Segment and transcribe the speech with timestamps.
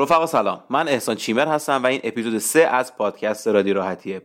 [0.00, 0.60] رفقا سلام.
[0.70, 4.22] من احسان چیمر هستم و این اپیزود سه از پادکست رادی راحتیه.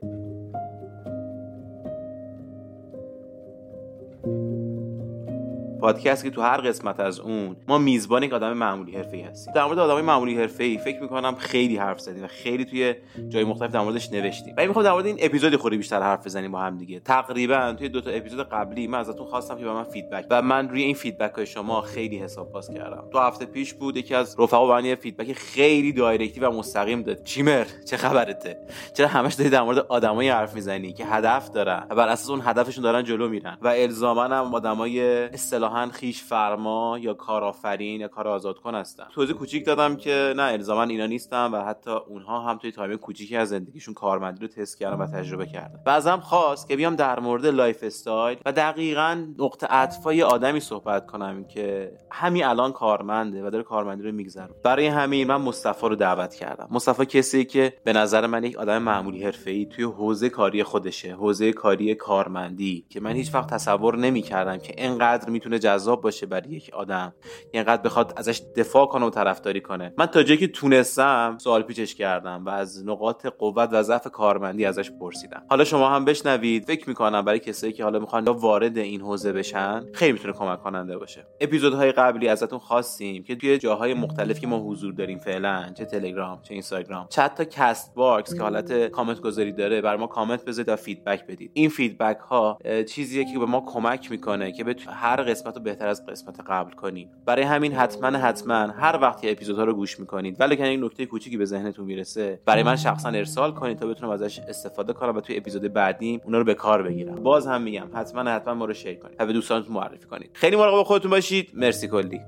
[5.86, 9.54] پادکست که تو هر قسمت از اون ما میزبان یک آدم معمولی حرفه‌ای هستیم.
[9.54, 12.96] در مورد آدمای معمولی حرفه‌ای فکر می‌کنم خیلی حرف زدیم و خیلی توی
[13.29, 14.56] جای مختلف در موردش نوشتیم.
[14.58, 16.99] و می‌خوام در مورد این اپیزود خوری بیشتر حرف بزنیم با هم دیگه.
[16.99, 20.70] تقریبا توی دو تا اپیزود قبلی من ازتون خواستم که به من feedback و من
[20.70, 23.04] روی این feedback های شما خیلی حساب باز کردم.
[23.12, 27.23] دو هفته پیش بود یکی از رفقا یه feedback خیلی direct ی و مستقیم داد.
[27.23, 28.57] چیمر چه خبرته؟
[28.93, 32.41] چرا همش داری در مورد آدمایی حرف می‌زنی که هدف دارن و بر اساس اون
[32.43, 38.27] هدفشون دارن جلو میرن و الزاما هم آدمای اصطلاحا خویش فرما یا کارآفرین یا کار
[38.27, 39.05] آزاد کن هستن.
[39.13, 43.38] توضیح کوچیک دادم که نه الزاما اینا نیستن و حتی اونها هم توی تایم کوچیکی
[43.38, 45.79] از زندگیشون کارمندی رو تست کردن و تجربه کردن.
[45.85, 51.91] بعضم خواست که بیام در مورد lifestyle و دقیقا نقطه عطفای آدمی صحبت کنم که
[52.12, 54.49] همین الان کارمنده و داره کارمندی رو میگذرونه.
[54.63, 56.68] برای همین من مصطفی رو دعوت کردم.
[56.71, 61.53] مصطفی کسی که به نظر من یک آدم معمولی حرفه‌ای توی حوزه کاری خودشه حوزه
[61.53, 66.72] کاری کارمندی که من هیچ وقت تصور نمی‌کردم که انقدر می‌تونه جذاب باشه برای یک
[66.74, 67.14] آدم.
[67.52, 69.94] اینقدر بخواد ازش دفاع کنه و طرفداری کنه.
[69.98, 74.66] من تا جایی که تونستم سوال پیچش کردم و از نقاط قوت و ضعف کارمندی
[74.66, 75.44] ازش پرسیدم.
[75.50, 76.66] حالا شما هم بشنوید.
[76.66, 80.98] فکر می‌کنم برای کسایی که حالا می‌خوان وارد این حوزه بشن خیلی می‌تونه کمک کننده
[80.98, 81.28] باشه.
[81.40, 86.42] اپیزودهای قبلی ازتون خواستیم که توی جاهای مختلف که ما حضور داریم فعلا چه تلگرام
[86.42, 90.70] چه اینستاگرام چه حتی کست باکس که حالت کامنت گذاری داره برا ما کامنت بذارید
[90.70, 91.52] و feedback بدید.
[91.54, 95.88] این feedback ها چیزیه که به ما کمک می‌کنه که به هر قسمت رو بهتر
[95.88, 100.36] از قسمت قبل کنیم برای همین حتما حتما هر وقتی اپیزودها رو گوش می‌کنید.
[100.39, 104.12] ولی که این نکته کوچیکی به ذهنتون می‌رسه برای من شخصا ارسال کنید تا بتونم
[104.12, 107.16] ازش استفاده کنم و توی اپیزود بعدی اونا رو به کار بگیرم.
[107.16, 110.30] باز هم میگم حتما حتما ما رو شیر کنید و به دوستانتون معرفی کنید.
[110.34, 111.52] خیلی مراقب خودتون باشید.
[111.53, 112.22] مرسی کلی.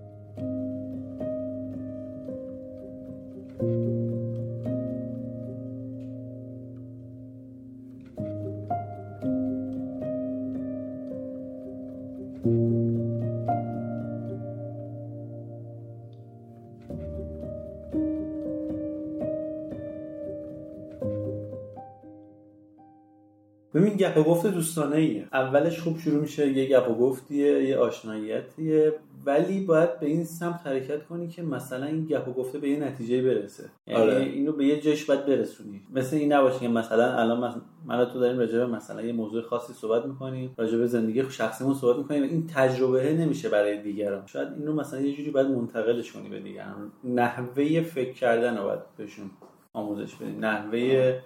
[23.78, 27.78] ببین گپ و گفت دوستانه ایه اولش خوب شروع میشه یه گپ و گفتیه یه
[27.78, 28.94] آشناییتیه
[29.26, 32.80] ولی باید به این سمت حرکت کنی که مثلا این گپ و گفته به یه
[32.80, 33.64] نتیجه برسه.
[33.88, 34.18] یعنی آره.
[34.18, 35.82] اینو به یه جاش باید برسونی.
[35.94, 39.74] مثل این نباشه که مثلا الان من, تو داریم راجع به مثلا یه موضوع خاصی
[39.74, 44.24] صحبت می‌کنیم راجع به زندگی شخصیمون صحبت می‌کنیم این تجربه نمیشه برای دیگران.
[44.26, 46.92] شاید اینو مثلا یه جوری باید منتقلش کنی به دیگران.
[47.04, 49.30] نحوه فکر کردن رو باید بهشون
[49.74, 50.32] آموزش بدی.
[50.32, 51.20] نحوه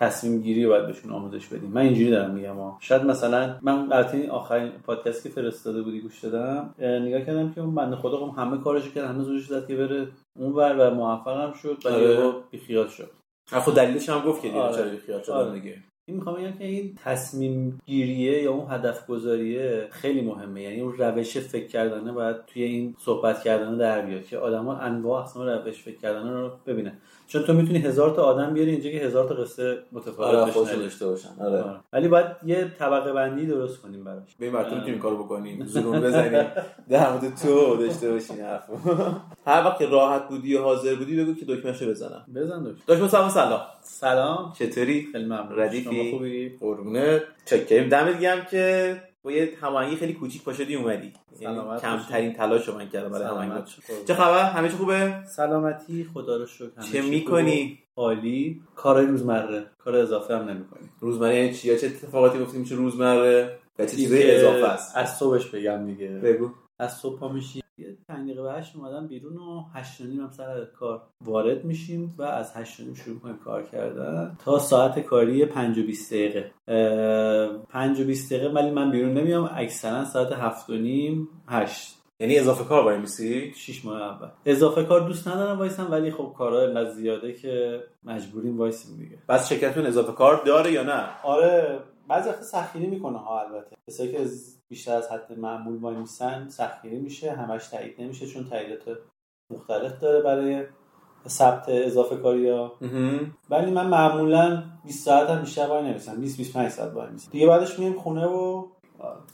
[0.00, 3.92] تصمیم گیری رو باید بهشون آموزش بدیم من اینجوری دارم میگم ها شاید مثلا من
[3.92, 8.16] البته آخرین پادکست که فرستاده بودی گوش دادم اه، نگاه کردم که اون بنده خدا
[8.16, 12.10] خب همه کارشو کرد همه زورش زد که بره اونور و موفقم شد ولی آره.
[12.10, 13.10] یهو بیخیال شد
[13.50, 14.76] خود دلیلش هم گفت که دیگه آره.
[14.76, 15.60] چرا بیخیال شدن آره.
[15.60, 20.80] دیگه این می‌خوام بگم که این تصمیم گیریه یا اون هدف گذاریه خیلی مهمه یعنی
[20.80, 25.46] اون روش فکر کردنه باید توی این صحبت کردن در بیاد که آدما انواع اقسام
[25.46, 29.28] روش فکر کردن رو ببینن چون تو می‌تونی هزار تا آدم بیاری اینجا که هزار
[29.28, 31.28] تا قصه متفاوت آره داشته باشن.
[31.40, 31.62] آره.
[31.62, 31.80] آره.
[31.92, 34.36] ولی باید یه طبقه بندی درست کنیم براش.
[34.38, 35.66] به این مرتبه می‌تونیم کارو بکنیم.
[35.66, 36.46] زروم بزنیم.
[36.90, 38.74] در مورد تو داشته باشین حرفو
[39.50, 42.24] هر وقت که راحت بودی و حاضر بودی بگو که دکمهشو بزنم.
[42.34, 43.60] بزن دکتر داشت مصطفی سلام.
[43.82, 44.52] سلام.
[44.58, 45.58] چطوری؟ خیلی ممنون.
[45.58, 47.88] ردیفی؟ شما خوبی؟ قربونه چکریم.
[47.88, 51.12] دمت گرم که با یه هماهنگی خیلی کوچیک پاشدی اومدی.
[51.40, 53.82] یعنی سلامت کمترین تلاش رو من کردم برای شو.
[54.06, 56.06] چه خبر؟ همه چی خوبه؟ سلامتی.
[56.14, 56.80] خدا رو شکر.
[56.92, 57.78] چه می‌کنی.
[57.96, 58.62] عالی.
[58.76, 59.66] کارهای روزمره.
[59.78, 60.88] کار اضافه هم نمی‌کنی.
[61.00, 65.16] روزمره یعنی چی؟ یا چه اتفاقاتی گفتی میشه روزمره؟ و چه چیزای اضافه است؟ از
[65.16, 66.08] صبحش بگم دیگه.
[66.08, 66.50] بگو.
[66.78, 70.30] از صبح پا میشیم یه پنج دقیقه هشت اومدم بیرون و هشت و نیم هم
[70.30, 74.98] سر کار وارد میشیم و از هشت و نیم شروع کنیم کار کردن تا ساعت
[74.98, 76.50] کاری پنج و بیست دقیقه.
[76.68, 81.98] اه، پنج و بیست دقیقه ولی من بیرون نمیام اکثرا ساعت هفت و نیم هشت.
[82.20, 84.28] یعنی اضافه کار وای میسی؟ شیش ماه اول.
[84.46, 89.18] اضافه کار دوست ندارم وایسم ولی خب کارها انقدر زیاده که مجبوریم وایسیم دیگه.
[89.28, 93.76] بس شرکتتون اضافه کار داره یا نه؟ آره بعضی وقتا سخیری می‌کنه ها البته.
[93.90, 94.26] کسایی که
[94.68, 98.98] بیشتر از حد معمول وای میسن سخیری میشه همش تایید نمیشه چون تاییدات
[99.50, 100.64] مختلف داره برای
[101.28, 102.78] ثبت اضافه کاری ها.
[103.50, 107.30] ولی من معمولا 20 ساعت هم بیشتر وای نمیسم 20 25 ساعت وای میسم.
[107.30, 108.66] دیگه بعدش میایم خونه و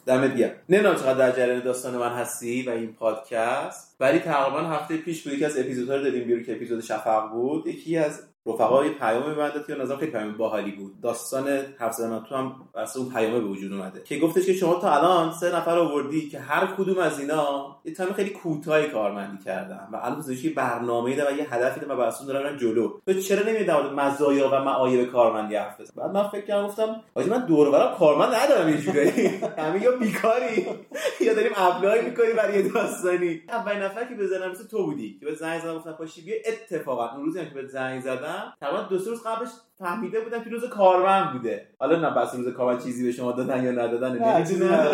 [0.06, 0.50] دمت گرم.
[0.68, 5.32] نمی‌دونم چقدر در جریان داستان من هستی و این پادکست ولی تقریبا هفته پیش بود
[5.32, 7.66] یکی از اپیزودها رو دادیم بیرون که اپیزود شفق بود.
[7.66, 11.00] یکی از رفقا پیام میبنده که نظر خیلی پیام باحالی بود.
[11.00, 14.02] داستان زدن تو هم واسه اون پیامه به وجود اومده.
[14.02, 17.94] که گفتش که شما تا الان سه نفر آوردی که هر کدوم از اینا یه
[17.94, 22.26] تایم خیلی کوتاهی کارمندی کردن و الان گذاشتی برنامه‌ای و یه هدفی دارن و واسه
[22.26, 22.92] دارن جلو.
[23.06, 27.46] تو چرا در مزایا و معایب کارمندی حرف بعد من فکر کردم گفتم آجی من
[27.46, 29.26] دور برم کارمند ندارم یه جوری.
[29.58, 30.66] همه یا بیکاری
[31.26, 33.40] یا داریم اپلای می‌کنیم برای یه داستانی.
[33.48, 35.16] اولین نفر که بزنم مثل تو بودی.
[35.20, 37.08] که به زنگ زدم گفتم پاشی بیا اتفاقا.
[37.16, 38.29] اون روزی که به زنگ زدم
[38.60, 39.48] تقریبا دو سه روز قبلش
[39.78, 41.68] فهمیده بودم که روز کارمند بوده.
[41.78, 44.86] حالا نه بس روز کارمند چیزی به شما دادن یا ندادن نمی‌دونم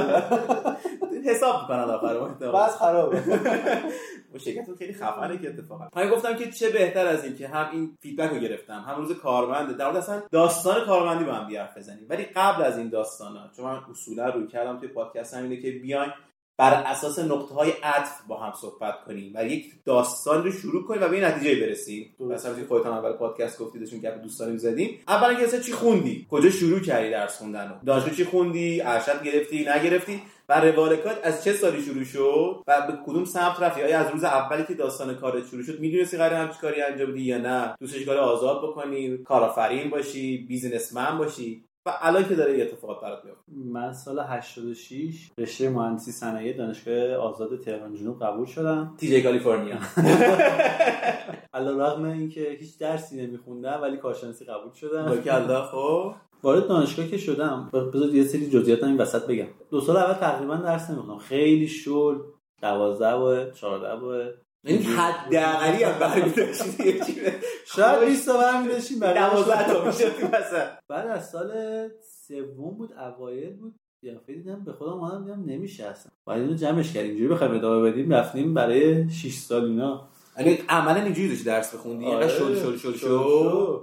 [1.30, 2.14] حساب می‌کنن آخر
[2.48, 3.22] بس خرابه
[4.32, 5.88] با شرکت خیلی خفنه که اتفاقا.
[5.96, 9.12] من گفتم که چه بهتر از این که هم این فیدبک رو گرفتم هم روز
[9.12, 9.76] کارمند.
[9.76, 12.06] در مورد اصلا داستان کارمندی با هم حرف بزنیم.
[12.08, 16.12] ولی قبل از این داستانا چون من اصولا روی کردم توی پادکست همینه که بیاین
[16.58, 21.02] بر اساس نقطه های عطف با هم صحبت کنیم و یک داستان رو شروع کنیم
[21.02, 22.14] و به این نتیجه برسیم.
[22.20, 27.10] مثلا خودتون اول پادکست گفتیدشون که دوستانی زدیم اولا که چی خوندی؟ کجا شروع کردی
[27.10, 32.62] درس خوندن رو؟ چی خوندی؟ ارشد گرفتی؟ نگرفتی؟ و روالکات از چه سالی شروع شد؟
[32.66, 36.16] و به کدوم سمت رفتی؟ آیا از روز اولی که داستان کارت شروع شد می‌دونستی
[36.16, 41.64] قرار همچین کاری انجام بدی یا نه؟ دوستش کار آزاد بکنی کارآفرین باشی بیزینسمن باشی؟
[41.86, 43.52] و الان که داره اتفاقات برات میفته.
[43.52, 48.94] من سال 86 رشته مهندسی صنایع دانشگاه آزاد تهران جنوب قبول شدم.
[48.98, 49.76] تی جی کالیفرنیا.
[51.54, 55.22] علیرغم اینکه هیچ درسی نمیخوندم ولی کارشناسی قبول شدم.
[55.26, 56.14] الله خب.
[56.42, 59.46] وارد دانشگاه که شدم بذار یه سری جزئیات این وسط بگم.
[59.70, 61.18] دو سال اول تقریبا درس نمیخوندم.
[61.18, 62.18] خیلی شل.
[62.62, 64.30] 12 و 14 و
[64.66, 67.04] این حداقلی هم برمی‌داشتید
[67.66, 70.66] شاید 20 تا برمی‌داشتیم برای 12 تا می‌شد مثلا.
[70.88, 71.50] بعد از سال
[72.28, 76.92] سوم بود اوایل بود یه دیدم به خودم اومدم دیدم نمیشه اصلا باید اینو جمعش
[76.92, 80.08] کردیم اینجوری بخوایم ادامه بدیم رفتیم برای 6 سال اینا.
[80.38, 82.28] یعنی عملا اینجوری داشتی درس بخوندی؟ آره.
[82.28, 82.92] شل شل شل.
[82.92, 83.78] شل.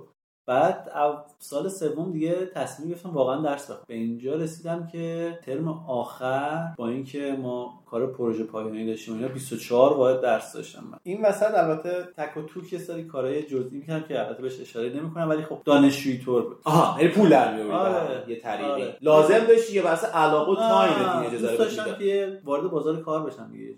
[0.46, 0.92] بعد
[1.40, 3.84] سال سوم دیگه تصمیم گرفتم واقعا درس بخونم.
[3.88, 9.94] به اینجا رسیدم که ترم آخر با اینکه ما کار پروژه پایانی داشتیم اینا 24
[9.94, 10.98] واحد درس داشتم من.
[11.04, 14.90] این وسط البته تک و توک یه سری کارهای جزئی می‌کردم که البته بهش اشاره
[14.90, 16.58] نمی‌کنم ولی خب دانشجویی طور بود.
[16.64, 18.24] آها یعنی پول در آره.
[18.28, 18.72] یه طریقی.
[18.72, 18.98] آره.
[19.02, 23.76] لازم داشتی یه واسه علاقه و تایم اجازه داشتم که وارد بازار کار بشم دیگه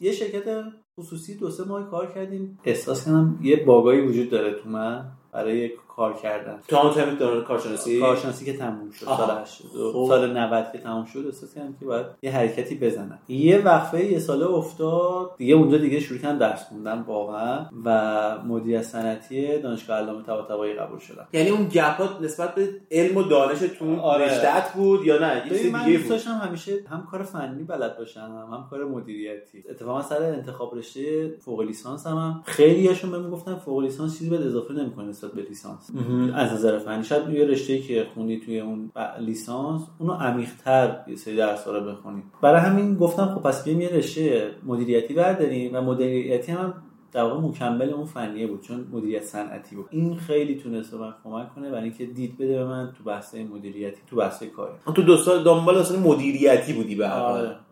[0.00, 0.64] یه شرکت
[0.98, 2.58] خصوصی دو سه ماه کار کردیم.
[2.64, 5.04] احساس کردم یه باگایی وجود داره تو من.
[5.32, 6.58] برای کار کردن.
[6.68, 9.06] تو هم ترم دوران کارشناسی؟ کارشناسی که تموم شد.
[9.06, 10.04] سال 80 خب.
[10.08, 13.18] سال 90 که تموم شد احساس کردم که باید یه حرکتی بزنم.
[13.28, 15.30] یه وقفه یه ساله افتاد.
[15.36, 20.98] دیگه اونجا دیگه شروع کردم درس خوندن واقعا و مدیر صنعتی دانشگاه علامه طباطبایی قبول
[20.98, 21.26] شدم.
[21.32, 24.62] یعنی اون گپات نسبت به علم و دانشتون آره.
[24.76, 26.08] بود یا نه؟ یه چیز دیگه بود.
[26.08, 29.64] داشتم همیشه هم کار فنی بلد باشم هم کار مدیریتی.
[29.70, 34.74] اتفاقا سر انتخاب رشته فوق لیسانس هم خیلیاشون بهم گفتن فوق لیسانس چیزی به اضافه
[34.74, 35.89] نمی‌کنه نسبت به لیسانس.
[36.34, 37.04] از نظر فنی.
[37.04, 38.90] شاید یه رشته که خوندی توی اون
[39.20, 42.22] لیسانس اونو عمیق‌تر یه سری درس رو بخونی.
[42.42, 46.74] برای همین گفتم خب پس بیایم یه رشته مدیریتی برداریم و مدیریتی هم
[47.12, 49.86] در واقع مکمل اون فنیه بود چون مدیریت صنعتی بود.
[49.90, 54.00] این خیلی تونست من کمک کنه برای اینکه دید بده به من تو بحث مدیریتی
[54.06, 54.72] تو بحث کاری.
[54.94, 57.08] تو دو سال دنبال اصلا مدیریتی بودی به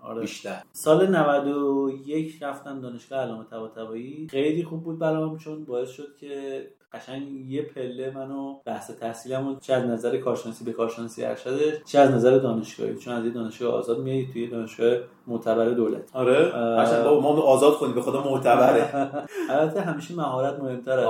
[0.08, 0.20] آره،.
[0.20, 0.62] بیشتر.
[0.72, 4.28] سال 91 رفتم دانشگاه علامه طباطبایی.
[4.30, 9.74] خیلی خوب بود برام چون باعث شد که قشنگ یه پله منو بحث تحصیلمو چه
[9.74, 12.96] از نظر کارشناسی به کارشناسی ارشدش چه از نظر دانشگاهی.
[12.96, 16.10] چون از دانشگاه آزاد میای توی دانشگاه معتبر دولت.
[16.12, 16.44] آره.
[16.78, 18.88] قشنگ با ما آزاد کنی به خدا معتبره.
[19.50, 21.06] البته همیشه مهارت مهمتر از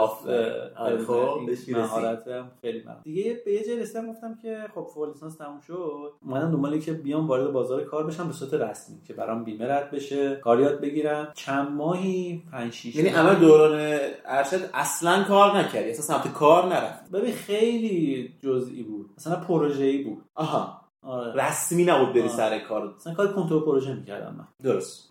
[0.76, 3.00] آره، خب مهارت هم خیلی مهم.
[3.04, 6.12] دیگه به یه جای رسیدم گفتم که خب فوق لیسانس تموم شد.
[6.26, 8.87] اومدم دنبال که بیام وارد بازار کار بشم به صورت رسمی.
[9.06, 11.32] که برام بیمه رد بشه کار یاد بگیرم.
[11.34, 17.10] چند ماهی؟ 5 6 یعنی اول دوران ارشد اصلا کار نکردی اصلا سمت کار نرفت.
[17.10, 19.10] ببین خیلی جزئی بود.
[19.18, 20.24] مثلا پروژه‌ای بود.
[20.34, 20.77] آها.
[21.08, 21.32] آره.
[21.44, 22.94] رسمی نبود بری سر کار.
[22.96, 24.44] مثلا کار کنترل پروژه می‌کردم من.
[24.62, 25.10] درست.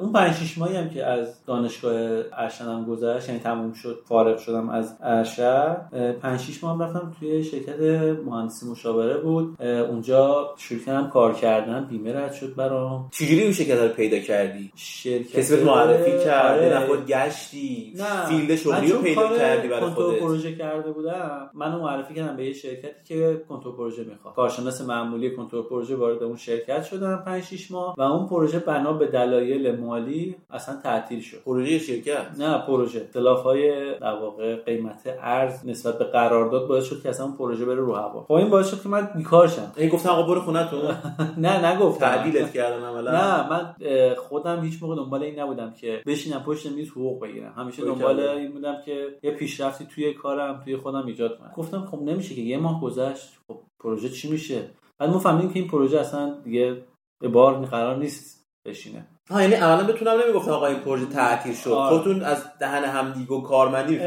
[0.00, 4.68] اون 5 6 ماهی هم که از دانشگاه ارشدم گذشت یعنی تموم شد فارغ شدم
[4.68, 5.76] از ارشد
[6.22, 7.80] 5 6 ماه رفتم توی شرکت
[8.26, 9.62] مهندسی مشاوره بود.
[9.62, 13.08] اونجا شروع کردم کار کردن بیمه رد شد برام.
[13.12, 16.78] چجوری اون شرکت رو پیدا کردی؟ شرکت کسی معرفی کرده آره.
[16.78, 18.26] نه خود گشتی؟ نه.
[18.26, 22.52] field شغلی رو پیدا کردی برای خودت؟ پروژه کرده بودم منو معرفی کردم به یه
[22.52, 24.34] شرکتی که کنترل پروژه می‌خواد.
[24.34, 28.92] کارشناس معمولی کنترل پروژه وارد اون شرکت شدم 5 6 ماه و اون پروژه بنا
[28.92, 31.42] به دلایل مالی اصلا تعطیل شد.
[31.44, 33.00] پروژه شرکت؟ نه پروژه.
[33.00, 37.64] اختلاف های در واقع قیمت ارز نسبت به قرارداد باعث شد که اصلا اون پروژه
[37.64, 38.24] بره رو هوا.
[38.28, 39.72] خب این باعث شد که من بیکار شم.
[39.76, 40.80] این گفتم آقا برو خونتون
[41.38, 42.06] نه نگفتم.
[42.06, 43.12] تعدیلت کردن عملا.
[43.12, 43.74] نه من
[44.14, 47.54] خودم هیچ موقع دنبال این نبودم که بشینم پشت میز حقوق بگیرم.
[47.56, 48.12] همیشه باریکلا.
[48.12, 51.52] دنبال این بودم که یه پیشرفتی توی کارم توی خودم ایجاد کنم.
[51.56, 53.28] گفتم خب نمیشه که یه ماه گذشت.
[53.48, 54.62] خب پروژه چی میشه؟
[54.98, 56.86] بعد ما فهمیدیم که این پروژه اصلا دیگه
[57.20, 59.13] به بار قرار نیست بشینه.
[59.30, 61.70] ها یعنی عملا بتونم نمی‌گفتم آقا این پروژه تعطیل شد.
[61.70, 61.96] آره.
[61.96, 63.98] خودتون از دهن همدیگه و کارمندی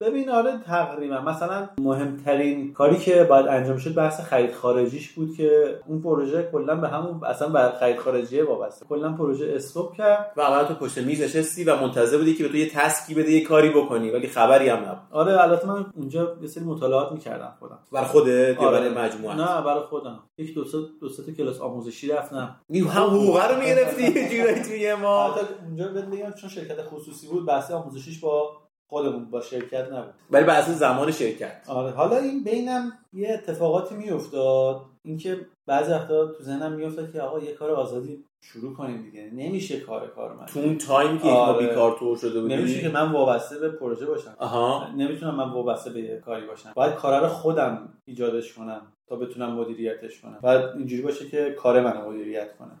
[0.00, 1.20] ببین آره تقریبا.
[1.20, 6.74] مثلا مهمترین کاری که باید انجام شد بحث خرید خارجیش بود که اون پروژه کلا
[6.74, 8.86] به همون اصلا به خرید خارجیه وابسته.
[8.86, 10.32] کلا پروژه استوب کرد.
[10.36, 13.30] و عملا تو پشت میز نشستی و منتظر بودی که به تو یه تسکی بده
[13.30, 14.98] یه کاری بکنی ولی خبری هم نبود.
[15.12, 17.78] آره البته من اونجا یه سری مطالعات می‌کردم خودم.
[17.92, 18.78] بر خودت آره.
[18.78, 20.18] برای مجموعه نه برای خودم.
[20.38, 22.56] یک دو سه دو سه کلاس آموزشی رفتم.
[22.70, 24.25] نیو هم حقوقه رو می‌گرفتی.
[24.32, 28.56] یه جورایی توی ماه البته اونجا بهت بگم چون شرکت خصوصی بود بحث آموزشیش با
[28.88, 30.14] خودمون با شرکت نبود.
[30.30, 31.62] ولی اساس زمان شرکت.
[31.68, 31.90] آره.
[31.90, 34.82] حالا این بینم یه اتفاقاتی میافتاد.
[35.04, 39.30] اینکه بعضی وقتا تو ذهنم میافتاد که آقا یه کار آزادی شروع کنیم دیگه.
[39.34, 41.68] نمیشه کار کارمند تو اون تایم که ما آره.
[41.68, 44.34] بیکار طور شده بودی؟ نمیشه که من وابسته به پروژه باشم.
[44.38, 44.88] آها.
[44.96, 46.72] نمی‌تونم من وابسته به یه کاری باشم.
[46.74, 50.38] باید کارا رو خودم ایجادش کنم تا بتونم مدیریتش کنم.
[50.42, 52.80] باید اینجوری باشه که کار منو مدیریت کنم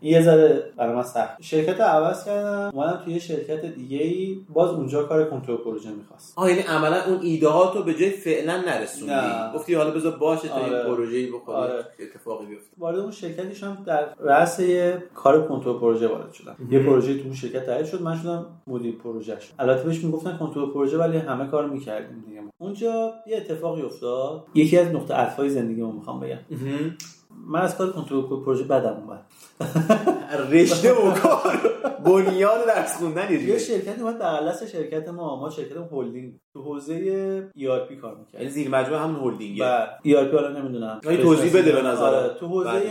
[0.00, 1.42] این یه ذره برای من سخت.
[1.42, 2.70] شرکت رو عوض کردم.
[2.74, 6.38] اومدم توی یه شرکت دیگه ای باز اونجا کار کنترل پروژه می‌خواست.
[6.38, 9.54] آه یعنی عملا اون ایده ها تو به جای فعلا نرسوندی.
[9.54, 10.64] گفتی حالا بذار باشه تا آره.
[10.64, 11.58] این پروژه‌ای بخوره.
[11.58, 11.84] آره.
[12.14, 12.76] اتفاقی بیفته.
[12.78, 14.60] وارد اون شرکتش هم در رأس
[15.14, 18.94] کار کنترل پروژه وارد شدم یه پروژه تو اون شرکت تعریف شد من شدم مدیر
[18.94, 19.52] پروژهش.
[19.58, 22.42] البته بهش می‌گفتن کنترل پروژه ولی همه کار می‌کردیم دیگه.
[22.58, 24.44] اونجا یه اتفاقی افتاد.
[24.54, 26.38] یکی از نقطه عطفای زندگیمو می‌خوام بگم.
[27.46, 29.26] من از کار کنترل پروژه بدم اومد.
[30.50, 31.60] رشته و کار.
[32.04, 33.58] بنیان درس خوندن یه یه.
[33.58, 38.40] شرکتی اومد بغل شرکت ما ما شرکت هلدینگ تو حوزه ERP کار می‌کرد.
[38.40, 41.00] یعنی زیر مجموعه همون هلدینگه و ERP حالا نمی‌دونم.
[41.04, 42.04] یعنی توضیح بده به نظرم.
[42.04, 42.82] آره، تو حوزه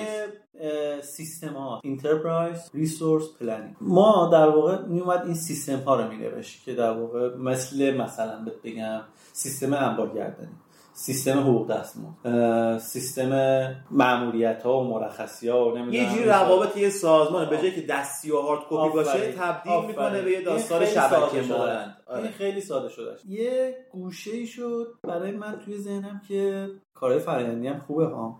[1.01, 1.81] سیستم ها.
[1.83, 7.35] enterprise resource planning ما در واقع میومد این سیستم ها رو مینوشت که در واقع
[7.35, 9.01] مثل مثلا بگم
[9.33, 10.51] سیستم انبارگردانی
[10.95, 13.31] سیستم حقوق دستمزد سیستم
[13.91, 17.81] ماموریت ها و مرخصی ها و نمی‌دونم یه جوری روابط یه سازمان به جای که
[17.81, 19.31] دستی و هارد کپی باشه.
[19.31, 19.89] تبدیل آفرین.
[19.89, 21.57] می‌کنه به یه داستان خیلی ساده شبکه شده.
[21.57, 22.31] مانند این آره.
[22.31, 27.79] خیلی ساده شده یه گوشه ای شد برای من توی ذهنم که کارهای فرآیندی هم
[27.79, 28.39] خوبه ها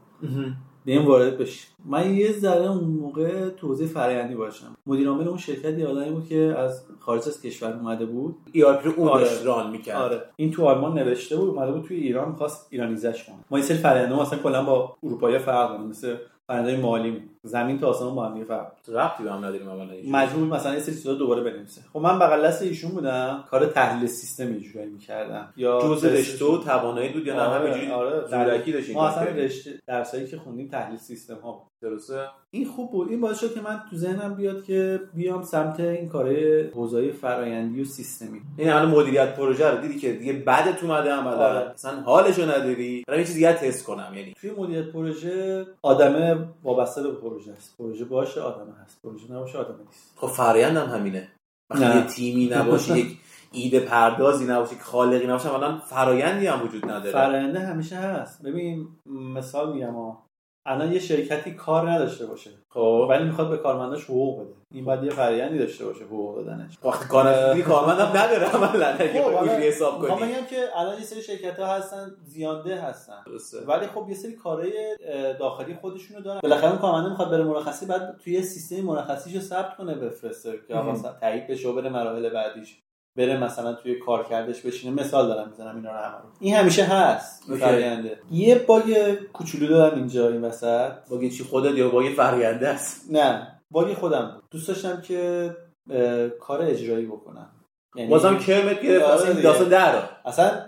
[0.86, 1.68] بیایم وارد بشیم.
[1.86, 4.78] من یه ذره اون موقع تو حوزه فرآیندی باشم.
[4.86, 8.36] مدیر عامل اون شرکت یه آدمی بود که از خارج از کشور اومده بود.
[8.56, 9.44] ERP رو اون آره.
[9.44, 10.02] ران می‌کرد.
[10.02, 10.22] آره.
[10.36, 13.36] این تو آلمان نوشته بود اومده بود توی ایران می‌خواست ایرانیزش کنه.
[13.52, 16.16] ما یه سری فرآیندها مثلا کلا با اروپایی فرق داریم مثل
[16.48, 20.48] فرآیندهای مالی زمین تا آسمون با هم دیگه فرق ربطی به هم نداریم اولا مجبور
[20.48, 21.82] مثلا یه سری چیزا دوباره بنویسه.
[21.94, 23.44] خب من بغل دست ایشون بودم.
[23.52, 25.54] کار تحلیل سیستم اینجوری می‌کردم.
[25.58, 28.28] یا جزء رشته و توانایی بود یا نه؟ آره، همینجوری آره.
[28.28, 31.74] زورکی داشتین ما اصلا؟ رشته درسایی که خوندیم تحلیل سیستم ها بود.
[31.82, 32.20] درسته؟
[32.52, 33.10] این خوب بود.
[33.10, 37.82] این باعث شد که من تو ذهنم بیاد که بیام سمت این کارهای حوزه فرایندی
[37.82, 38.42] و سیستمی.
[38.58, 41.72] این الان مدیریت پروژه رو دیدی که دیگه بعدت اومده عملا آره.
[41.72, 44.12] اصلا حالشو نداری برای یه چیز دیگه تست کنم.
[44.16, 47.78] یعنی توی مدیریت پروژه آدمه وابسته به پروژه است.
[47.78, 49.02] پروژه باشه آدمه هست.
[49.04, 50.14] پروژه نباشه آدمه نیست.
[50.16, 51.28] خب فرایند هم همینه.
[51.70, 51.86] وقتی.
[51.98, 53.18] یه تیمی نباشه یک
[53.52, 57.12] ایده پردازی نباشه یک خالقی نباشه الان فرایندی هم وجود نداره.
[57.12, 58.42] فراینده همیشه هست.
[58.42, 60.26] ببین مثال میگم ها.
[60.66, 62.50] الان یه شرکتی کار نداشته باشه.
[62.70, 64.54] خب ولی می‌خواد به کارمنداش حقوق بده.
[64.72, 66.78] این باید یه فرایندی داشته باشه حقوق دادنش.
[66.84, 70.16] وقتی کار کارمندم نداره عملا اگه خب، اینجوری حساب کنی.
[70.16, 73.24] بگم که الان یه سری شرکت ها هستن زیانده هستن.
[73.26, 73.58] درسته.
[73.68, 74.98] ولی خب یه سری کارهای
[75.40, 76.40] داخلی خودشونو دارن.
[76.44, 80.92] بالاخره اون کارمنده می‌خواد بره مرخصی بعد توی سیستم مرخصیشو ثبت کنه بفرسته که آقا.
[80.92, 82.84] مثلا تایید بشه و بره مراحل بعدیش.
[83.18, 86.30] بره مثلا توی کارکردش بشینه مثال دارم می‌زنم اینا رو همه رو.
[86.40, 87.50] این همیشه هست.
[87.50, 87.62] اوکی.
[87.62, 90.92] فراینده یه باگ کوچولو دارم اینجا این وسط.
[91.10, 94.44] با چی خودت یا با یه فراینده است؟ نه باگ خودم بود.
[94.52, 95.52] دوست داشتم که
[96.40, 97.50] کار اجرایی بکنم.
[97.96, 99.50] یعنی بازم کرمت گرفت آره اصلا این دیگه.
[99.50, 100.68] داستان در اصلا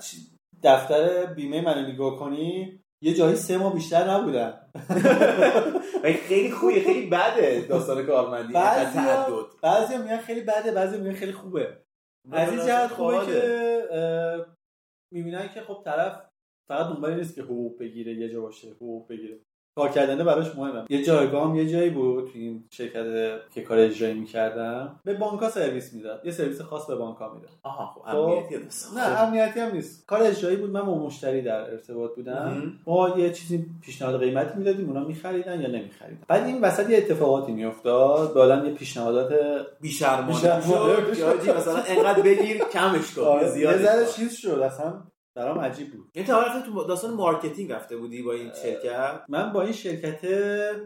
[0.64, 4.54] دفتر بیمه منو نگاه کنی یه جایی سه ماه بیشتر نبودم.
[6.28, 8.54] خیلی خوبه خیلی بده داستان کارمندی.
[8.54, 9.00] بعضی
[9.62, 11.85] بعضی میگن خیلی بده بعضی میگن خیلی خوبه.
[12.32, 13.42] از این جهت خوبه خواهده.
[13.42, 14.46] که
[15.12, 16.30] می‌بینن که خب طرف
[16.68, 19.40] فقط دنبال نیست که حقوق بگیره یه جا باشه حقوق بگیره
[19.78, 20.84] کار کردنه براش مهمه.
[20.90, 23.06] یه جایگاه یه جایی بود تو این شرکت
[23.54, 25.00] که کار اجرایی می‌کردم.
[25.04, 26.26] به بانکا سرویس می‌داد.
[26.26, 27.50] یه سرویس خاص به بانکا می‌داد.
[27.64, 28.18] آها خب خب.
[28.18, 28.56] امنیتی
[28.96, 30.06] نه امنیتی هم نیست.
[30.08, 32.74] کار اجرایی بود من با مشتری در ارتباط بودم.
[32.88, 36.24] ما یه چیزی پیشنهاد قیمتی می‌دادیم اونا میخریدن یا نمیخریدن.
[36.28, 38.38] بعد این وسط یه اتفاقاتی میافتاد.
[38.38, 39.34] آدم یه پیشنهادات
[39.82, 40.58] بیشرمانه
[41.58, 44.94] مثلا انقدر بگیر کمش کن آره، زیاد چیز شد؟ اصلا
[45.36, 46.06] برام عجیب بود.
[46.18, 50.26] رفته تو داستان marketing رفته بودی با این شرکت؟ من با این شرکت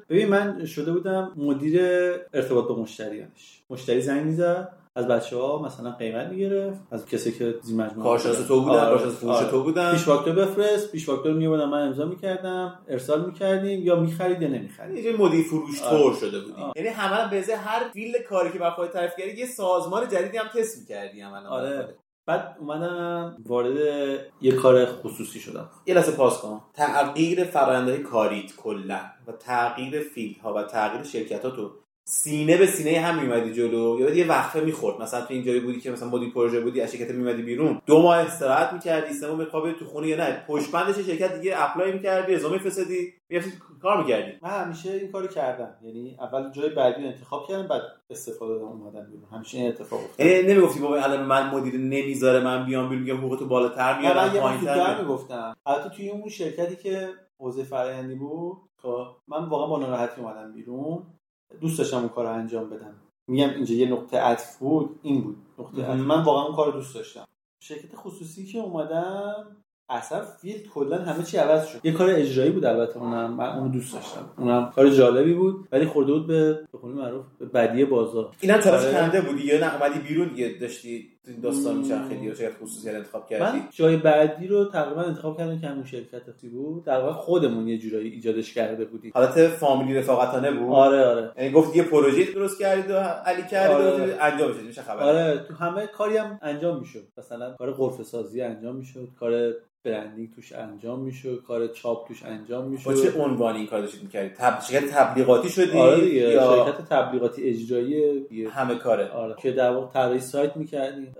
[0.09, 1.81] ببین من شده بودم مدیر
[2.33, 3.63] ارتباط با مشتریانش.
[3.69, 8.47] مشتری زنگ می‌زد از بچه ها مثلا قیمت می‌گرفت از کسی که زیر مجموعه کارشناس
[8.47, 9.51] تو بودن آره، کارشناس فروش آره.
[9.51, 9.91] تو بودن.
[9.91, 15.05] پیش فاکتور بفرست پیش فاکتور میوردم من امضا می‌کردم ارسال می‌کردیم یا می‌خرید یا نمی‌خرید.
[15.05, 15.97] یه مدیر فروش آره.
[16.03, 16.61] طور شده بودی.
[16.61, 16.73] آره.
[16.75, 20.79] یعنی همه به هر field کاری که خودت تعریف کردی یه سازمان جدیدی هم تست
[20.79, 21.49] می‌کردی عملا.
[21.49, 21.95] آره.
[22.29, 23.77] بعد اومدم وارد
[24.41, 25.69] یه کار خصوصی شدم.
[25.85, 26.61] یه لحظه pause کن.
[26.73, 31.45] تغییر فرآیندهای کاریت کلا و تغییر field ها و تغییر شرکت
[32.11, 33.99] سینه به سینه هم میمدی جلو.
[33.99, 35.01] یا یه وقفه می‌خورد.
[35.01, 37.81] مثلا تو اینجوری بودی که مثلا مدیر پروژه بودی از شرکت میمدی بیرون.
[37.85, 40.43] دو ماه استراحت می‌کردی سه ماه بخوابی تو خونه یا نه.
[40.47, 43.51] پشت بندش شرکت دیگه اپلای می‌کردی رزومه فرستادی می‌رفتی
[43.81, 44.31] کار می‌کردی.
[44.41, 45.75] من همیشه این کارو کردم.
[45.81, 49.25] یعنی اول جای بعدی انتخاب کردم بعد استفاده دادم اومدم بیرون.
[49.31, 50.25] همیشه این اتفاق افتاد.
[50.25, 55.01] یعنی نمی‌گفتی بابا الان من مدیر نمی‌ذاره من بیام بیرون میگم حقوقتو بالاتر میارم پایین‌تر
[55.01, 55.55] می‌گفتم.
[55.65, 61.03] البته توی اون شرکتی که حوزه فرآیندی بود خب من واقعا با ناراحتی اومدم بیرون.
[61.61, 62.93] دوست داشتم اون کار رو انجام بدم.
[63.27, 65.37] میگم اینجا یه نقطه عطف بود این بود.
[65.59, 65.99] نقطه عطف.
[65.99, 67.25] من واقعا اون کار رو دوست داشتم.
[67.63, 69.55] شرکت خصوصی که اومدم
[69.89, 71.79] اصلا فیلد کلا همه چی عوض شد.
[71.83, 73.33] یه کار اجرایی بود البته اونم.
[73.33, 74.29] من اونو دوست داشتم.
[74.37, 78.35] اونم کار جالبی بود ولی خورده بود به به معروف به بدی بازار.
[78.41, 78.93] اینم تلاش آره.
[78.93, 82.95] کننده بودی یا نه؟ اومدی بیرون دیگه داشتی این داستان میچرخیدی یا شرکت خصوصی رو
[82.95, 86.21] انتخاب کردی؟ من جای بعدی رو تقریبا انتخاب کردم که همون شرکت
[86.51, 86.85] بود.
[86.85, 89.11] در واقع خودمون یه جورایی ایجادش کرده بودیم.
[89.15, 91.31] حالت فامیلی رفاقتانه بود؟ آره آره.
[91.37, 94.13] یعنی گفت یه پروژه درست کردید و علی کردید آره.
[94.13, 95.03] و انجام شد میشه خبر.
[95.03, 97.03] آره تو همه کاری هم انجام می‌شد.
[97.17, 102.63] مثلا کار غرفه سازی انجام می‌شد کار برندینگ توش انجام می‌شد کار چاپ توش انجام
[102.63, 104.61] با می‌شد چه عنوانی این کار داشتید می‌کردید تب...
[104.61, 110.19] شرکت تبلیغاتی شدی؟ آره یا شرکت تبلیغاتی اجرایی همه کاره؟ آره که در واقع طراحی
[110.19, 111.15] سایت می‌کردیم.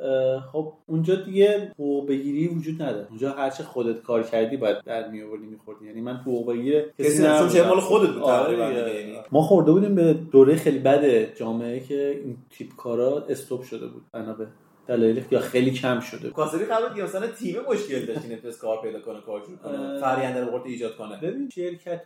[0.51, 3.07] خب اونجا دیگه حقوق بگیری وجود نداره.
[3.09, 5.85] اونجا هرچه خودت کار کردی باید در میآوردی میخوردی.
[5.85, 7.23] یعنی من حقوق بگیر کسی.
[7.23, 9.13] شاید مال خودت بود آره یعنی.
[9.31, 14.01] ما خورده بودیم به دوره خیلی بد جامعه که این تیپ کارا استوب شده بود.
[14.11, 14.47] بنا به
[14.87, 16.33] دلایل یا خیلی کم شده بود.
[16.33, 19.99] کاسبی قبل که مثلا تیم مشکل داشت این نتونست کار پیدا کنه کار کنه.
[19.99, 21.17] فرآیند رو ایجاد کنه.
[21.21, 22.01] ببین شرکت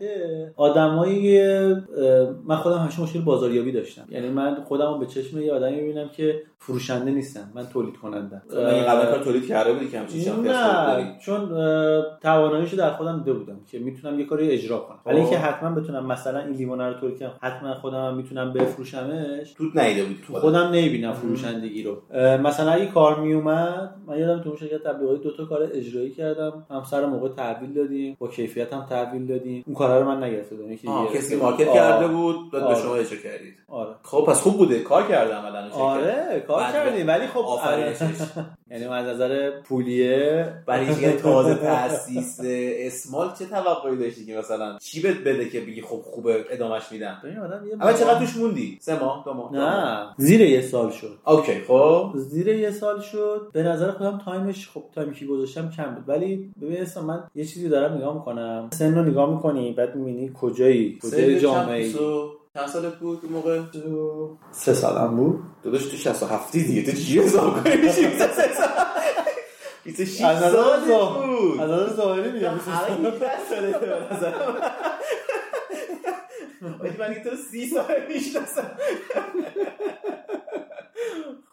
[0.55, 1.43] آدمایی
[2.45, 4.05] من خودم همیشه مشکل بازاریابی داشتم.
[4.09, 7.51] یعنی من خودم رو به چشم یه آدمی می‌بینم که فروشنده نیستم.
[7.55, 11.49] من تولید کننده من این قبل کار تولید کرده بودی که همچین نه چون
[12.21, 14.99] تواناییشو در خودم دیده بودم که می‌تونم یه کاری اجرا کنم.
[15.05, 19.53] ولی اینکه حتما بتونم مثلا این لیوانه رو تولید کنم حتما خودم هم می‌تونم بفروشمش.
[19.53, 21.97] توت نیده بودی تو خودم نمی‌بینم فروشندگی رو.
[22.37, 26.65] مثلا اگه کار میومد من یادم تو اون شرکت تبلیغاتی دو تا کار اجرایی کردم.
[26.69, 29.63] هم سر موقع تحویل دادیم با کیفیت هم تحویل دادیم.
[29.67, 32.81] اون کارا رو من نگرفته بودم یکی دیگه کسی مارکت کرده بود بعد به آره.
[32.81, 33.53] شما اجرا کردید.
[33.67, 33.95] آره.
[34.03, 34.79] خب پس خوب بوده.
[34.79, 35.69] کار کرده عملا.
[35.71, 37.97] آره کار کردیم ولی خب آفرینش.
[38.71, 45.01] یعنی از نظر پولیه برای اینکه تازه تاسیس small چه توقعی داشتی که مثلا چی
[45.01, 48.77] بهت بده که بگی خب خوبه ادامش میدم؟ ببین آدم یه اما چقدر توش موندی؟
[48.81, 49.53] سه ماه دو ماه.
[49.53, 51.19] نه زیر یه سال شد.
[51.27, 52.11] OK خب.
[52.15, 53.49] زیر یه سال شد.
[53.53, 56.03] به نظر خودم time ش خب time ی که گذاشتم کم بود.
[56.07, 58.69] ولی ببین اصلا من یه چیزی دارم نگاه می‌کنم.
[58.73, 61.91] سن رو نگاه می‌کنی بعد می‌بینی کجایی کجای جامعه
[62.53, 63.61] چند سالت بود اون موقع؟
[64.51, 65.39] سه سالم بود.
[65.63, 66.91] داداش تو 67 دیگه.
[66.91, 68.11] تو چی حساب کنی؟ میشه
[69.85, 71.59] 26 از نظر سالت ظاهر- بود.
[71.61, 74.55] از نظر ظاهری میگم همه 17 سالته به نظرم.
[76.81, 78.71] آجی من تو سی سال می‌شناسم.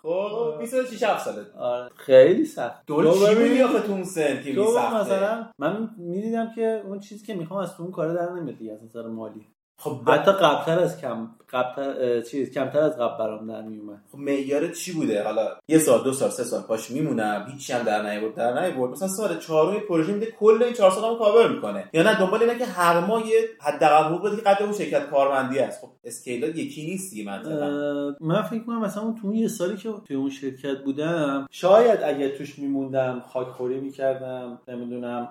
[0.02, 1.46] خب 26 7 سالت.
[1.58, 1.90] آره.
[1.96, 2.86] خیلی سخت.
[2.86, 4.62] دور تو چی بودی آخه تو اون سن که تو
[4.94, 8.84] مثلا من می‌دیدم که اون چیزی که می‌خوام از تو اون کار در نمیاد از
[8.84, 9.46] نظر مالی.
[9.82, 14.02] خب حتی قبلتر از کم قبلتر چیز کمتر از قبل برام در میومد.
[14.12, 17.82] خب معیارت چی بوده؟ حالا یه سال دو سال سه سال پاش میمونم هیچی هم
[17.82, 18.92] در نیورد در نیورد.
[18.92, 21.84] مثلا سال چهارم پروژه میده کل این چهار سالمو کاور می‌کنه.
[21.92, 25.10] یا نه دنبال اینه که هر ماه یه حداقل حقوق بده که قدر اون شرکت
[25.10, 29.26] کارمندی است خب scale ات یکی نیست دیگه منطقا من فکر کنم مثلا اون تو
[29.26, 35.28] اون یه سالی که توی اون شرکت بودم شاید اگه توش میموندم خاکخوری می‌کردم نمی‌دونم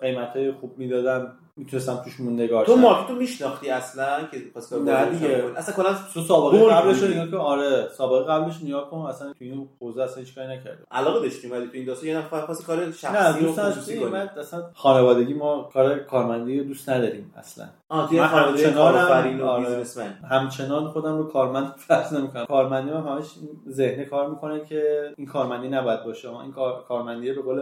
[0.00, 2.80] قیمت های خوب می‌دادم می‌تونستم توش موندگار تو شم.
[2.80, 5.44] مارکت رو میشناختی اصلا که پاسکال نه دیگه.
[5.56, 7.08] اصلا کلا تو سابقه قبلش رو.
[7.08, 7.36] نگاه کن.
[7.36, 8.96] آره سابقه قبلش نگاه کن.
[8.98, 12.16] اصلا تو این حوزه اصلا هیچ کاری نکرده علاقه داشتیم ولی تو این داستان یه
[12.18, 16.88] نفر خاصی کار نه شخصی و دوست من اصلا خانوادگی ما کار کارمندی رو دوست
[16.88, 17.64] نداریم اصلا.
[17.88, 18.28] آه من
[18.74, 19.84] کارآفرین و آره.
[20.30, 22.44] همچنان خودم رو کارمند فرض نمی‌کنم.
[22.46, 23.26] کارمندی من همش
[23.68, 26.40] ذهنی کار می‌کنه که این کارمندی نباید باشه.
[26.40, 26.84] این کار...
[26.88, 27.60] کارمندی به قول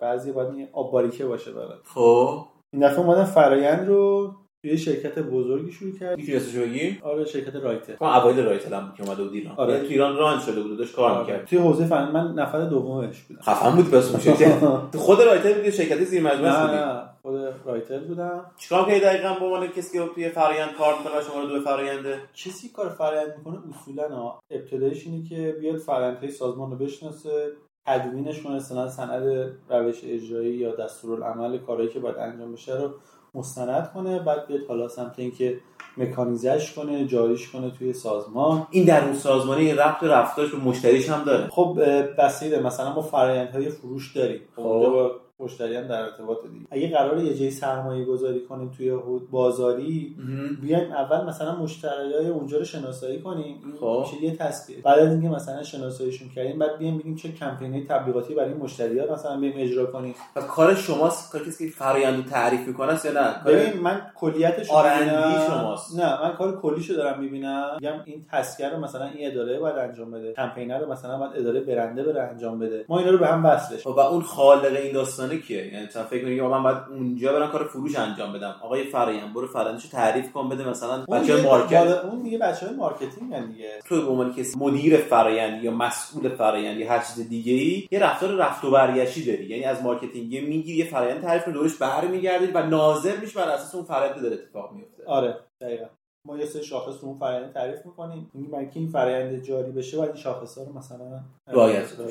[0.00, 1.78] بعضی باید آب باریکه باشه برات.
[1.94, 2.44] خب.
[2.74, 4.30] این دفعه اومدن فرایند رو
[4.62, 7.94] توی شرکت بزرگی شروع کرد اسمشو بگی آره شرکت رایتل.
[7.94, 9.54] تو اوایل رایتل هم که اومده بود ایران.
[9.56, 9.72] آره.
[9.74, 11.44] یعنی تو ایران run شده بود داشت کار می‌کرد.
[11.44, 13.40] توی حوزه فن من نفر دومش بودم.
[13.42, 14.60] خفن بود پس اون شرکت.
[14.92, 17.02] تو خود رایتل بودی شرکت زیر مجموعه بودی؟ نه.
[17.22, 17.34] خود
[17.66, 18.44] رایتل بودم.
[18.58, 22.18] چیکار کردی دقیقاً؟ به عنوان کسی که توی فرآیند کار می‌کنه شما رو دو فرآینده
[22.34, 27.46] کسی کار فرآیند می‌کنه اصولا ابتدایش اینه که بیاد فرآیندهای سازمان رو بشناسه.
[27.86, 29.22] تدوینش کنه سند
[29.70, 32.90] روش اجرایی یا دستورالعمل کارهایی که باید انجام بشه رو
[33.34, 35.60] مستند کنه بعد بیاد حالا سمت اینکه
[35.96, 38.66] مکانیزش کنه جاریش کنه توی سازمان.
[38.70, 41.48] این در اون سازمانی ربط و رفتارش به مشتریش هم داره.
[41.48, 41.78] خب
[42.18, 44.40] داره مثلا ما فرآیندهای فروش داریم.
[44.56, 45.23] خب خب.
[45.44, 46.66] مشتری هم در ارتباط دیگه.
[46.70, 48.98] اگه قراره یه جای سرمایه گذاری کنیم توی
[49.30, 50.16] بازاری
[50.62, 53.60] بیایم اول مثلا مشتری های اونجا رو شناسایی کنیم.
[53.64, 54.04] این خب.
[54.12, 58.34] میشه یه تصویر بعد از اینکه مثلا شناساییشون کردیم بعد بیایم ببینیم چه کمپینای تبلیغاتی
[58.34, 60.14] برای مشتری ها مثلا بیایم اجرا کنیم.
[60.36, 65.46] و کار شماست؟ کار کسی که فرآیند تعریف می‌کنه یا نه؟ ببین من کلیتش می‌بینم.
[65.48, 65.98] شماست.
[65.98, 67.70] نه من کار کلیشو دارم می‌بینم.
[67.80, 70.32] میگم این task یه رو مثلا این اداره باید انجام بده.
[70.32, 72.84] کمپین رو مثلا باید اداره برند بره انجام بده.
[72.88, 73.86] ما اینا رو به هم وصلش.
[73.86, 77.50] و اون خالق این داستانه کیه؟ یعنی مثلا فکر می‌کنی آقا من باید اونجا برم
[77.50, 78.54] کار فروش انجام بدم.
[78.62, 82.04] آقای فرآیند برو فرآیندشو تعریف کن بده مثلا بچه market.
[82.04, 83.70] اون دیگه بچه های marketing هم دیگه.
[83.84, 87.98] تو به عنوان کسی مدیر فرآیند یا مسئول فرآیند یا هر چیز دیگه ای یه
[87.98, 89.44] رفتار رفت و برگشتی داری.
[89.44, 93.74] یعنی از marketing می‌گیری یه فرآیند تعریف کنی دورش برمیگردی و ناظر میشه بر اساس
[93.74, 95.84] اون فرآیند داره اتفاق میفته آره دقیقا.
[96.26, 98.30] ما یه سری شاخص رو اون فرآیند تعریف می‌کنیم.
[98.34, 101.96] میگیم برای این فرآیند جاری بشه باید این شاخص ها رو مثلا رعایت.
[101.96, 102.06] کنی.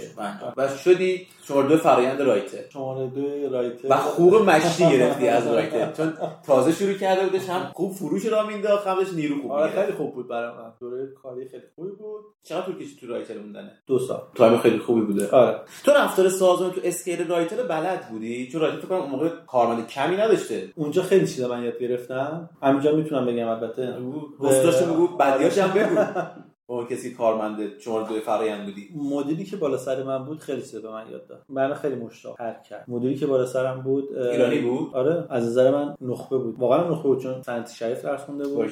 [0.57, 5.91] و شدی شماره دو فرآیند رایتل شماره دو رایتل و خوب مشتی گرفتی از رایتل
[5.91, 6.13] چون
[6.45, 9.71] تازه شروع کرده بودش هم خوب فروش را مینداخت هم داشت نیرو خوب آره.
[9.71, 10.73] خیلی خوب بود برای من.
[10.79, 12.25] دوره کاری خیلی خوبی بود.
[12.43, 14.21] چقدر طول کشید تو رایتل موندنه دو سال.
[14.35, 15.29] time خیلی خوبی بوده.
[15.29, 15.59] آره.
[15.85, 19.87] تو رفتار سازمان تو scale رایتل بلد بودی؟ چون رایتل فکر کنم اون موقع کارمند
[19.87, 20.69] کمی نداشته.
[20.75, 22.49] اونجا خیلی چیزا من یاد گرفتم.
[22.61, 23.93] همینجا می‌تونم بگم البته.
[24.39, 25.07] حسداشو بگو.
[25.17, 26.01] بدیاش هم بگو.
[26.65, 30.81] اون کسی کارمند شماره دو فرآیند بودی؟ مدیری که بالا سر من بود خیلی چیزا
[30.81, 31.41] به من یاد داد.
[31.49, 35.27] من خیلی مشتاق ترک کرد مدیری که بالا سرم بود ایرانی بود؟ آره.
[35.29, 36.59] از نظر من نخبه بود.
[36.59, 38.71] واقعا نخبه بود چون صنعت شریف درس خونده بود.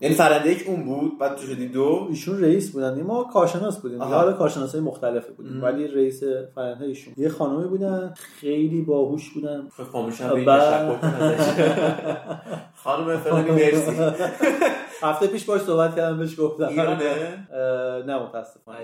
[0.00, 3.02] یعنی فرنده یک اون بود بعد تو شدی دو؟ ایشون رئیس بودن.
[3.02, 4.02] ما کارشناس بودیم.
[4.02, 5.52] حالا کارشناسای مختلفی بودیم.
[5.52, 5.62] ام.
[5.62, 6.22] ولی رئیس
[6.54, 7.14] فرنده ایشون.
[7.16, 9.68] یه خانومی بودن خیلی باهوش بودن.
[9.76, 10.98] خب بعد-.
[12.84, 13.92] خانم فلانی مرسی.
[15.02, 16.68] هفته پیش باش صحبت کردم بهش گفتم.
[16.68, 17.31] ایرانه؟
[18.06, 18.78] نه متاسفانه.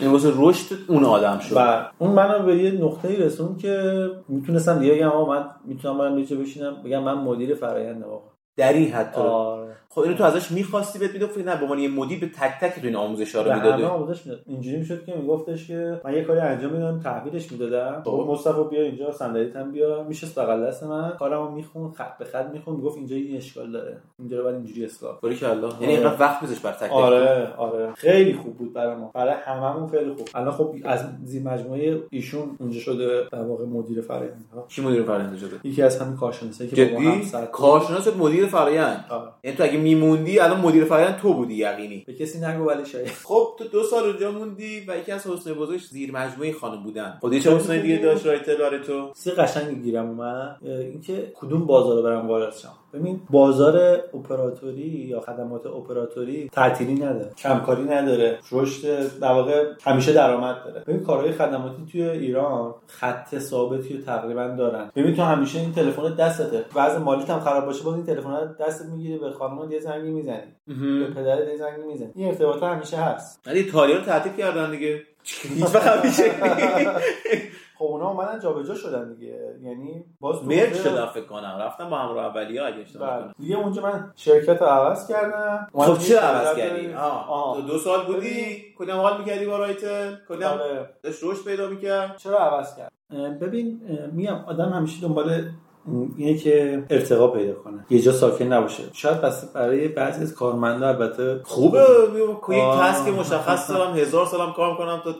[0.00, 1.56] این واسه رشد اون آدم شد.
[1.56, 6.16] و اون منو به یه نقطه‌ای رسون که می‌تونستم دیگه بگم آقا من می‌تونم برم
[6.16, 8.30] بشینم بگم من مدیر فرآیندم آقا.
[8.56, 9.76] در این حد تو آره.
[9.90, 12.80] خب اینو تو ازش می‌خواستی بهت فکر نه به عنوان یه مدیر به تک تک
[12.80, 14.40] تو این آموزشا به رو می‌داده آموزش می‌داد.
[14.46, 18.02] اینجوری می‌شد که میگفتش که من یه کاری انجام می‌دادم تحویلش می‌دادم.
[18.04, 18.26] خب.
[18.28, 20.02] مصطفی بیا اینجا صندلیت هم بیا.
[20.02, 21.12] میشه بغل دست من.
[21.18, 22.76] کارمو میخون خط به خط میخون.
[22.76, 23.96] می‌گفت اینجا این اشکال داره.
[24.18, 27.92] اینجا رو باید اینجوری اصلاح باری کلا یعنی اینقدر وقت میذاش بر تک آره آره.
[27.94, 30.28] خیلی خوب بود برای ما برای هممون خیلی خوب.
[30.34, 35.02] الان خب از زیر مجموعه ایشون اونجا شده در واقع مدیر فرآیند ها کی مدیر
[35.02, 39.04] فرآیند شده؟ یکی از همین کارشناسایی که با ما هم کارشناس مدیر فرآیند.
[39.08, 39.28] آره.
[39.44, 42.04] یعنی تو اگه میموندی الان مدیر فرآیند تو بودی یقینی.
[42.06, 43.08] به کسی نگو ولی شاید.
[43.08, 47.18] خب تو دو سال اونجا موندی و یکی از حسن بزرگش زیر مجموعه خانم بودن.
[47.20, 50.56] خودی چه حسن دیگه داشت رایتر برای تو؟ چیز قشنگی گیرم اومد.
[50.62, 57.30] اینکه کدوم بازار رو برم وارد شم؟ ببین بازار اپراتوری یا خدمات اپراتوری تعطیلی نداره
[57.38, 60.80] کمکاری نداره رشد در واقع همیشه درآمد داره.
[60.80, 64.90] ببین کارهای خدماتی توی ایران خط ثابتی رو تقریبا دارن.
[64.96, 66.64] ببین تو همیشه این تلفن دستته.
[66.74, 70.10] وضع مالیت هم خراب باشه باز این تلفن رو دستت می‌گیری به خانم یه زنگی
[70.10, 70.52] می‌زنی.
[70.66, 72.12] به پدرت یه زنگی می‌زنی.
[72.14, 73.40] این ارتباط همیشه هست.
[73.46, 75.02] ولی رو تعطیل کردن دیگه.
[75.24, 76.22] هیچ وقت همیشه
[77.78, 82.26] خب اونا اومدن جابجا شدن دیگه یعنی باز مرج شدن فکر کنم رفتم با همراه
[82.26, 83.32] اولیا اگه اشتباه بله.
[83.38, 87.30] دیگه اونجا من شرکت رو عوض کردم خب چه عوض کردی؟ آه.
[87.30, 87.56] آه.
[87.56, 90.90] تو دو سال بودی کدام حال می‌کردی با رایتر کدام آره.
[91.02, 92.92] داشت رشد پیدا می‌کرد چرا عوض کرد
[93.40, 95.50] ببین اه، میگم آدم همیشه دنبال
[96.16, 97.86] اینه که ارتقا پیدا کنه.
[97.90, 98.82] یه جا ساکن نباشه.
[98.92, 101.78] شاید بس برای بعضی از کارمندا البته خوبه.
[102.48, 102.80] یه.
[102.80, 105.12] تسک مشخص دارم هزار سالم کار کنم تا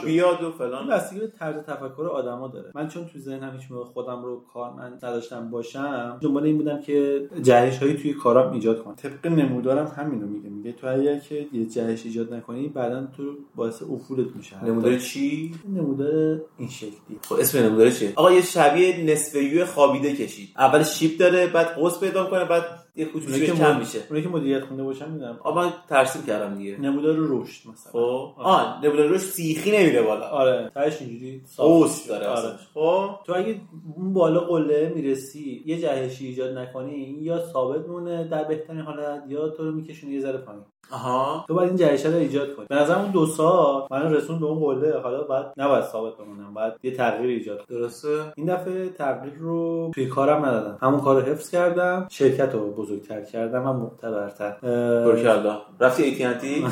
[0.00, 0.06] شد.
[0.06, 0.88] بیاد و فلان.
[0.88, 2.70] بستگی به طرز تفکر آدما داره.
[2.74, 7.28] من چون تو ذهنم هیچ موقع خودم رو کارمند نداشتم باشم دنبال این بودم که
[7.42, 8.94] جهش هایی توی کارام ایجاد کنم.
[8.94, 10.48] طبق نمودارم همینو میگه.
[10.48, 13.22] میگه تو اگر که یه جهش ایجاد نکنی بعدا تو
[13.56, 14.64] باعث افولت میشه.
[14.64, 17.18] نمودار چی؟ نمودار این شکلی.
[17.28, 21.66] خب اسم نمودار چیه؟ آقا یه شبیه نصف یو خوابیده کشید اول شیپ داره بعد
[21.74, 22.62] قوس پیدا کنه بعد
[22.96, 23.98] یه کوچولو کم مد- میشه.
[24.08, 25.38] اونایی که مدیریت خونده باشم می‌دونم.
[25.56, 26.80] من ترسیم کردم دیگه.
[26.80, 27.92] نمودار رشد مثلا.
[27.92, 28.32] خب.
[28.36, 28.84] آه.
[28.84, 30.26] نمودار روش سیخی نمیره بالا.
[30.28, 32.08] آره تاش اینجوری قوس.
[32.08, 32.52] داره آره.
[32.74, 33.10] خب.
[33.26, 33.60] تو اگه
[33.96, 39.48] اون بالا قله می‌رسی یه جهشی ایجاد نکنی یا ثابت مونه در بهترین حالت یا
[39.48, 40.62] تو رو میکشونه یه ذره پایین.
[40.90, 41.44] آها.
[41.48, 42.66] تو باید این جهشه رو ایجاد کنی.
[42.68, 44.98] به نظر اون دو سال من رسون به اون قله.
[44.98, 46.54] حالا بعد نباید ثابت بمونم.
[46.54, 47.78] باید یه تغییر ایجاد کنم.
[47.78, 50.78] درسته؟ این دفعه تغییر رو توی کارم ندادم.
[50.82, 52.06] همون کار رو حفظ کردم.
[52.10, 53.66] شرکت رو بزرگتر کردم.
[53.66, 54.56] و معتبرتر.
[55.06, 56.64] باریکلا رفتی ایتیانتی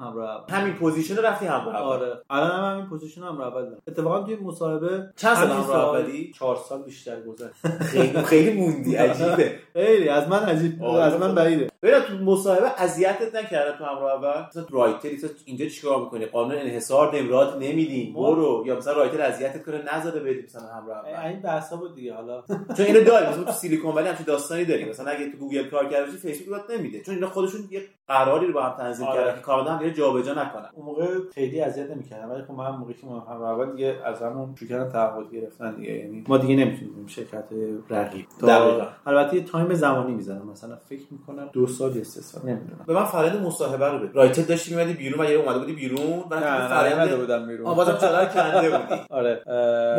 [0.00, 0.54] همراه اول.
[0.56, 1.82] همین position رو رفتی همراه اول.
[1.82, 2.20] آره.
[2.30, 3.82] الان هم همین position همراه اول دارم.
[3.88, 7.66] اتفاقا توی مصاحبه چند سال همراه اولی؟ چهار سال بیشتر گذشت.
[7.82, 8.96] خیلی خیلی موندی.
[9.04, 9.54] عجیبه.
[9.72, 10.08] خیلی.
[10.08, 11.02] از من عجیب آره.
[11.04, 11.70] از من بعیده.
[11.82, 16.58] ببین تو مصاحبه اذیتت نکردن تو همراه اول مثلا رایتلی تو اینجا چیکار می‌کنی؟ قانون
[16.58, 18.12] انحصار نمرات نمیدین.
[18.12, 18.62] ما- برو.
[18.66, 22.42] یا مثلا رایتل اذیتت کنه نذاره بری مثلا همراه اول این بحثا بود دیگه حالا.
[22.76, 25.88] چون اینو داریم مثلا تو Silicon Valley همچین داستانی داریم مثلا اگه تو گوگل کار
[25.88, 27.00] کرده باشی فیسبوک بهت نمیده.
[27.02, 29.20] چون اینا خودشون یه قراری رو با هم تنظیم آره.
[29.24, 30.68] کردن که هم دیگه جابجا نکنن.
[30.72, 34.54] اون موقع خیلی اذیت نمی‌کردم ولی خب من موقعی که همراه اول دیگه از همون
[34.58, 37.44] شروع کردن تعهد گرفتن دیگه یعنی ما دیگه نمی‌تونیم شرکت
[37.90, 38.26] رقیب.
[38.42, 38.86] دقیقاً.
[39.06, 42.84] البته time زمانی می‌زنم مثلا فکر می‌کنم دو سال یا سه سال نمی‌دونم.
[42.86, 46.24] به من فرآیند مصاحبه رو بده رایتل داشتی میمدی بیرون و یه اومده بودی بیرون
[46.30, 47.74] بعد فرآیند بودم بیرون.
[47.74, 49.00] بازم چقدر کنده بودی.
[49.10, 49.42] آره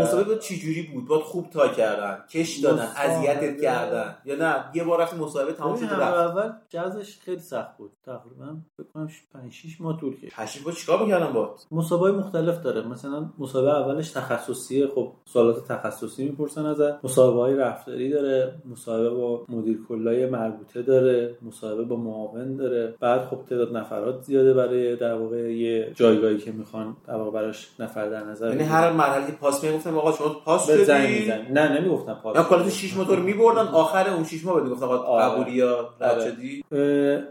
[0.02, 4.56] مصاحبه بود چی جوری بود؟ باید خوب تا کردن کش دادن اذیتت کردن یا نه؟
[4.74, 6.02] یه بار رفتی مصاحبه ببین شد رفت.
[6.02, 7.92] اول جزش خیلی سخت بود.
[8.06, 10.64] تقریبا فکر کنم 5 6 ماه طول کشید.
[10.64, 12.88] با چیکار می‌کردن با؟ مسابقه مختلف داره.
[12.88, 17.06] مثلا مسابقه اولش تخصصیه خب سوالات تخصصی می‌پرسن ازت.
[17.06, 18.54] مسابقه های رفتاری داره.
[18.72, 21.36] مسابقه با مدیر کلای مربوطه داره.
[21.42, 22.94] مسابقه با معاون داره.
[23.00, 27.70] بعد خب تعداد نفرات زیاده برای در واقع یه جایگاهی که می‌خوان در واقع براش
[27.80, 28.64] نفر در نظر یعنی.
[28.64, 32.98] هر مرحله pass می‌گفتن آقا شما pass میزن نه نمی‌گفتن pass یا کلا تو 6
[32.98, 35.26] موتور میبردن آخر اون 6 ماه بعد می‌گفتن آقا آره.
[35.26, 36.32] قبولی یا رد آره.
[36.32, 36.64] شدی؟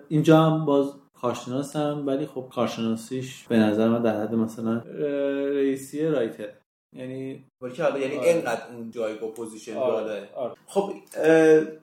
[0.08, 4.78] اینجا هم باز کارشناسم ولی خب کارشناسیش به نظر من در حد مثلا
[5.54, 6.48] رئیسی رایتل.
[6.94, 8.28] یعنی ولی که حالا یعنی آره.
[8.28, 9.96] اینقدر اون جایگاه position بالا
[10.36, 10.52] آره.
[10.66, 10.92] خب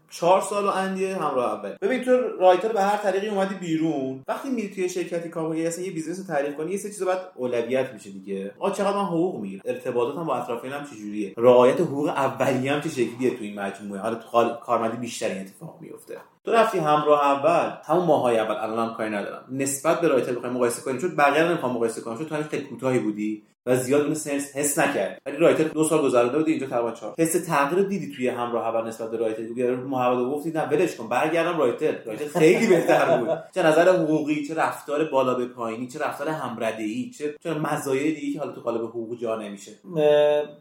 [0.10, 1.76] چهار سال و اندیه همراه اول.
[1.82, 4.24] ببین تو رایتل به هر طریقی اومدی بیرون.
[4.28, 7.20] وقتی میری توی شرکتی کار اصلا یه business رو تعریف کنی یه سری چیزا باید
[7.36, 8.52] اولویت میشه دیگه.
[8.60, 13.30] آ چقدر من حقوق می‌گیرم؟ ارتباطاتم با اطرافیانم چجوریه؟ رعایت حقوق اولیه هم چه شکلیه
[13.38, 16.18] تو این مجموعه؟ حالا تو خال- کارمندی بیشتری اتفاق میفته.
[16.46, 17.72] تو رفتی همراه اول.
[17.86, 19.46] همون ماهای اول الان هم کاری ندارم.
[19.52, 23.00] نسبت به رایتل بخوایم مقایسه کنیم چون بقیه رو نمی‌خوام مقایسه کنم چون تو کوتاهی
[23.00, 23.44] بودی.
[23.66, 25.22] و زیاد اون sense حس نکرد.
[25.26, 27.14] ولی رایتل دو سال گذرونده بودی اینجا تقریبا چهار.
[27.20, 31.08] حس تغییر دیدی توی همراه اول نسبت به رایتل؟ دیگه محمد گفتی نه ولش کن
[31.10, 31.96] برگردم رایتل.
[32.06, 33.30] رایتل خیلی بهتر بود.
[33.56, 38.34] چه نظر حقوقی چه رفتار بالا به پایینی چه رفتار همردهی چه چه مزایای دیگه
[38.34, 39.72] که حالا تو قالب حقوق جا نمیشه.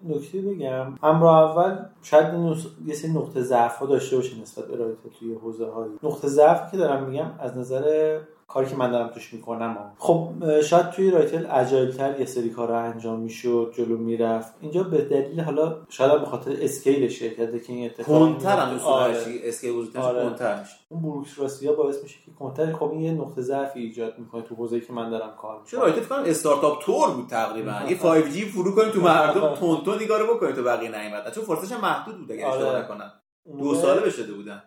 [0.09, 0.95] نکته بگم.
[1.03, 5.67] همراه اول شاید نس- یه سری نقطه ضعف داشته باشه نسبت به رایتل توی حوزه
[5.67, 8.19] هایی نقطه ضعفی که دارم میگم از نظر
[8.53, 9.93] کاری که من دارم توش می‌کنم.
[9.99, 10.29] خب
[10.61, 14.55] شاید توی رایتل agile تر یه سری کار انجام می‌شد جلو می‌رفت.
[14.61, 19.17] اینجا به دلیل حالا شاید به خاطر scale شرکته که این اتفاق کنتر هم آره.
[19.45, 20.23] scale بزرگتر آره.
[20.23, 21.25] کنتر میشه اون
[21.67, 24.93] ها باعث میشه که کنتر خب این یه نقطه ضعفی ایجاد می‌کنه تو حوزه‌ای که
[24.93, 27.81] من دارم کار چرا؟ می‌کنم رایتل فکر کنم استارتاپ طور بود تقریبا.
[27.91, 31.35] یه 5G فرو کنیم تو مردم تون تون رو بکنیم تو بقیه نیومد.
[31.35, 32.85] چون فرصتش هم محدود بود اگه اشتباه آره.
[32.85, 33.13] نکنم.
[33.43, 34.63] اون دو ساله بشده بودن.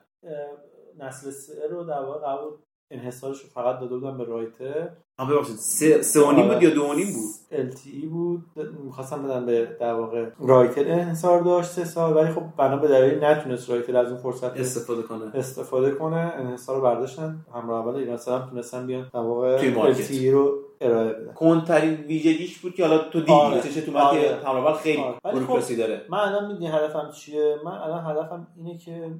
[0.99, 2.51] نسل سه رو در واقع قبول
[2.93, 6.47] انحصارش رو فقط داده بودن به رایتر هم ببخشید سه سه و نیم.
[6.47, 8.43] بود یا دو و نیم بود LTE بود
[8.85, 13.25] می‌خواستم بدن به در واقع رایتر انحصار داشت سه سال ولی خب بنا به دلیلی
[13.25, 18.19] نتونست رایتر از اون فرصت استفاده کنه استفاده کنه انحصار رو برداشتن همراه اول ایران
[18.27, 19.93] هم تونستن بیان در واقع.
[19.93, 23.61] LTE رو ارائه بدن کنترین ویژگیش بود که حالا تو دیدی آره.
[23.61, 24.39] تو متن آره.
[24.45, 25.15] همراه خیلی آره.
[25.25, 29.11] ولی خب بروکراسی داره من الان می‌دونی هدفم چیه من الان هدفم اینه که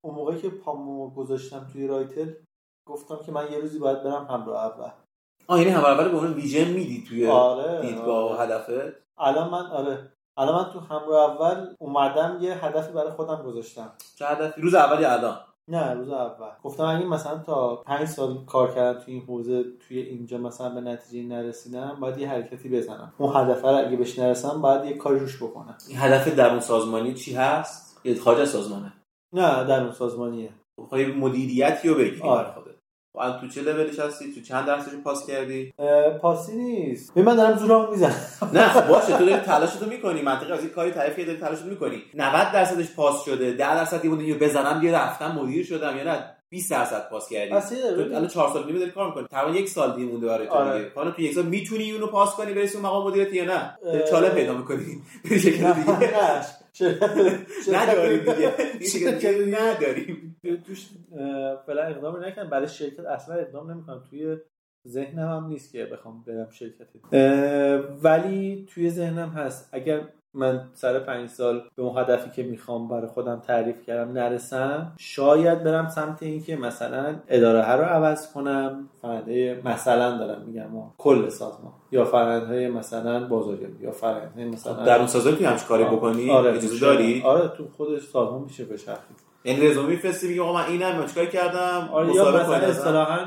[0.00, 2.30] اون موقعی که پامو گذاشتم توی رایتل
[2.86, 4.90] گفتم که من یه روزی باید برم همراه اول
[5.46, 8.40] آه یعنی همراه اول به عنوان ویژن میدی توی آره دیدگاه و آره.
[8.40, 10.12] هدفت؟ الان من آره.
[10.36, 13.92] الان من تو همراه اول اومدم یه هدفی برای خودم گذاشتم.
[14.18, 16.50] چه هدفی؟ روز اولی الان؟ نه روز اول.
[16.62, 20.80] گفتم اگه مثلا تا پنج سال کار کردم توی این حوزه توی اینجا مثلا به
[20.80, 23.12] نتیجه نرسیدم باید یه حرکتی بزنم.
[23.18, 25.78] اون هدف رو اگه بهش نرسم باید یه کاری روش بکنم.
[25.88, 28.92] این هدف درون سازمانی چی هست؟ یه خارج از سازمانه.
[29.32, 32.22] نه در اون سازمانیه می‌خوای مدیریتی رو بگیری.
[32.22, 32.54] آره.
[33.18, 35.74] الان تو چه لولش هستی؟ تو چند درصدش پاس کردی؟
[36.22, 37.16] پاسی نیست.
[37.16, 38.14] من دارم زورم می‌زنم.
[38.52, 40.22] نه باشه تو داری تلاشتو می‌کنی.
[40.22, 42.02] منطقی از این کاری تعریف کردی داری تلاشتو می‌کنی.
[42.14, 45.96] 90 درصدش پاس شده 10 درصد یه یه بزنم یه رفتم مدیر شدم.
[45.96, 46.24] یا نه
[46.54, 47.52] 20 درصد پاس کردی.
[47.52, 49.26] الان 4 سال دیگه داری کار می‌کنی.
[49.30, 50.78] تقریبا یک سال دیگه مونده برای تو آره.
[50.78, 50.90] دیگه.
[50.94, 53.78] حالا تو یک سال می‌تونی اونو پاس کنی برسی اون مقام مدیریتی یا نه.
[54.10, 55.02] چاله پیدا می‌کنی.
[55.30, 56.10] به شکل دیگه.
[56.72, 58.86] شرکت- نداریم دیگه.
[58.86, 60.36] شرکت نداریم.
[60.66, 60.86] توش
[61.66, 64.02] فعلا اقدام نکنم برای شرکت اصلا اقدام نمی‌کنم.
[64.10, 64.36] توی
[64.88, 69.68] ذهنم هم نیست که بخوام برم شرکتی اه، ولی توی ذهنم هست.
[69.72, 70.00] اگر
[70.34, 75.64] من سر پنج سال به اون هدفی که می‌خوام برای خودم تعریف کردم نرسم شاید
[75.64, 78.88] برم سمت اینکه مثلا اداره رو عوض کنم.
[79.02, 81.72] فرنده مثلا دارم میگم ها، کل سازمان.
[81.92, 86.50] یا فرنده مثلا بازاریابی یا فرنده مثلا در اون سازمان توی همچین کاری بکنی آره
[86.50, 90.98] اجازه داری؟ آره تو خودش سازمان میشه بچرخی یعنی رزومه میفرستی میگه آقا من اینم
[90.98, 92.54] من چیکار کردم؟ آره یا مثلا.
[92.54, 93.18] اصطلاحا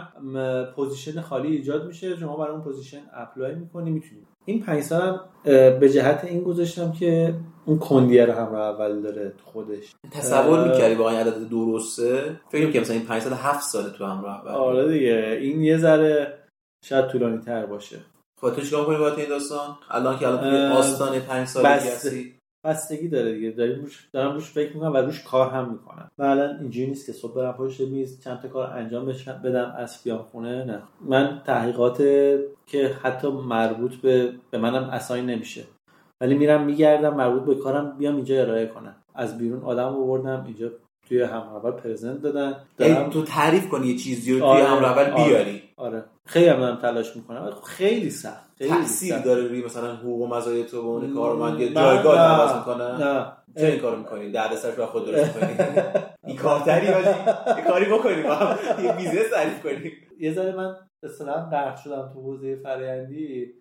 [0.75, 4.21] position خالی ایجاد میشه شما برای اون position apply می‌کنی می‌تونی.
[4.47, 7.33] این پنج سالم اه، به جهت این گذاشتم که
[7.65, 9.95] اون کندیه رو هم اول داره تو خودش.
[10.11, 10.67] تصور.
[10.67, 14.39] می‌کردی واقعا این عدد درسته؟ فکر که مثلا این 5 سال 7 ساله تو همراه
[14.39, 16.37] اول آره دیگه این یه ذره
[16.85, 17.97] شاید طولانی تر باشه.
[18.41, 22.09] خب تو چیکار کنی باید این داستان؟ الان که الان آستانه 5 سالگی بسته.
[22.09, 22.36] هستی.
[22.63, 23.51] بستگی داره دیگه.
[23.51, 26.11] داریم روش دارم روش فکر می‌کنم و روش کار هم می‌کنم.
[26.17, 29.05] من الان اینجوری نیست که صبح برم پشت میز چند تا کار انجام
[29.43, 30.81] بدم از بیام خونه نه.
[31.01, 31.97] من تحقیقات
[32.67, 35.63] که حتی مربوط به به منم اساین نمیشه.
[36.21, 38.95] ولی میرم میگردم مربوط به کارم بیام اینجا ارائه کنم.
[39.15, 40.71] از بیرون آدم آوردم اینجا
[41.07, 42.55] توی همراه پرزنت دادن.
[42.77, 45.25] دارم تو تعریف کنی یه چیزی رو توی آره، همراه اول آره.
[45.29, 45.61] بیاری.
[45.77, 46.03] آره.
[46.25, 47.41] خیلی هم دارم تلاش می‌کنم.
[47.43, 49.23] ولی خب خیلی سخت خیلی تاثیر سخت.
[49.25, 53.25] داره روی مثلا حقوق و مزایای تو به عنوان کارمند یه جایگاه عوض می‌کنه نه.
[53.57, 55.81] چه این کارو می‌کنی؟ درد سرش رو خود درست می‌کنی
[56.27, 57.09] این کارتری باشی.
[57.57, 59.91] یه کاری بکنی با هم یه business تعریف کنی.
[60.19, 63.53] یه ذره من اصطلاحا غرق شدم تو حوزه فرآیندی.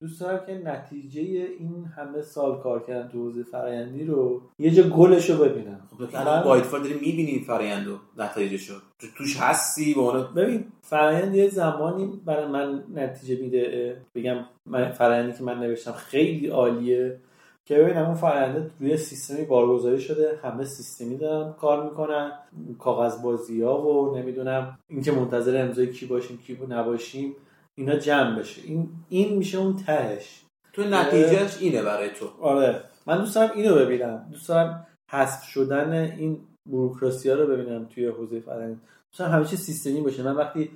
[0.00, 1.20] دوست دارم که نتیجه
[1.58, 5.80] این همه سال کار کردن تو حوزه فرآیندی رو یه جا گلش رو ببینم.
[5.90, 10.34] خب تو الان با اتفاق داری می‌بینی فرآیند و نتایجشو؟ تو توش هستی؟ به عنوان
[10.34, 13.96] ببین فرآیند یه زمانی برای من نتیجه میده.
[14.14, 17.20] بگم من فرآیندی که من نوشتم خیلی عالیه.
[17.64, 20.38] که ببینم اون فرآینده روی سیستمی بارگذاری شده.
[20.42, 22.32] همه سیستمی دارن کار می‌کنن.
[22.78, 27.36] کاغذ بازی ها و نمی‌دونم اینکه منتظر امضای کی باشیم کی نباشیم.
[27.78, 28.62] اینا جمع بشه.
[28.64, 30.42] این این میشه اون تهش.
[30.72, 32.28] تو نتیجهش اینه برای تو.
[32.40, 32.82] آره.
[33.06, 34.28] من دوست دارم اینو ببینم.
[34.32, 38.76] دوست دارم حذف شدن این بوروکراسی ها رو ببینم توی حوزه فرهنگ.
[39.10, 40.22] دوست دارم چی سیستمی باشه.
[40.22, 40.70] من وقتی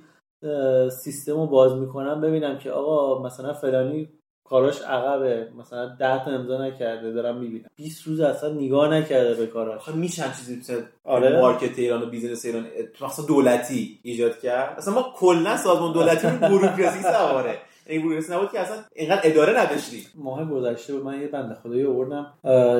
[1.03, 4.09] سیستم رو باز می‌کنم ببینم که آقا مثلا فلانی
[4.51, 5.47] کاراش عقبه.
[5.59, 7.69] مثلا 10 تا امضا نکرده دارم می‌بینم.
[7.75, 9.77] 20 روز اصلا نگاه نکرده به کاراش.
[9.77, 11.39] آخه میشن چیزی مثل آره.
[11.41, 14.77] market ایران و business ایران تو مثلا دولتی ایجاد کرد.
[14.77, 17.57] اصلا ما کلا سازمان دولتی رو بوروکراسی سواره.
[17.87, 20.03] این بوروکراسی نبود که اصلا اینقدر اداره نداشتی.
[20.15, 21.03] ماه گذشته بود.
[21.03, 22.33] من یه بنده خدایی آوردم.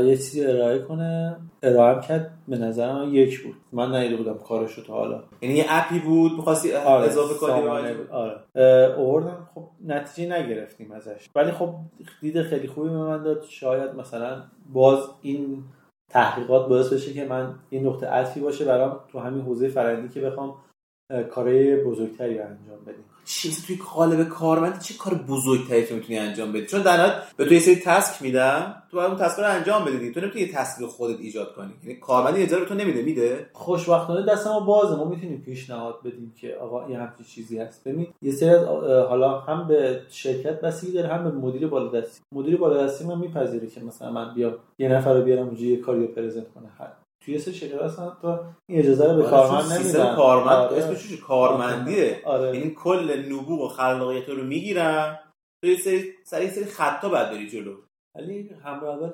[0.07, 1.37] یه چیزی ارائه کنه.
[1.63, 2.31] ارائه کرد.
[2.47, 3.55] به نظر من یک بود.
[3.73, 5.23] من ندیده بودم کارش رو تا حالا.
[5.41, 7.67] یعنی یه app ی بود؟ می‌خواستی آره، اضافه کنی.
[8.11, 8.95] آره.
[8.97, 9.49] آوردم.
[9.55, 11.29] خب نتیجه نگرفتیم ازش.
[11.35, 11.75] ولی خب
[12.21, 13.43] دید خیلی خوبی به من داد.
[13.49, 15.63] شاید مثلا باز این
[16.09, 20.21] تحقیقات باعث بشه که من این نقطه عطفی باشه برام تو همین حوزه فرندی که
[20.21, 20.55] بخوام
[21.31, 23.05] کارهای بزرگتری رو انجام بدیم.
[23.25, 27.45] چیزی توی قالب کارمند چه کار بزرگتری تو می‌تونی انجام بدی؟ چون در نهایت به
[27.45, 30.11] تو یه سری تسک میدم تو باید اون تسک رو انجام بدی.
[30.11, 31.71] تو نمی‌تونی یه تسک خودت ایجاد کنی.
[31.83, 34.95] یعنی کارمند این اجازه به تو نمیده میده؟ خوشبختانه دست ما بازه.
[34.95, 37.83] ما می‌تونیم پیشنهاد بدیم که آقا این همچین چیزی هست.
[37.83, 38.63] ببین یه سری از
[39.09, 42.21] حالا هم به شرکت بستگی داره هم به مدیر بالادستی.
[42.31, 46.01] مدیر بالادستی من میپذیره که مثلا من بیام یه نفر رو بیارم اونجا یه کاری
[46.01, 46.67] رو پرزنت کنه.
[46.79, 50.15] هر- توی سه شرکت هستن تا این اجازه رو به آره، کارمند نمیدن.
[50.15, 50.77] کارمند آره.
[50.77, 52.21] اسمش چیه؟ کارمندیه.
[52.25, 52.57] آره.
[52.57, 55.19] یعنی کل نبوغ و خلاقیت رو می‌گیرن.
[55.63, 57.75] تو سری سری سری خطا بعد بری جلو.
[58.15, 59.13] ولی همراه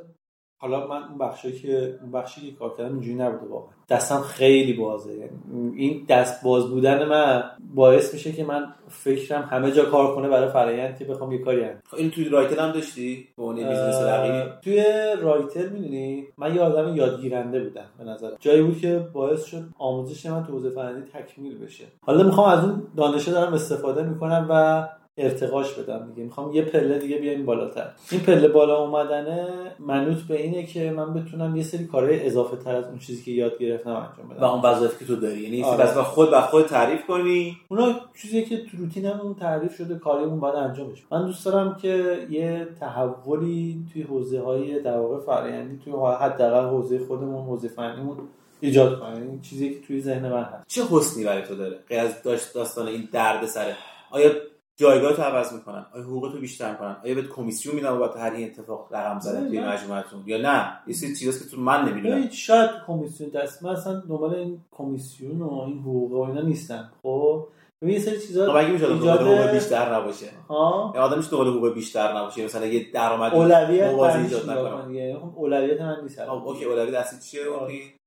[0.60, 3.70] حالا من اون بخشی که اون بخشی که کار کردم اینجوری نبوده واقعا.
[3.90, 5.14] دستم خیلی بازه.
[5.14, 5.30] یعنی
[5.76, 7.44] این دست باز بودن من
[7.76, 11.62] باعث میشه که من فکرم همه جا کار کنه برای فرآیند که بخوام یه کاری
[11.62, 14.84] انجام خب این توی رایتل هم داشتی؟ به عنوان یه business رقیب؟ توی
[15.22, 20.26] رایتل می‌دونی؟ من یه آدم یادگیرنده بودم به نظر جایی بود که باعث شد آموزش
[20.26, 21.86] من تو حوزه فرآیندی تکمیل بشه.
[22.02, 24.88] حالا می‌خوام از اون دانشه دارم استفاده می‌کنم و
[25.18, 26.24] ارتقاش بدم دیگه.
[26.24, 27.90] می‌خوام یه پله دیگه بیایم بالاتر.
[28.12, 29.48] این پله بالا اومدنه
[29.80, 33.32] منوط به اینه که من بتونم یه سری کارهای اضافه تر از اون چیزی که
[33.32, 34.42] یاد گرفتم انجام بدم.
[34.42, 35.40] و اون وظایفی که تو داری.
[35.40, 35.84] یعنی آره.
[35.84, 37.58] بس خود و خود تعریف کنی.
[37.68, 41.04] اونا چیزی که تو روتینمون تعریف شده کاریمون باید انجام بشه.
[41.12, 47.00] من دوست دارم که یه تحولی توی حوزه های در واقع فرآیندی توی حداقل حوزه
[47.00, 48.18] خودمون حوزه فنیمون
[48.60, 49.14] ایجاد کنم.
[49.14, 50.68] این چیزی که توی ذهن من هست.
[50.68, 53.76] چه حسنی برای تو داره؟ غیر از داشت داستان این درد سره
[54.12, 54.32] آیا
[54.80, 58.32] جایگاه تو عوض می‌کنن آیا حقوق تو بیشتر کنن آیا بهت کمیسیون میدن بابت هر
[58.32, 59.60] این اتفاق رقم زدن توی.
[59.60, 62.30] مجموعتون؟ یا نه؟ یه سری چیزاست که تو من نمی‌دونم.
[62.30, 66.92] شاید کمیسیون دست من اصلا دنبال این کمیسیون و این حقوق و اینا نیستم.
[67.04, 67.48] خب؟
[67.82, 70.26] ببین یه سری چیزا مگه میشه ایجاد- حقوق بیشتر نباشه.
[70.50, 72.46] ها؟ یا آدمش دنبال حقوق بیشتر نباشه.
[72.46, 74.70] مثلا یه درآمد اولویت موازی ایجاد نکنه.
[74.72, 75.16] کن دیگه.
[75.22, 77.42] خب اولویت من نیست آه، اوکی اولویت اصلی چیه؟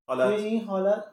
[0.07, 1.05] حالت؟ این حالت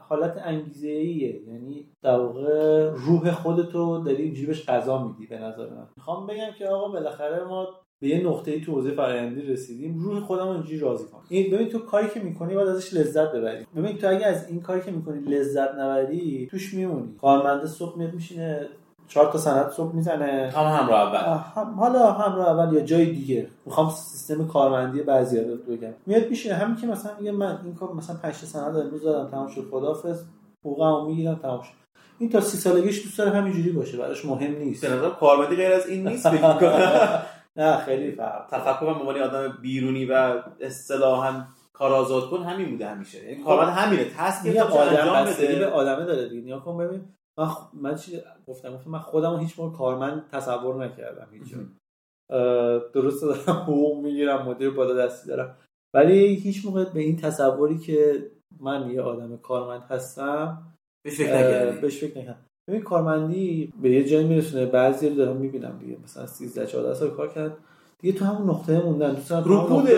[0.00, 5.86] حالت انگیزه ایه یعنی در واقع روح خودتو داری جیبش غذا میدی به نظر من.
[5.96, 7.68] می‌خوام بگم که آقا بالاخره ما
[8.00, 9.98] به یه نقطه تو حوزه فرآیندی رسیدیم.
[9.98, 13.66] روح خودمو اینجوری راضی کنم این ببین تو کاری که می‌کنی باید ازش لذت ببری.
[13.76, 17.14] ببین تو اگه از این کاری که می‌کنی لذت نبری توش میمونی.
[17.20, 18.68] کارمنده صبح میاد میشینه
[19.08, 20.52] چهار تا سند صبح می‌زنه.
[20.56, 21.40] هم همراه اول.
[21.54, 23.48] هم حالا همراه اول یا جای دیگه.
[23.66, 25.94] می‌خوام سیستم کارمندی بعضی رو بگم.
[26.06, 29.30] میاد میشه همین که مثلا میگه من این کار مثلا 5 تا سند امروز دادم
[29.30, 30.22] تمام شد خدافظ
[30.60, 31.72] حقوقمو می‌گیرم تمام شد.
[32.18, 34.86] این تا سی سالگیش دوست داره همینجوری باشه براش مهم نیست.
[34.86, 36.26] به نظر کارمندی غیر از این نیست.
[37.56, 38.46] نه خیلی فرق.
[38.50, 41.32] تفکر عنوان آدم بیرونی و اصطلاحا
[41.72, 43.30] کار آزاد کن همین بوده همیشه.
[43.30, 46.42] یعنی کارمند همینه تسک میگه که آدم انجام بستگی به بده آدمه داره دیگه.
[46.42, 47.00] نیا کن ببین
[47.38, 47.74] من خ...
[47.74, 51.54] من چی گفتم؟ گفتم من خودم هیچ موقع کارمند تصور نکردم هیچ
[52.92, 55.56] درست دارم حقوق می‌گیرم مدیر بالا دستی دارم.
[55.94, 58.30] ولی هیچ موقع به این تصوری که
[58.60, 60.62] من یه آدم کارمند هستم
[61.04, 61.16] بهش
[61.98, 62.44] فکر نکردم.
[62.68, 65.96] ببین کارمندی به یه جایی میرسونه بعضی رو دارم می‌بینم دیگه.
[66.04, 67.56] مثلا 13 14 سال کار کردن
[68.02, 69.90] دیگه تو همون نقطه موندن دوست دارم رکود.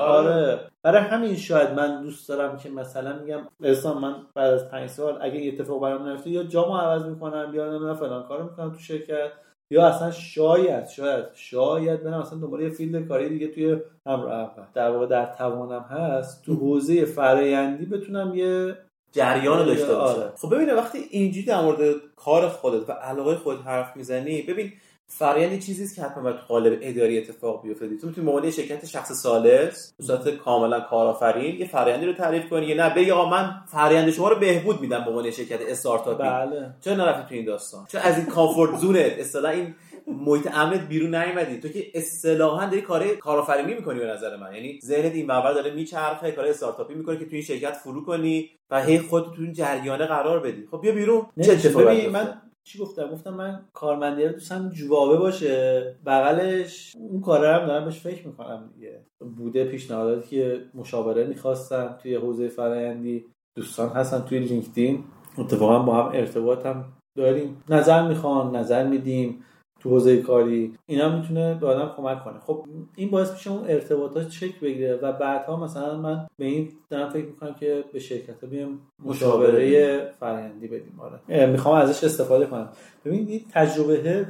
[0.00, 0.60] آره.
[0.82, 5.18] برای همین شاید من دوست دارم که مثلا میگم احسان من بعد از پنج سال
[5.20, 8.78] اگه یه اتفاق برام نیفته یا جامو عوض می‌کنم یا نمی‌دونم فلان کارو می‌کنم تو
[8.78, 9.30] شرکت
[9.72, 13.76] یا اصلا شاید شاید شاید برم اصلا دنبال یه field کاری دیگه توی
[14.06, 18.76] همراه اول در واقع در توانم هست تو حوزه فرایندی بتونم یه
[19.12, 20.32] جریان داشته باشه آره.
[20.36, 24.72] خب ببین وقتی اینجوری در مورد کار خودت و علاقه خودت حرف می‌زنی ببین
[25.12, 27.96] فرآیند یه چیزی است که حتما باید تو قالب اداری اتفاق بیفته.
[27.96, 32.48] تو می‌تونی به یه شرکت شخص ثالث به صورت کاملا کارآفرین یه فرآیندی رو تعریف
[32.48, 35.60] کنی یا نه بگی آقا من فرآیند شما رو بهبود میدم به عنوان یه شرکت
[35.68, 36.70] استارتاپی بله.
[36.80, 39.74] چرا نرفتی تو این داستان؟ چرا از این comfort zone ت اصطلاح این
[40.06, 44.54] محیط امنت بیرون نیومدی؟ تو که اصطلاحا داری کار کارآفرینی می‌کنی به نظر من.
[44.54, 48.50] یعنی ذهنت این منور داره میچرخه کار استارتاپی می‌کنی که تو این شرکت فرو کنی
[48.70, 50.66] و هی خودت تو این جریانه قرار بدی.
[50.70, 51.26] خب بیا بیرون.
[51.42, 52.42] چه اتفاقی؟ من
[52.72, 55.96] چی گفتم؟ گفتم من کارمندی رو دوستم جوابه باشه.
[56.06, 59.00] بغلش اون کاره هم دارم بهش فکر می‌کنم دیگه.
[59.36, 63.24] بوده پیشنهاداتی که مشاوره می‌خواستم توی حوزه فرآیندی
[63.56, 65.04] دوستان هستن توی لینکدین.
[65.38, 66.84] اتفاقا با هم ارتباط هم
[67.16, 67.62] داریم.
[67.68, 69.44] نظر می‌خوان نظر میدیم.
[69.80, 72.38] تو حوزه کاری اینا می‌تونه به آدم کمک کنه.
[72.40, 72.64] خب
[72.96, 77.26] این باعث میشه اون ارتباطات چک بگیره و بعدها مثلا من به این دارم فکر
[77.26, 80.10] می‌کنم که به شرکت ها بیام مشاوره.
[80.20, 81.00] فرآیندی بدیم.
[81.00, 81.46] آره.
[81.46, 82.68] می‌خوام ازش استفاده کنم.
[83.04, 84.26] ببین این تجربه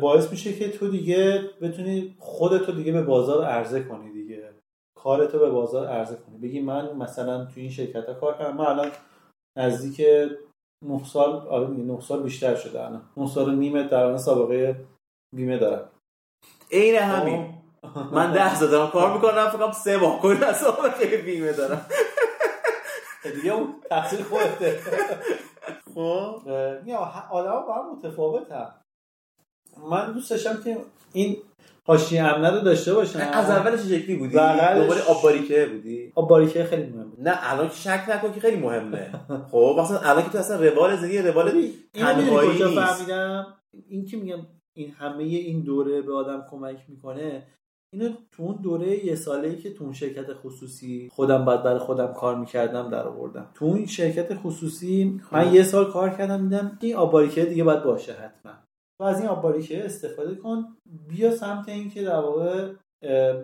[0.00, 4.50] باعث میشه که تو دیگه بتونی خودتو دیگه به بازار عرضه کنی دیگه.
[4.94, 6.38] کارتو به بازار عرضه کنی.
[6.38, 8.56] بگی من مثلا تو این شرکت ها کار کردم.
[8.56, 8.88] من الان
[9.56, 10.06] نزدیک
[10.84, 13.02] 9 سال آره دیگه 9 سال بیشتر شده الان.
[13.16, 14.84] 9 سال و نیمه در سابقه
[15.36, 15.90] بیمه دارم.
[16.72, 17.54] عین همین.
[18.12, 21.86] من ده سال دارم کار می‌کنم فقط سه ماه کل از سابقه بیمه دارم.
[23.34, 24.80] دیگه اون تقصیر خودته.
[25.94, 26.42] خب.
[26.86, 26.98] یا
[27.30, 28.74] آدم با هم متفاوت هم
[29.90, 31.42] من دوست داشتم که این
[31.90, 33.18] حاشیه امنه رو داشته باشم.
[33.32, 34.36] از اولش شکلی بودی.
[34.36, 38.40] بغلش- دنبال آب باریکه بودی؟ آب باریکه خیلی مهمه نه الان که شک نکن که
[38.40, 39.10] خیلی مهمه.
[39.50, 41.52] خب مثلا الان که تو اصلا روال زندگی روال
[41.94, 42.80] تنهایی کجا نیست.
[42.80, 43.46] فهمیدم؟
[43.88, 44.38] این که میگم
[44.76, 47.42] این همه این دوره به آدم کمک می‌کنه
[47.92, 51.78] اینو تو اون دوره یه ساله ای که تو اون شرکت خصوصی خودم بعد برای
[51.78, 53.46] خودم کار می‌کردم در آوردم.
[53.54, 58.12] تو اون شرکت خصوصی من یه سال کار کردم دیدم این آباریکه دیگه باید باشه
[58.12, 58.52] حتما.
[59.00, 60.76] تو از این آباریکه استفاده کن
[61.08, 62.72] بیا سمت این که در واقع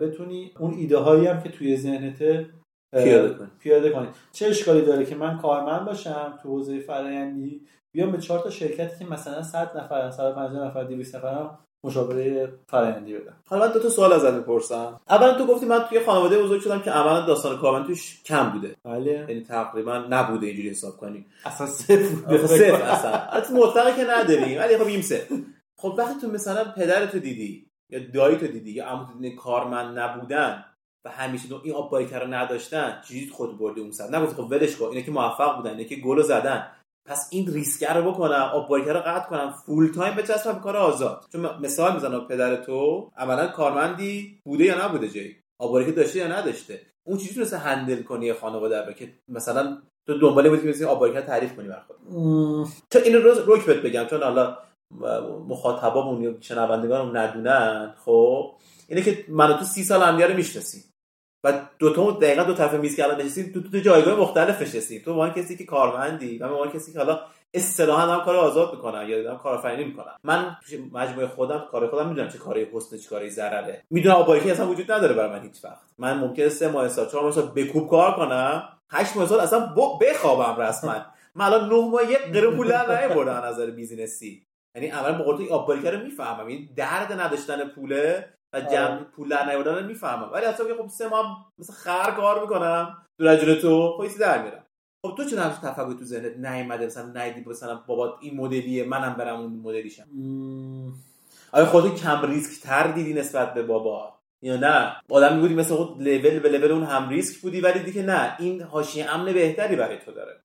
[0.01, 2.49] بتونی اون ایده هایی هم که توی ذهنته
[2.93, 3.47] اه، پیاده کنی.
[3.59, 7.61] پیاده کنی چه اشکالی داره که من کارمند باشم تو حوزه فرآیندی
[7.95, 13.13] بیام به چهار تا شرکتی که مثلا 100 نفر 150 نفر 200 نفرم مشاوره فرآیندی
[13.13, 13.33] بدم.
[13.49, 14.99] حالا من دو تا سوال ازت می‌پرسم.
[15.09, 18.75] اولا تو گفتی من توی خانواده بزرگ شدم که عملا داستان کارمند توش کم بوده.
[18.83, 19.11] بله.
[19.11, 21.25] یعنی تقریبا نبوده اینجوری حساب کنی.
[21.45, 23.57] اصلا صفر صفر اصلا.
[23.57, 25.35] مطلقه که نداریم ولی خب صفر.
[25.77, 30.65] خب وقتی تو مثلا پدرتو دیدی یا دایی تو دیدی یا عمو دیدی کارمند نبودن
[31.05, 34.85] و همیشه این آب رو نداشتن چیزی خود بردی اون سر؟ نگفت خب ولش کن
[34.85, 36.67] اینا که موفق بودن اینا که گل زدن.
[37.07, 41.25] پس این ریسک رو بکنم آب رو قطع کنم full time بچسبم به کار آزاد.
[41.31, 46.81] چون مثال می‌زنم پدر تو عملا کارمندی بوده یا نبوده جایی؟ آب داشته یا نداشته؟
[47.07, 49.77] اون چیزی مثل handle کنی خانواده رو که مثلا
[50.07, 51.97] تو دنباله بودی که آب تعریف کنی بر خود
[52.91, 54.57] تو این روز روک بهت بگم چون حالا
[55.47, 58.51] مخاطبامون یا شنوندگانمون ندونن خب؟
[58.87, 60.83] اینه که من تو سی سال همدیگه رو می‌شناسیم
[61.47, 65.01] و دو تا دقیقا دو طرف میز که الان نشستیم تو تو جایگاه مختلف نشستیم.
[65.05, 67.19] تو با کسی که کارمندی و با کسی که حالا
[67.53, 70.57] اصطلاحا هم کار آزاد می‌کنن یا دارم کارآفرینی می‌کنن من
[70.91, 73.83] مجموعه خودم کار خودم می‌دونم چه کاری حسن چه کاری ضرره.
[73.89, 75.81] می‌دونم آبایکی اصلا وجود نداره برای من هیچ وقت.
[75.97, 79.73] من ممکنه سه ماه سال چهار ماه سال بکوب کار کنم هشت ماه سال اصلا
[80.01, 80.95] بخوابم رسما.
[81.35, 84.43] من الان نه ماه یک قرون پول نظر بیزینسی.
[84.75, 86.47] یعنی اولا به قول تو رو می‌فهمم.
[86.47, 88.33] این درد نداشتن پوله.
[88.53, 90.29] و جمع پول در نیاوردن می‌فهمم.
[90.33, 92.97] ولی اصلا خب سه ماه مثل خر کار می‌کنم.
[93.19, 94.63] دور تو خب در میرم
[95.05, 99.13] خب تو چرا همچین تفکری تو ذهنت نیومده؟ مثلا نیدی مثلا بابا این مدلیه منم
[99.13, 100.07] برم اون مدلیشم.
[101.51, 104.13] آیا خودت کم ریسک تر دیدی نسبت به بابا.
[104.41, 108.03] یا نه؟ آدم بودی مثل خود لول به لول اون هم ریسک بودی ولی دیگه
[108.03, 108.35] نه.
[108.39, 110.41] این حاشیه امن بهتری برای تو داره.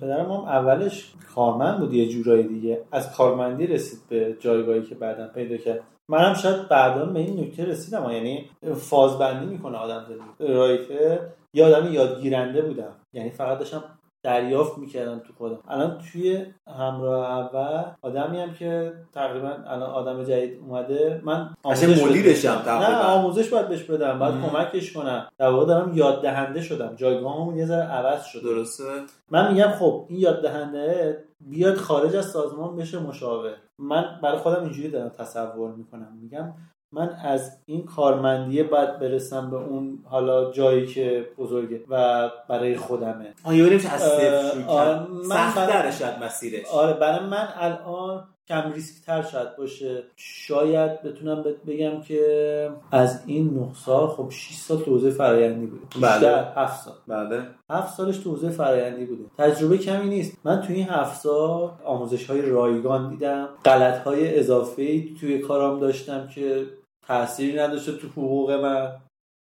[0.00, 2.84] پدرم هم اولش کارمند بود یه جورایی دیگه.
[2.92, 5.80] از کارمندی رسید به جایگاهی که بعدا پیدا کرد.
[6.08, 8.10] منم شاید بعدا به این نکته رسیدم.
[8.10, 10.06] یعنی فازبندی می‌کنه آدم
[11.54, 12.92] یه آدم یادگیرنده بودم.
[13.12, 13.84] یعنی فقط داشتم
[14.24, 15.58] دریافت می‌کردم تو خودم.
[15.68, 16.46] الان توی
[16.78, 23.68] همراه اول آدمی هم که تقریبا الان آدم جدید اومده من مدیرشم نه آموزش باید
[23.68, 25.28] بهش بدم باید کمکش کنم.
[25.38, 26.94] در واقع دارم یاد دهنده شدم.
[26.96, 28.42] جایگاهمون یه ذره عوض شده.
[28.42, 28.84] درسته؟
[29.30, 34.62] من میگم خب این یاد دهنده بیاد خارج از سازمان بشه مشاور من برای خودم
[34.62, 36.18] اینجوری دارم تصور می‌کنم.
[36.22, 36.52] میگم
[36.94, 43.34] من از این کارمندیه باید برسم به اون حالا جایی که بزرگه و برای خودمه.
[43.44, 44.02] آیا از
[44.66, 46.66] آره من شاید مسیرش.
[46.66, 50.02] آره برای من الان کم ریسک تر شاید باشه.
[50.16, 55.82] شاید بتونم بگم که از این نه سال خب 6 سال تو فرایندی بوده.
[56.00, 56.28] بله.
[56.56, 56.94] 7 سال.
[57.08, 57.42] بله.
[57.70, 59.24] 7 سالش تو فرایندی بوده.
[59.38, 60.38] تجربه کمی نیست.
[60.44, 63.48] من توی این 7 سال آموزش های رایگان دیدم.
[63.64, 66.66] غلط های اضافه توی کارام داشتم که
[67.08, 68.92] تأثیری نداشته تو حقوق من.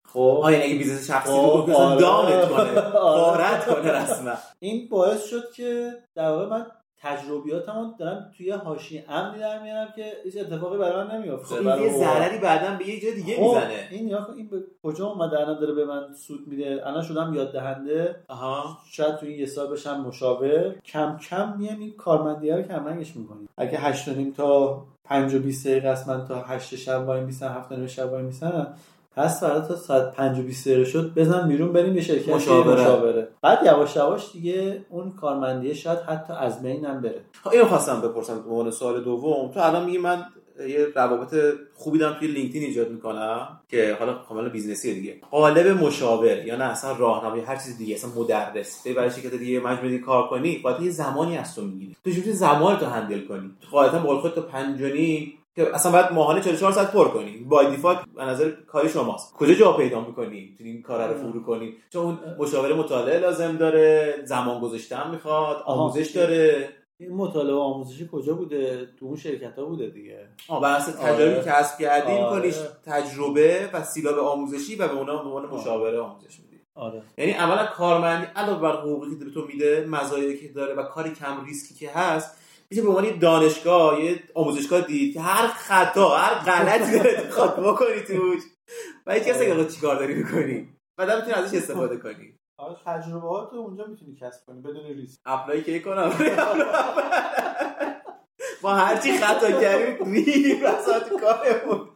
[0.08, 0.40] خب.
[0.44, 2.02] ها یعنی اگه business شخصی خب رو آره.
[2.02, 2.82] دامت کنه.
[3.00, 4.34] غارت کنه رسما.
[4.60, 6.66] این باعث شد که در واقع من
[7.04, 11.84] تجربیاتمو دارم توی حاشیه امنی در میارم که هیچ اتفاقی برای من نمیافته خب این
[11.84, 13.88] یه ضرری بعدا به یه جای دیگه خب می‌زنه.
[13.92, 16.82] این یا این به کجا اومده الان داره به من سود میده.
[16.86, 18.78] الان شدم یاد دهنده آها.
[18.92, 20.76] شاید توی یه سال بشم مشاور.
[20.86, 23.50] کم کم میام این کارمندی رو کم رنگش می‌کنیم.
[23.58, 27.88] اگه 8 تا 5 و 20 دقیقه است من تا 8 شب وای میسم 7
[27.88, 28.68] شب وای میسم.
[29.16, 32.82] پس فردا تا ساعت 5 و 20 دقیقه شد بزن بیرون بریم به شرکت مشاوره.
[32.82, 33.28] مشاوره.
[33.42, 37.22] بعد یواش یواش دیگه اون کارمندی شاید حتی از بین هم بره.
[37.52, 40.26] اینو خواستم بپرسم به عنوان سوال دوم تو الان میگی من
[40.60, 41.36] یه روابط
[41.74, 45.18] خوبی دارم توی لینکدین ایجاد می‌کنم که حالا کاملا business ی دیگه.
[45.32, 48.88] قالب مشاور یا نه اصلا راهنمایی هر چیز دیگه اصلا مدرس.
[48.88, 51.96] برای شرکت دیگه مجبوری کار کنی باید یه زمانی از تو می‌گیری.
[52.04, 54.82] تو چجوری زمان تو handle کنی؟ تو قاعدتا به خودت 5
[55.56, 57.38] که اصلا باید ماهانه 44 ساعت پر کنی.
[57.38, 59.34] با دیفالت به نظر کاری شماست.
[59.34, 61.74] کجا جا پیدا می‌کنی؟ تو این کار رو فرو کنی.
[61.90, 66.70] چون مشاوره مطالعه لازم داره زمان گذاشتن می‌خواد آموزش داره.
[67.00, 70.28] این مطالعه آموزشی کجا بوده؟ تو اون شرکت ها بوده دیگه.
[70.48, 70.62] آه.
[70.62, 71.44] بحث تجربه آره.
[71.46, 72.54] کسب کردی آره.
[72.86, 76.64] تجربه و سیلاب آموزشی و به اونا به عنوان مشاوره آموزش میدی.
[76.76, 77.02] آره.
[77.18, 81.12] یعنی اولا کارمندی علاوه بر حقوقی که به تو میده مزایایی که داره و کاری
[81.12, 82.38] کم ریسکی که هست
[82.70, 88.02] میشه به عنوان دانشگاه یه آموزشگاه دید که هر خطا هر غلطی داره خاطر بکنی
[88.08, 88.44] توش.
[89.08, 90.70] و هیچ کسی که چیکار داری می‌کنی.
[90.98, 92.36] بعد می‌تونی ازش استفاده کنی.
[92.64, 95.20] آره تجربه تو اونجا می‌تونی کسب کنی بدون ریسک.
[95.26, 96.12] اپلای کی کنم؟
[98.64, 101.88] ما هرچی خطا کردیم میریم وسط کارمون.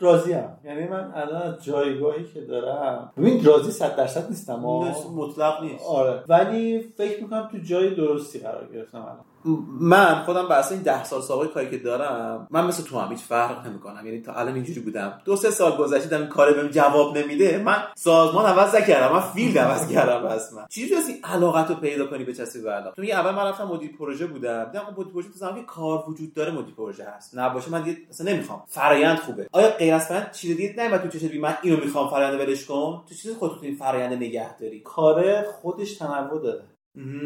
[0.00, 4.54] راضیم یعنی من الان از جایگاهی که دارم ببین راضی صد درصد نیستم
[5.14, 5.84] مطلق نیست.
[5.84, 6.24] آره.
[6.28, 9.24] ولی فکر می‌کنم تو جای درستی قرار گرفتم الان.
[9.80, 13.20] من خودم بر این ده سال سابقه کاری که دارم من مثل تو هم هیچ
[13.20, 14.06] فرق نمی‌کنم.
[14.06, 15.20] یعنی تا الان اینجوری بودم.
[15.24, 19.58] دو سه سال گذشته این کار بهم جواب نمیده من سازمان عوض نکردم من field
[19.58, 20.22] عوض کردم
[20.56, 23.46] من چیزی هست این علاقت رو پیدا کنی به چسبی به علاقه؟ تو اول من
[23.46, 24.64] رفتم مدیر پروژه بودم.
[24.64, 27.38] دیدم مدیر پروژه تو زمانی کار وجود داره مدیر پروژه هست.
[27.38, 28.62] نباشه من دیگه اصلا نمی‌خوام.
[28.68, 29.48] فرایند خوبه.
[29.52, 33.02] آیا غیر از فرآیند چیز دیگه نمیاد تو چش من اینو می‌خوام فرآیند ولش کن؟
[33.08, 36.62] تو چیز خودت این فرآیند نگه داری کار خودش تنوع داره.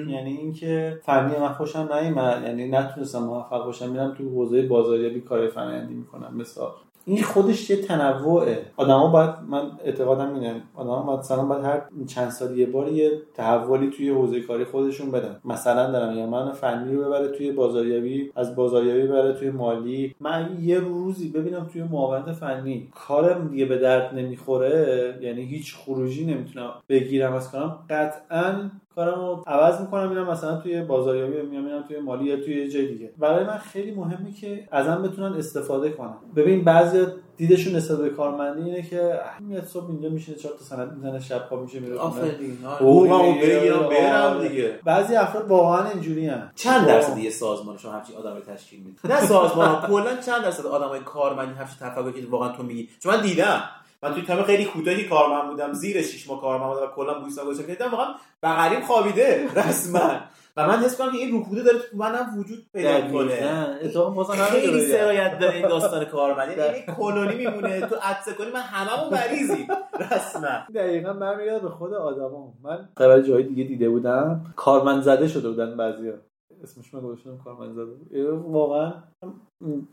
[0.09, 2.43] یعنی اینکه فنی من خوشم نیومد.
[2.47, 3.91] یعنی نتونستم موفق باشم.
[3.91, 6.35] میرم تو حوزه بازاریابی کار فرآیندی می‌کنم.
[6.37, 6.67] مثلا
[7.05, 8.63] این خودش یه تنوعه.
[8.77, 10.63] آدما باید من اعتقادم اینه.
[10.75, 15.41] آدما مثلا باید هر چند سال یه بار یه تحولی توی حوزه کاری خودشون بدن.
[15.45, 20.15] مثلا دارم یا من فنی رو ببره توی بازاریابی از بازاریابی ببره توی مالی.
[20.21, 25.19] من یه روزی ببینم توی معاونت فنی کارم دیگه به درد نمی‌خوره.
[25.21, 27.33] یعنی هیچ خروجی نمی‌تونم بگیرم.
[27.33, 32.37] از کارم قطعا کارمو عوض می‌کنم میرم مثلا توی بازاریابی میام میرم توی مالی یا
[32.37, 33.13] توی جای دیگه.
[33.19, 36.15] برای من خیلی مهمه که ازم بتونن استفاده کنن.
[36.37, 40.93] ببین بعضی دیدشون نسبت به کارمندی اینه که میاد صبح اینجا میشه چهار تا سند
[40.93, 44.79] می‌زنه شب پا میشه میره آفرین حقوقمو بگیرم برم دیگه.
[44.85, 49.87] بعضی افراد واقعا اینجوری چند درصد یه سازمان شما همچین آدمی تشکیل میده نه سازمان
[49.87, 52.89] کلا چند درصد آدمای کارمندی همچین تفکری که واقعا تو میگی.
[53.01, 53.63] چون من دیدم.
[54.03, 57.55] من توی تایم خیلی کوتاهی کارمند بودم زیر 6 ماه کارمند بودم و کلا بویسا
[57.55, 60.11] که دیدم واقعا بغلیم خوابیده رسما.
[60.57, 64.33] و من حس کنم که این رکوده داره تو منم وجود پیدا کنه اتفاقا بازم
[64.33, 69.67] خیلی سرایت داره این داستان کارمند یعنی کلونی میمونه تو عطسه کنی من هممون مریضی.
[70.01, 70.49] رسما.
[70.75, 74.55] دقیقا برمیگرده به خود آدما من خبر جای دیگه دیده بودم.
[74.57, 76.15] کارمند زده شده بودن بعضیا.
[76.63, 78.93] اسمش من گذاشتم کارمند زده واقعا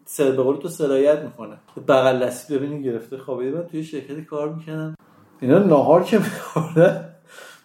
[0.05, 1.57] سر به قول تو سرایت می‌کنه.
[1.87, 3.17] بغل دستی ببینید گرفته.
[3.17, 4.95] خوابیده من توی شرکتی کار می‌کنم
[5.41, 7.15] اینا ناهار که میخوردن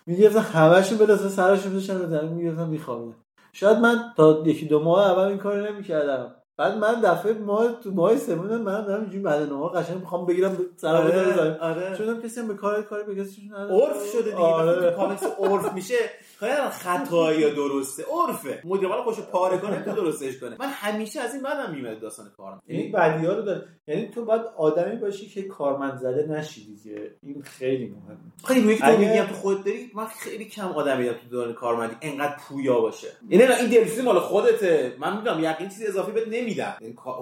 [0.07, 3.17] می‌گرفتن همشون به دست سرشون رو زمین می‌گرفتن میخوابیدن.
[3.53, 6.35] شاید من تا یکی دو ماه اول این کار نمی‌کردم.
[6.61, 10.59] بعد من دفعه ماه تو ماه سوم من دارم اینجوری بعد نهار قشنگ می‌خوام بگیرم
[10.77, 11.97] سرم آره، بزنم آره.
[11.99, 14.37] چون کسی هم به کار کاری به کسی عرف شده دیگه.
[14.37, 14.87] آره.
[14.87, 15.95] وقتی کامنت عرف میشه.
[16.39, 18.05] خیلی خطا یا درسته.
[18.13, 18.63] عرفه.
[18.65, 20.57] مدیر بالا خوشو پاره کنه تو درستش کنه.
[20.61, 22.63] من همیشه از این بعدم میمد داستان کارم.
[22.69, 23.65] یعنی بدی ها رو داره.
[23.87, 28.19] یعنی تو باید آدمی باشی که کارمند زده نشی دیگه این خیلی مهمه.
[28.45, 31.95] خیلی که تو میگم تو خودت داری من خیلی کم آدم دیدم تو دوران کارمندی.
[32.03, 33.09] انقدر پویا باشه.
[33.29, 34.93] یعنی این دیالکتیک مال خودته.
[34.99, 36.29] من می‌دونم یقین چیزی اضافی بهت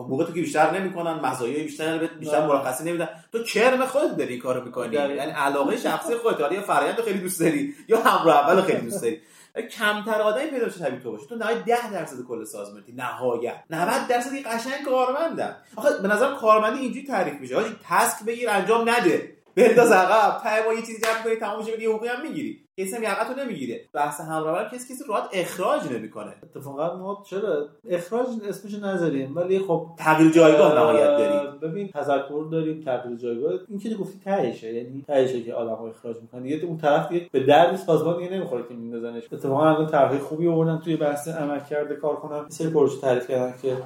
[0.09, 2.47] موقع تو که بیشتر نمی‌کنن مزایای بیشتر بیشتر.
[2.47, 3.09] مرخصی نمیدن.
[3.33, 4.95] تو کرم خودت داری این کارو می‌کنی.
[4.95, 9.03] یعنی علاقه شخصی خودت حالا یا فرآیند خیلی دوست داری یا همراه اول خیلی دوست
[9.03, 9.21] داری.
[9.79, 11.27] کمتر آدمی پیدا بشه طبیعی تو باشه.
[11.27, 12.93] تو نهایت 10 درصد کل سازمانتی.
[12.93, 13.65] نهایت.
[13.71, 15.57] 90 درصد قشنگ کارمندن.
[15.77, 17.57] آخه به نظر کارمندی اینجوری تعریف میشه.
[17.57, 19.37] آجی تسک بگیر انجام نده.
[19.57, 20.43] بنداز عقب.
[20.43, 22.68] ته با یه چیزی جمع کنی تمام میشه یه حقوقی هم می‌گیری.
[22.79, 23.81] کسی هم یقتو نمی‌گیره.
[23.93, 26.35] بحث همراه کسی کسی راحت اخراج نمی‌کنه.
[26.43, 32.83] اتفاقا ما چرا اخراج اسمش نذاریم؟ ولی خب تغییر جایگاه نهایت داری ببین تذکر داریم
[32.85, 33.53] تغییر جایگاه.
[33.69, 34.75] این که گفتی تهشه.
[34.75, 36.43] یعنی تهشه که آدم اخراج می‌کنه.
[36.43, 39.23] دیگه اون طرف دیگه به درد سازمان دیگه نمی‌خوره که میندازنش.
[39.33, 42.43] اتفاقا الان طرح خوبی آوردن توی بحث عملکرد کارکنان.
[42.43, 43.77] یه سری پروژه تعریف کردن که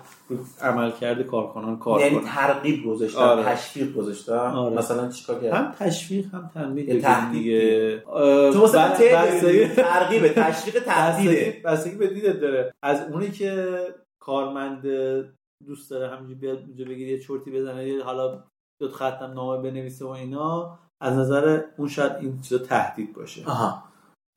[0.61, 3.45] عملکرد کارکنان کار یعنی ترغیب گذاشتن آره.
[3.45, 4.77] تشویق گذاشتن؟ آره.
[4.77, 7.99] مثلا چیکار کردن؟ هم تشویق هم تنبیه تهدید دیگه.
[8.53, 8.89] تو مثلا
[9.77, 11.63] ترغیب تشویق تهدیده.
[11.65, 12.73] بستگی به دیدت داره.
[12.83, 13.77] از اونی که
[14.23, 14.87] کارمند
[15.67, 18.45] دوست داره همینجوری بیاد اونجا بگیره یه چرتی بزنه یه حالا
[18.81, 23.43] دو خطم نامه بنویسه و اینا از نظر اون شاید این چیزا تهدید باشه.
[23.47, 23.83] آها.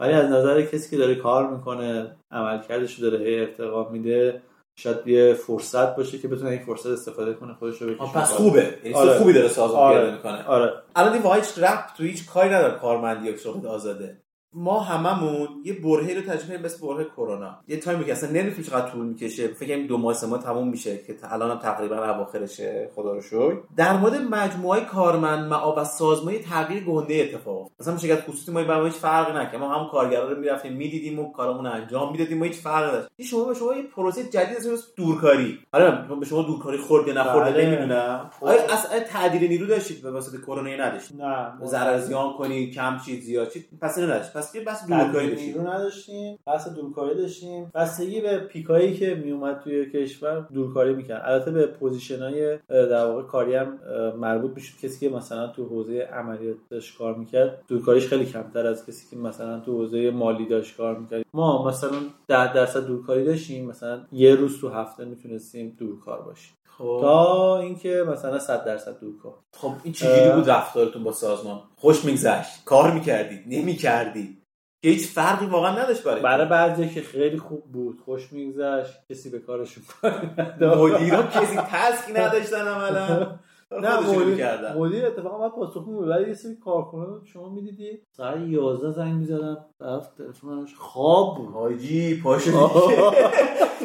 [0.02, 4.42] ولی از نظر کسی که داره کار می‌کنه عملکردش رو داره هی ارتقا میده
[4.76, 8.32] شاید یه فرصت باشه که بتونه این فرصت استفاده کنه خودش رو بکشه پس.
[8.32, 9.18] خوبه یعنی آره.
[9.18, 10.00] خوبی داره سازمان آره.
[10.00, 13.68] پیاده می‌کنه آره الان این واقعا هیچ ربط تو هیچ کاری نداره کارمندی یا شغل
[13.68, 14.18] آزاده
[14.56, 17.58] ما هممون یه برهه رو تجربه کردیم مثل برهه کرونا.
[17.68, 19.48] یه تایمی که اصلا نمی‌دونیم چقدر طول می‌کشه.
[19.48, 22.90] فکر کنم دو ماه سه ماه تموم میشه که الان هم تقریبا اواخرشه.
[22.96, 23.58] خدا رو شکر.
[23.78, 27.62] در مورد مجموعه کارمند معاب و سازمان تغییر گنده اتفاق.
[27.62, 27.76] افتاد.
[27.80, 29.56] مثلا شرکت خصوصی ما با هیچ فرقی نکرد.
[29.56, 33.08] ما هم کارگرا رو می‌رفتیم می‌دیدیم و کارمون انجام می‌دادیم و هیچ فرقی نداشت.
[33.16, 35.60] این شما به شما یه پروسه جدید اسمش دورکاری.
[35.74, 37.66] حالا به شما دورکاری خورد یا نخورده بله.
[37.66, 38.32] نمی‌دونم.
[38.42, 41.66] آیا اصلا تعدیل نیرو داشتید به واسطه کرونا یا نداشتید؟ نه.
[41.66, 44.34] ضرر زیان کنی کم چیز زیاد چی پس نداشت.
[44.56, 47.72] یه بس دورکاری داشتید نیرو نداشتیم بحث دورکاری داشتیم.
[47.76, 51.22] بستگی به peak ایی که میومد توی کشور دورکاری می‌کرد.
[51.26, 53.80] البته به position های در واقع کاری هم
[54.20, 54.80] مربوط می‌شد.
[54.82, 59.22] کسی که مثلا تو حوزه عملیات داشت کار می‌کرد دورکاریش خیلی کمتر از کسی که
[59.22, 61.26] مثلا تو حوزه مالی داشت کار می‌کرد.
[61.34, 63.66] ما مثلا 10 درصد دورکاری داشتیم.
[63.66, 66.55] مثلا یه روز تو هفته می‌تونستیم دورکار باشیم.
[66.78, 66.98] خب.
[67.02, 72.64] تا اینکه مثلا 100 درصد دورکار خب این چجوری بود رفتارتون با سازمان؟ خوش میگذشت.
[72.66, 74.42] کار می‌کردید نمی‌کردید.
[74.84, 79.30] که هیچ فرقی واقعا نداشت برای برای بعضی که خیلی خوب بود خوش میگذشت کسی
[79.30, 80.94] به کارشون کاری نداشت.
[80.96, 83.40] مدیرا کسی تسکی نداشتن عملا.
[83.72, 84.78] نه مدیر, می‌کردن.
[84.78, 89.58] مدیر اتفاقا باید پاسخ میده ولی یه سری کارکنان شما می‌دیدی ساعت 11 زنگ می‌زدن
[89.80, 91.54] طرف تلفنش خواب بود.
[91.54, 92.52] حاجی پاشو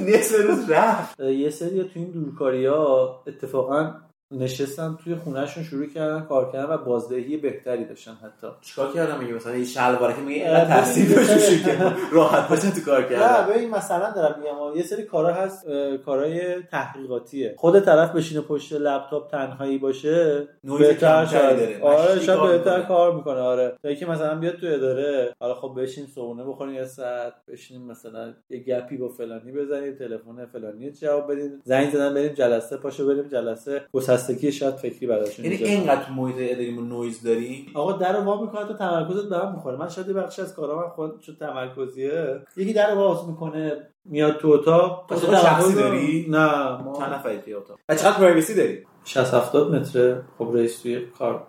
[0.09, 1.21] نصف روز رفت.
[1.21, 3.95] یه سری تو این دورکاری ها اتفاقا
[4.33, 8.47] نشستن توی خونهشون شروع کردن کار کردن و بازدهی بهتری داشتن حتی.
[8.61, 11.77] چیکار کردم میگه؟ مثلا این شلواره که میگه اینقدر تاثیر داشت که
[12.13, 15.67] راحت باشن تو کار نه کردن ببین مثلا دارم میگم یه سری کارا هست
[16.07, 17.55] کارهای تحقیقاتیه.
[17.59, 21.59] خود طرف بشینه پشت لپتاپ تنهایی باشه نویز بهتر شاید.
[21.59, 21.81] داره.
[21.83, 22.89] آره شاید کار بهتر می‌کنه.
[22.89, 23.75] کار می‌کنه آره.
[23.83, 28.33] تا اینکه مثلا بیاد تو اداره حالا خب بشین صبحونه بخورین یه ساعت بشینیم مثلا
[28.51, 31.61] یه گپی با فلانی بزنیم تلفن فلانی جواب بدیم.
[31.65, 33.83] زنگ زدن بریم جلسه پاشو بریم جلسه.
[34.21, 38.41] گسستگی شاید فکری براشون یعنی اینقدر تو محیط اداریمون نویز داری؟ آقا در رو وا
[38.43, 39.77] می‌کنه تو تمرکزت به هم می‌خوره.
[39.77, 42.41] من شاید یه بخشی از کارا من خود چون تمرکزیه.
[42.57, 43.73] یکی در رو باز می‌کنه
[44.05, 45.07] میاد تو اتاق.
[45.13, 49.35] اتاق واسه شخصی داری؟ نه چند ما نفری توی اتاق؟ و چقدر privacy داری؟ 60
[49.35, 50.23] 70 متره.
[50.39, 51.47] خب رئیس توی کار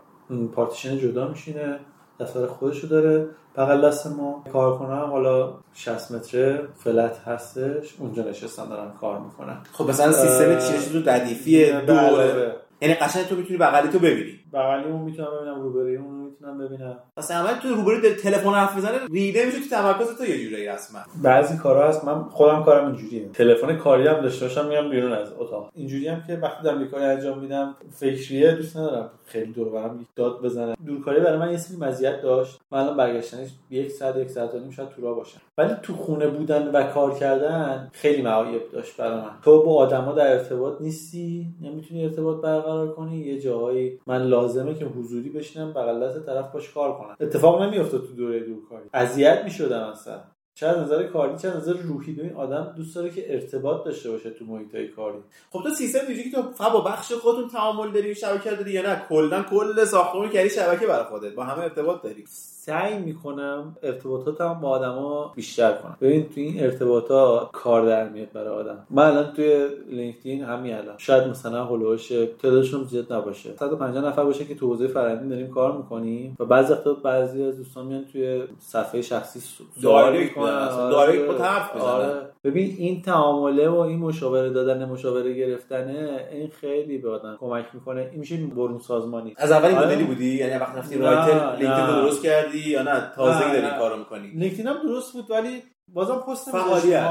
[0.53, 1.79] پارتیشن جدا میشینه.
[2.21, 3.27] دفتر خودشو داره.
[3.57, 4.43] بغل دست ما.
[4.53, 7.95] کارکنه هم حالا 60 متره flat هستش.
[7.99, 9.57] اونجا نشستن دارن کار می‌کنن.
[9.73, 12.55] خب مثلا سیستم چیزی تو ردیفی بله، دوره بله.
[12.81, 14.39] یعنی قشنگ تو می‌تونی بغلی تو ببینی.
[14.53, 16.97] بغلی اون می‌تونم ببینم روبروی اون می‌تونم ببینم.
[17.17, 20.99] مثلا عمل تو روبروی تلفن حرف می‌زنه ریده میشه تو تمرکز تو یه جوری رسما
[21.23, 23.29] بعضی کارا هست من خودم کارم اینجوریه.
[23.33, 25.71] تلفن کاری هم داشته باشم میام بیرون از اتاق.
[25.73, 29.09] اینجوری هم که وقتی دارم کاری انجام میدم فکریه دوست ندارم.
[29.25, 32.59] خیلی دور برم داد بزنه دورکاری برای من یه سری مزیت داشت.
[32.71, 35.41] من الان برگشتنش یک ساعت یک ساعت و نیم شاید تو راه باشم.
[35.57, 39.31] ولی تو خونه بودن و کار کردن خیلی معایب داشت برای من.
[39.43, 44.85] تو با آدما در ارتباط نیستی؟ نمی‌تونی ارتباط برقرار کنی؟ یه جاهایی من لازمه که
[44.85, 45.99] حضوری بشینم بغل
[46.33, 48.89] طرف باش کار کنم اتفاق نمیافته تو دوره دورکاری.
[48.93, 50.21] اذیت می‌شدم اصلا.
[50.53, 52.13] چه از نظر کاری چه از نظر روحی.
[52.13, 55.17] ببین آدم دوست داره که ارتباط داشته باشه تو محیطای کاری.
[55.51, 59.01] خب تو سیستم اینجوری که تو با بخش خودتون تعامل داری شبکه داری یا نه؟
[59.09, 61.33] کلا کل ساختمون کردی شبکه برای خودت.
[61.35, 62.25] با همه ارتباط داری.
[62.65, 68.47] سعی می‌کنم ارتباطاتم با آدما بیشتر کنم ببین تو این ارتباطات کار در میاد برای
[68.47, 72.07] آدم من الان توی لینکدین همین الان شاید مثلا هولوش
[72.41, 76.73] تعدادشون زیاد نباشه 150 نفر باشه که تو حوزه فرآیندی داریم کار می‌کنیم و بعضی
[76.73, 80.53] وقتا بعضی از دوستان میان توی صفحه شخصی سوال direct می‌کنن.
[80.53, 80.91] آره.
[80.91, 81.77] direct با طرف.
[81.77, 82.31] آره.
[82.43, 88.09] ببین این تعامله و این مشاوره دادن مشاوره گرفتنه این خیلی به آدم کمک می‌کنه
[88.11, 89.87] این میشه برون سازمانی از اولین آره.
[89.87, 91.85] مدلی بودی یعنی وقتی رفتی رایتل لینکدین.
[91.85, 93.79] درست کردی یا نه تازگی داری.
[93.79, 95.63] کارو می‌کنی لینکدین هم درست بود ولی
[95.93, 97.07] بازم پست فعالیت.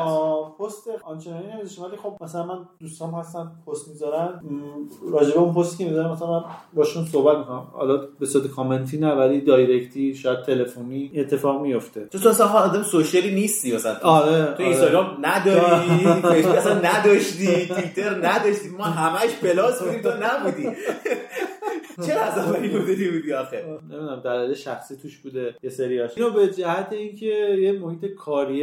[0.61, 4.41] پست آنچنانی نمیذاشتم ولی خب مثلا من دوستام هستن پست می‌ذارن.
[5.13, 7.67] راجع به اون پست که می‌ذارن مثلا من باشون صحبت می‌کنم.
[7.73, 13.35] حالا به صورت کامنتی نه ولی دایرکتی شاید تلفنی اتفاق میفته تو اصلا آدم سوشیالی
[13.35, 16.05] نیستی مثلا آره تو اینستاگرام نداری
[16.57, 18.69] اصلا نداشتی توییتر نداشتی.
[18.79, 20.69] ما همش پلاس بودیم تو نبودی.
[22.07, 26.49] چرا از اولین مدلی بودی آخه؟ نمی‌دونم دلایل شخصی توش بوده یه سریاش اینو به
[26.49, 27.27] جهت اینکه
[27.61, 28.15] یه محیط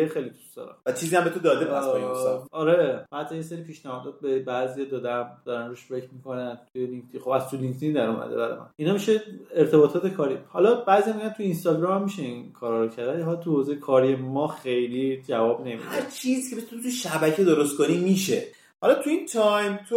[0.10, 0.76] خیلی دوست دارم.
[0.86, 4.20] و چیزی هم به تو داده پس با این حساب آره حتی یه سری پیشنهادات
[4.20, 7.22] به بعضی دادم دارن روش فکر می‌کنن توی لینکدین.
[7.22, 8.70] خب از تو لینکدین در اومده برای من.
[8.76, 9.22] اینا میشه
[9.56, 10.38] ارتباطات کاری.
[10.48, 14.16] حالا بعضی میگن تو اینستاگرام میشه این کارا رو کرد ولی حالا تو حوزه کاری
[14.16, 15.84] ما خیلی جواب نمیده.
[15.84, 18.44] هر چیزی که بتونی تو شبکه درست کنی میشه.
[18.82, 19.96] حالا تو این تایم تو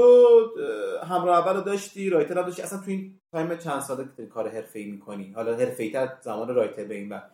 [1.03, 2.63] اه، همراه اول رو داشتی رایتل هم داشتی.
[2.63, 4.05] اصلا تو این تایم چند ساله
[4.35, 7.31] کار حرفه‌ای می‌کنی؟ حالا حرفه‌ای تر زمان رایتل به این بعد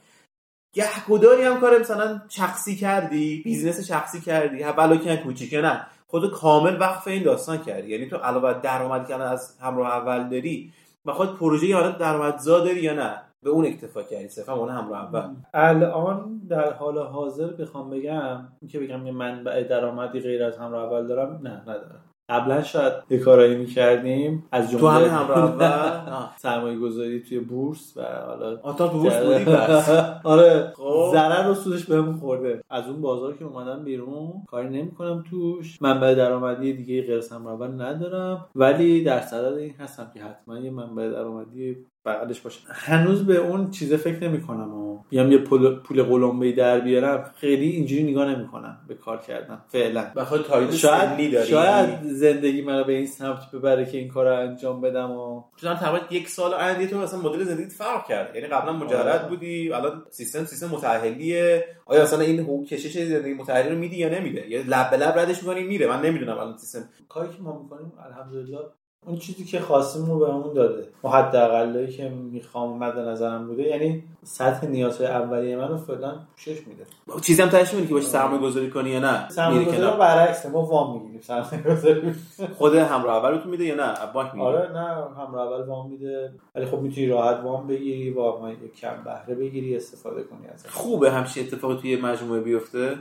[0.77, 4.65] گهگداری هم کار مثلا شخصی کردی business شخصی کردی.
[4.65, 5.87] ولو که کوچیک یا نه.
[6.07, 7.91] خود کامل وقف این داستان کردی.
[7.91, 10.73] یعنی تو علاوه که الان از همراه اول داری
[11.07, 14.29] و خود پروژه حالا درآمدزا داری یا نه به اون اکتفا کردی.
[14.29, 15.35] صرفا اون همراه اول.
[15.55, 21.07] الان در حال حاضر بخوام بگم اینکه بگم یه منبع درآمدی غیر از همراه اول
[21.07, 22.01] دارم نه ندارم.
[22.29, 24.45] قبلا شاید یه کارایی می‌کردیم.
[24.53, 26.27] از جمله تو همین همراه اول.
[26.43, 29.91] سرمایه گذاری توی بورس و حالا آتا بورس بودی پس
[30.25, 30.73] آره.
[30.77, 31.09] خب.
[31.13, 32.63] ضرر و سودش بهمون خورده.
[32.71, 35.83] از اون بازار که اومدم بیرون کاری نمی‌کنم توش.
[35.83, 38.47] منبع درآمدی دیگه غیر اول ندارم.
[38.55, 41.77] ولی در صدد این هستم که حتما یه منبع درآمدی
[42.07, 42.61] بغلش باشه.
[42.67, 47.31] هنوز به اون چیزه فکر نمی‌کنم و بیام یه پول پول قلمبه در بیارم.
[47.37, 50.11] خیلی اینجوری نگاه نمی‌کنم به کار کردن فعلا.
[50.17, 54.49] بخاطر تایید شاید داری؟ شاید زندگی منو به این سمت ببره که این کار رو
[54.49, 58.35] انجام بدم و چون تقریبا یک سال آینده تو مثلا مدل زندگیت فرق کرد.
[58.35, 59.29] یعنی قبلا مجرد آره.
[59.29, 64.09] بودی الان سیستم سیستم متأهلیه آیا مثلا این حقوق کشش زندگی متأهلی رو میدی یا
[64.09, 65.87] نمیده؟ یا لب به لب ردش می‌کنی میره.
[65.87, 68.59] من نمی‌دونم الان سیستم کاری که ما می‌کنیم الحمدلله
[69.07, 70.89] اون چیزی که خواستیم رو بهمون داده.
[71.05, 76.87] و حداقلایی که می‌خوام مد نظرم بوده یعنی سطح نیازهای اولیه منو فعلا پوشش میده.
[77.23, 79.99] چیزی هم تهش که باش سرمایه گذاری کنی یا نه؟ سرمایه گذاری کنار.
[79.99, 82.15] برعکسه ما وام می‌گیریم سرمایه گذاری
[82.59, 84.55] خود همراه اول تو میده یا نه؟ بانک می‌گیری.
[84.55, 84.89] آره نه
[85.25, 86.33] همراه اول وام میده.
[86.55, 91.47] ولی خب می‌تونی راحت وام بگیری وام کم بهره بگیری استفاده کنی از خوبه همچین
[91.47, 92.97] اتفاقی توی مجموعه بیفته.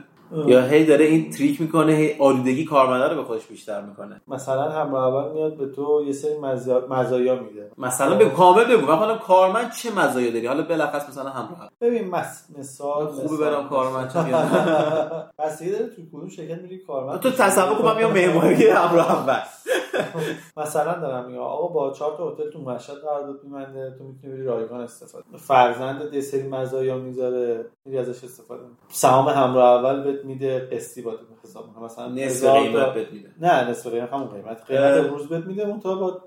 [0.46, 4.20] یا هی داره این تریک می‌کنه هی آلودگی کارمنده رو به خودش بیشتر می‌کنه.
[4.28, 7.70] مثلا همراه اول میاد به تو یه سری مزایا, مزایا میده.
[7.78, 8.86] مثلا بگو کامل بگو.
[8.96, 11.70] خودم کارمند چه مزایا داری؟ حالا بلخص مثلا همراه.
[11.80, 12.44] ببین مس...
[12.58, 14.18] مثال خوبه برام کارمند چه
[15.38, 19.38] بستگی داره تو کدوم شرکت میری کارمند تو تصور کن من میام معماری همراه اول
[20.56, 24.44] مثلا دارم میگم آقا با چهار تا هتل تو مشهد قرارداد می‌بنده تو می‌تونی بری
[24.44, 30.58] رایگان استفاده فرزند یه سری مزایا می‌ذاره میری ازش استفاده سهام همراه اول بهت میده
[30.58, 31.14] قسطی با
[31.44, 33.30] حساب می‌کنه مثلا نصف قیمت بهت میده.
[33.40, 34.64] نه نصف قیمت همون قیمت.
[34.64, 36.20] قیمت امروز بهت میده اون تا با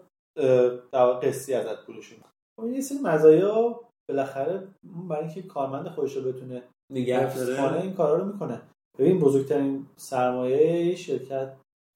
[0.92, 3.80] در قسطی ازت پولش میده یه سری مزایا
[4.10, 4.68] بالاخره
[5.10, 7.38] برای اینکه کارمند خودش رو بتونه نگه
[7.82, 8.62] این کارا رو می‌کنه.
[9.00, 11.54] ببین بزرگترین سرمایه شرکت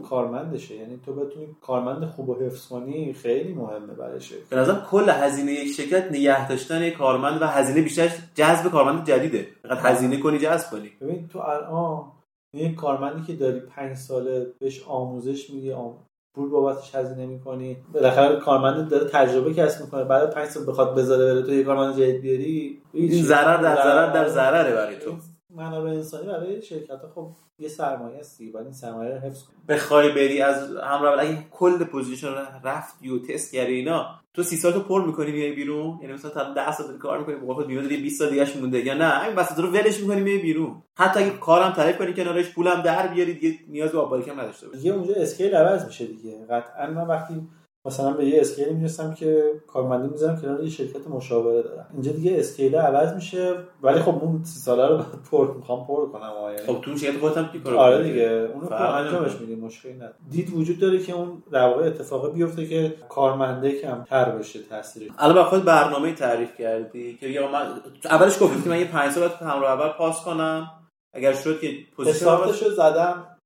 [0.09, 0.75] کارمندشه.
[0.75, 5.09] یعنی تو بتونی کارمند خوب و حفظ کنی خیلی مهمه برای شرکت به نظرم کل
[5.09, 9.47] هزینه یک شرکت نگه داشتن یک کارمند و هزینه بیشتر جذب کارمند جدیده.
[9.63, 10.91] فقط هزینه کنی جذب کنی.
[11.01, 12.11] ببین تو الان
[12.53, 15.93] یک کارمندی که داری پنج ساله بهش آموزش میدی آم...
[16.35, 17.77] پول بابتش هزینه می‌کنی.
[17.93, 20.03] بالاخره کارمند داره تجربه کسب می‌کنه.
[20.03, 24.13] بعد پنج سال بخواد بذاره بره تو یه کارمند جدید بیاری این ضرر در ضرر
[24.13, 25.11] در ضرره برای تو.
[25.55, 27.01] منابع انسانی برای شرکت.
[27.01, 29.55] ها خب یه سرمایه هستی باید این سرمایه رو حفظ کنی.
[29.69, 34.55] بخوای بری از همراه اگه کل position رو رفتی و تست کردی اینا تو سی
[34.55, 37.67] سال تو پر می‌کنی میای بیرون؟ یعنی مثلا تا 10 سال کار می‌کنی موقع خود
[37.67, 40.83] دیگه 20 سال دیگه مونده یا نه؟ این وسط رو ولش می‌کنی میای بیرون.
[40.97, 44.67] حتی اگه کارم تعریف کنی کنارش پولم در بیاری دیگه نیاز به آب باریکه‌م نداشته
[44.67, 44.79] باشی.
[44.79, 46.45] دیگه اونجا scale عوض میشه دیگه.
[46.49, 47.47] قطعا من وقتی
[47.85, 51.87] مثلا به یه scale ی می‌رسم که کارمندی می‌ذارم کنار یه شرکت مشاوره دارم.
[51.93, 56.05] اینجا دیگه scale عوض میشه ولی خب اون سی ساله رو بعد پر می‌خوام پر
[56.09, 60.13] کنم آیا خب تو شرکت خودت هم کار آره دیگه اونو انجامش میدیم مشکلی نداره.
[60.29, 65.11] دید وجود داره که اون در واقع اتفاقی بیفته که کارمنده کمتر بشه تاثیر.
[65.17, 67.65] الان خود برنامه تعریف کردی که یا من
[68.05, 70.69] اولش گفتی که من یه 5 سال همراه اول پاس کنم.
[71.13, 73.37] اگر شد که position زدم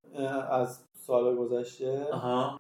[0.51, 2.07] از سال گذشته.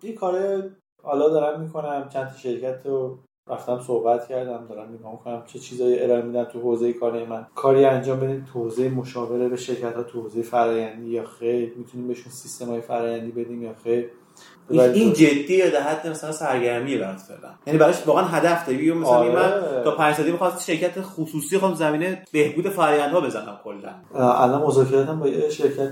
[0.01, 0.63] این کار
[1.07, 6.21] حالا دارم می‌کنم چند شرکت رو رفتم صحبت کردم دارم نگاه می‌کنم چه چیزایی ارائه
[6.21, 7.47] میدن تو حوزه کاری من.
[7.55, 12.07] کاری انجام بدیم تو حوزه مشاوره به شرکت ها تو حوزه فرآیندی یا خیر می‌تونیم
[12.07, 14.11] بهشون سیستم های فرآیندی بدیم یا خیر.
[14.69, 17.53] این جدیه در حد مثلا سرگرمی برات فعلا.
[17.67, 19.35] یعنی براش واقعا هدف داری مثلا آره.
[19.35, 23.89] من تا 5 سالی می‌خوام شرکت خصوصی خودم زمینه بهبود فرآیندها بزنم کلا.
[24.13, 25.91] الان مذاکراتم با یه شرکت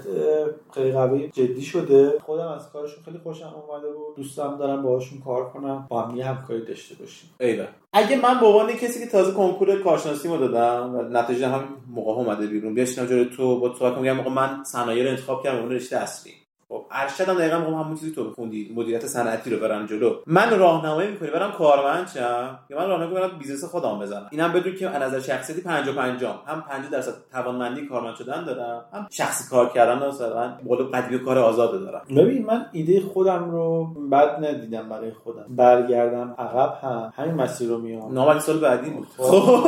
[0.74, 2.14] خیلی قوی جدی شده.
[2.26, 4.16] خودم از کارشون خیلی خوشم اومده بود.
[4.16, 5.88] دوستم دارم باهاشون کار کنم.
[5.90, 7.30] با هم همکاری داشته باشیم.
[7.40, 7.68] ایوه.
[7.94, 12.12] اگه من به عنوان کسی که تازه کنکور کارشناسی رو دادم و نتیجه هم موقع
[12.12, 15.98] اومده بیرون بیاشتم جلوی تو با تو میگم من صنایع رو انتخاب کردم اون رشته
[15.98, 16.32] اصلی.
[16.70, 20.16] خب ارشد هم دقیقا همون چیزی تو خوندی مدیریت صنعتی رو برن جلو.
[20.28, 24.28] من راهنمایی می‌کنی؟ برم کارمند شم یا من راهنمایی برم business خودم بزنم.
[24.32, 28.86] اینم بدون که از نظر شخصیتی 50 50 هم 50 درصد توانمندی کارمند شدن دارم
[28.94, 32.02] هم شخصی کار کردن مثلا قول قدیمی کار آزاد دارم.
[32.18, 35.46] ببین من ایده خودم رو بد ندیدم برای خودم.
[35.50, 38.14] برگردم عقب هم همین مسیر رو میام.
[38.14, 39.08] نامه سال بعدی بود.
[39.18, 39.64] خب.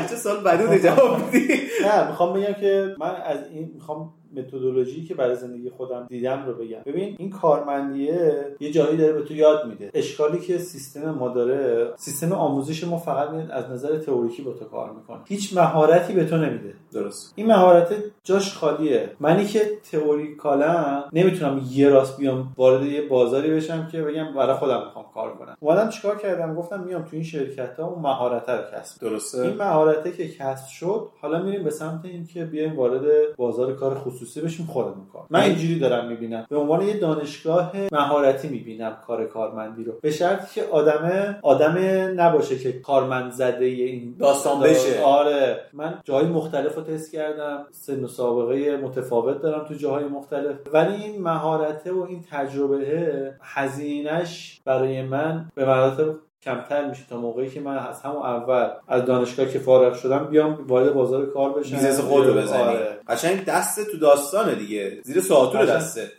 [0.10, 1.16] چه سال بعدی جواب
[1.84, 6.54] نه می‌خوام بگم که من از این می‌خوام متدولوژی که برای زندگی خودم دیدم رو
[6.54, 6.80] بگم.
[6.86, 9.90] ببین این کارمندیه یه جایی داره به تو یاد میده.
[9.94, 14.64] اشکالی که سیستم ما داره سیستم آموزش ما فقط میاد از نظر تئوریکی با تو
[14.64, 15.18] کار می‌کنه.
[15.26, 16.74] هیچ مهارتی به تو نمیده.
[16.92, 17.32] درست.
[17.36, 19.10] این مهارت جاش خالیه.
[19.20, 19.60] منی که
[19.92, 25.34] تئوریکالم نمی‌تونم یه راست بیام وارد یه بازاری بشم که بگم برای خودم می‌خوام کار
[25.34, 25.56] کنم.
[25.60, 29.42] اومدم چیکار کردم؟ گفتم میام تو این شرکت ها اون مهارت رو کسب درسته.
[29.42, 34.23] این مهارته که کسب شد حالا میریم به سمت اینکه بیایم وارد بازار کار خصوصی
[34.44, 36.46] بشیم خودمون کار من اینجوری دارم می‌بینم.
[36.48, 39.92] به عنوان یه دانشگاه مهارتی می‌بینم کار کارمندی رو.
[40.02, 41.78] به شرطی که آدم آدم
[42.16, 45.02] نباشه که کارمند زده این داستان بشه.
[45.02, 45.60] آره.
[45.72, 47.66] من جای مختلف رو تست کردم.
[47.70, 50.56] سن و سابقه متفاوت دارم تو جاهای مختلف.
[50.72, 56.14] ولی این مهارته و این تجربه هزینهش برای من به مراتب
[56.44, 60.64] کمتر میشه تا موقعی که من از همون اول از دانشگاه که فارغ شدم بیام
[60.66, 61.76] وارد بازار کار بشم.
[61.76, 62.62] business خود رو بزنی.
[62.62, 62.98] آره.
[63.08, 65.00] قشنگ دست تو داستانه دیگه.
[65.04, 66.10] زیر ساطور دسته.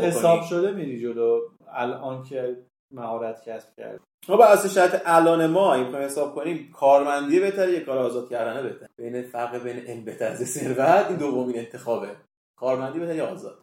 [0.00, 1.40] حساب شده میری جلو.
[1.74, 2.56] الان که
[2.90, 7.84] مهارت کسب کرد ما به اساس شرط الان ما این حساب کنیم کارمندی بهتره یا
[7.84, 12.08] کار آزاد کردنه بهتره؟ بین فرق بین علم بهتر از ثروت این دومین انتخابه.
[12.58, 13.58] کارمندی بهتره یا آزاد؟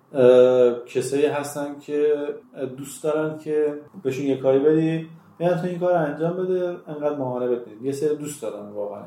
[0.85, 2.13] کسایی هستن که
[2.77, 5.09] دوست دارن که بهشون یه کاری بدی.
[5.39, 9.03] میاد تو این کار انجام بده انقدر ماهانه بدید یه سری دوست دارن واقعا.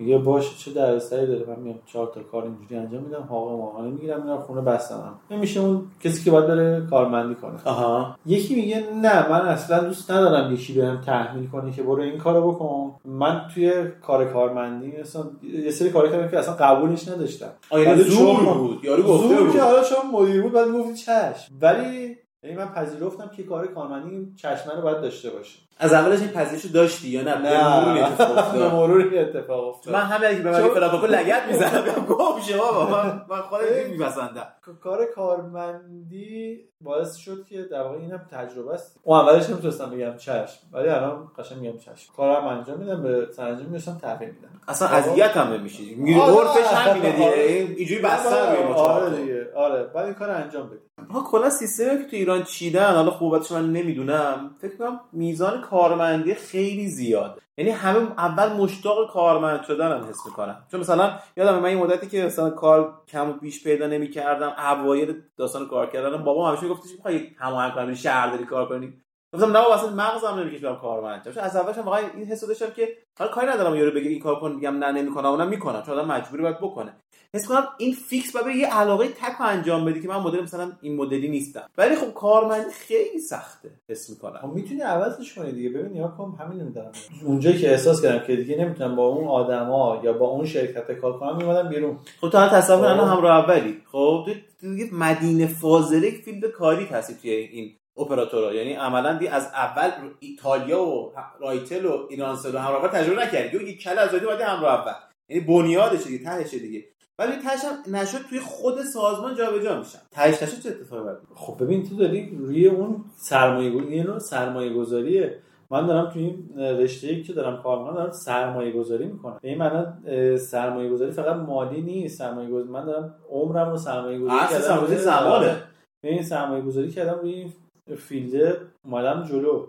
[0.00, 1.46] میگه باشه چه درسایی داره.
[1.48, 5.60] من میام چهار تا کار اینجوری انجام میدم حقوق ماهانه می‌گیرم میرم خونه بستم نمیشه
[5.60, 7.54] اون کسی که باید بره کارمندی کنه.
[7.64, 8.16] آها.
[8.26, 12.52] یکی میگه نه من اصلا دوست ندارم یکی بهم تحمیل کنه که برو این کارو
[12.52, 12.94] بکن.
[13.04, 13.72] من توی
[14.06, 15.24] کار کارمندی مثلا
[15.64, 17.50] یه سری کاری کردم که اصلا قبولش نداشتم.
[17.70, 18.84] آیا زور بود.
[18.84, 19.52] یارو گفته بود.
[19.52, 21.54] که حالا چون مدیر بود بعد گفت چشم.
[21.60, 25.67] ولی یعنی من پذیرفتم که کار کارمندی چشمه رو باید داشته باشه.
[25.80, 29.94] از اولش این پذیرش داشتی یا نه؟ به مرور اتفاق افتاد.
[29.94, 33.64] من همین اگه به من فلافاکو لگت می‌زنم میگم گم شه بابا من من خودم
[33.90, 34.46] میپسندم.
[34.82, 39.00] کار کارمندی باعث شد که در واقع اینم تجربه است.
[39.02, 42.12] اون اولش نمی‌تونستم بگم چشم ولی الان قشنگ میگم چشم.
[42.16, 44.48] کارم انجام میدم به سرانجام می‌رسم تحویل میدم.
[44.68, 47.74] اصلا اذیت هم نمیشه میگی عرفش همینه دیگه.
[47.76, 49.46] اینجوری بسته روی آره دیگه.
[49.56, 50.78] آره بعد این کار انجام بدی
[51.12, 54.50] ها کلا سیستمی که تو ایران چیدن حالا خوبتش من نمی‌دونم.
[54.60, 57.40] فکر کنم میزان کارمندی خیلی زیاد.
[57.58, 60.56] یعنی همه اول مشتاق کارمند شدن هم حس می‌کنن.
[60.70, 65.22] چون مثلا یادم من این مدتی که مثلا کار کم و بیش پیدا نمی‌کردم اوایل
[65.36, 68.92] داستان کار کردن بابا همیشه میگفتش می‌خوای هماهنگ کنی شهرداری کار کنی.
[69.34, 72.88] گفتم نه اصلا مغزم نمی‌کشه برم کارمند چون از اولش واقعا این حسو داشتم که
[73.18, 76.08] حالا کاری ندارم یارو بگه این کار کن میگم نه نمی‌کنم اونم می‌کنم چون آدم
[76.08, 76.96] مجبوری باید بکنه.
[77.34, 80.96] حس کنم این فیکس باید یه علاقه تک انجام بدی که من مدل مثلا این
[80.96, 81.66] مدلی نیستم.
[81.78, 84.38] ولی خب کارمندی خیلی سخته حس می‌کنم.
[84.42, 85.68] خب می‌تونی عوضش کنی دیگه.
[85.68, 86.92] ببین یا کن همین نمی‌دونم
[87.24, 91.18] اونجایی که احساس کردم که دیگه نمی‌تونم با اون آدما یا با اون شرکت کار
[91.18, 91.98] کنم میومدم بیرون.
[92.20, 93.82] خب تو تصور الان همراه اولی.
[93.92, 94.26] خب
[94.60, 99.90] تو دیگه مدینه فاضله فیلد کاری هستی توی این اپراتورها یعنی عملا دی از اول
[100.20, 103.56] ایتالیا و رایتل و ایرانسل و همراه تجربه نکردی.
[103.56, 104.92] یک کله از باید همراه اول.
[105.28, 106.84] یعنی بنیادش دیگه تهش دیگه.
[107.18, 109.98] ولی تهش هم نشد توی خود سازمان جابجا میشن.
[110.10, 115.38] تهش نشد چه اتفاقی خب ببین تو داری روی اون سرمایه گذاری یه سرمایه گذاریه
[115.70, 119.38] من دارم توی این رشته که دارم کار می‌کنم دارم سرمایه گذاری می‌کنم.
[119.42, 122.18] به این معنی سرمایه گذاری فقط مالی نیست.
[122.18, 125.56] سرمایه گذاری من دارم عمرم رو سرمایه گذاری کردم سرمایه زمانه.
[126.00, 127.52] به این سرمایه گذاری کردم روی
[127.96, 129.66] فیلد اومدم جلو.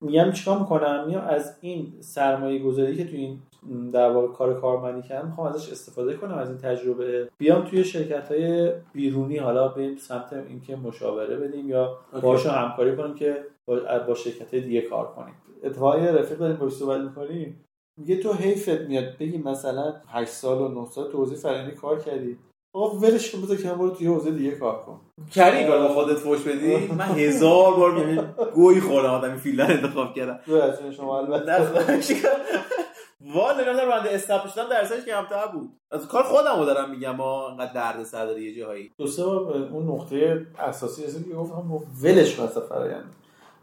[0.00, 3.38] میگم چیکار می‌کنم؟ میام از این سرمایه گذاری که توی این
[3.92, 7.28] در واقع کار کارمندی کردم می‌خوام ازش استفاده کنم از این تجربه.
[7.38, 13.14] بیام توی شرکت های بیرونی حالا بریم سمت اینکه مشاوره بدیم یا باشون همکاری کنیم
[13.14, 13.44] که
[14.06, 15.34] با شرکت های دیگه کار کنیم.
[15.64, 17.64] اتفاقی رفیق داریم باش صحبت می‌کنیم
[17.98, 21.98] میگه تو حیفت میاد بگی مثلا 8 سال و 9 سال تو حوزه فرآیندی کار
[21.98, 22.38] کردی.
[22.74, 25.00] آقا ولش کن بذار که برو توی حوزه دیگه کار کن.
[25.30, 30.40] کردی کار خودت فوش بدی؟ من هزار بار گوی خوردم آدمی فیلدر انتخاب کردم.
[30.96, 31.62] شما البته.
[33.34, 35.72] والا نمی‌دونم راننده استاپ شدن درسش کمتر بود.
[35.90, 39.88] از کار خودمو دارم میگم ما انقدر درد سر داره یه جایی دو سه اون
[39.88, 41.70] نقطه اساسی رسید که گفتم
[42.02, 43.14] ولش کن فرآیند.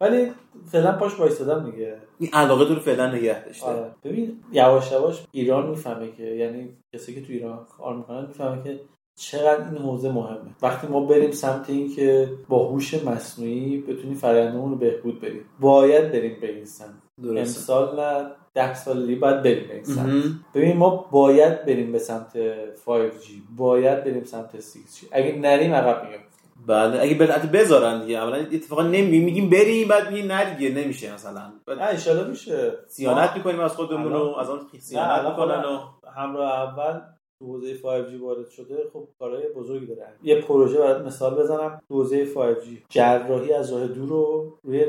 [0.01, 0.31] ولی
[0.71, 1.97] فعلا پاش وایسادم دیگه.
[2.19, 3.65] این علاقه تو رو فعلا نگه داشته.
[3.65, 3.91] آره.
[4.03, 8.79] ببین یواش یواش ایران می‌فهمه که یعنی کسی که تو ایران کار می‌کنن می‌فهمه که
[9.15, 10.55] چقدر این حوزه مهمه.
[10.61, 16.11] وقتی ما بریم سمت این که با هوش مصنوعی بتونیم فرآیندمون رو بهبود بریم باید
[16.11, 17.03] بریم به این سمت.
[17.23, 20.23] امسال نه ده سال دیگه باید بریم به این سمت.
[20.53, 22.37] ببین ما باید بریم به سمت
[22.75, 26.29] 5G باید بریم سمت 6G اگه نریم عقب میافتیم
[26.67, 28.17] بله اگه بلد بذارن دیگه.
[28.17, 31.41] اولا اتفاقا نمی میگیم بریم بعد میگیم نه دیگه نمیشه مثلا.
[31.67, 32.73] نه ان میشه.
[32.87, 35.79] سیانت می‌کنیم از خودمون رو از اون سیانت می‌کنن و
[36.15, 36.99] همراه اول
[37.39, 38.77] تو حوزه 5G وارد شده.
[38.93, 40.07] خب کارهای بزرگی داره.
[40.23, 41.81] یه پروژه برات مثال بزنم.
[41.87, 44.85] تو حوزه 5G جراحی از راه دور رو روی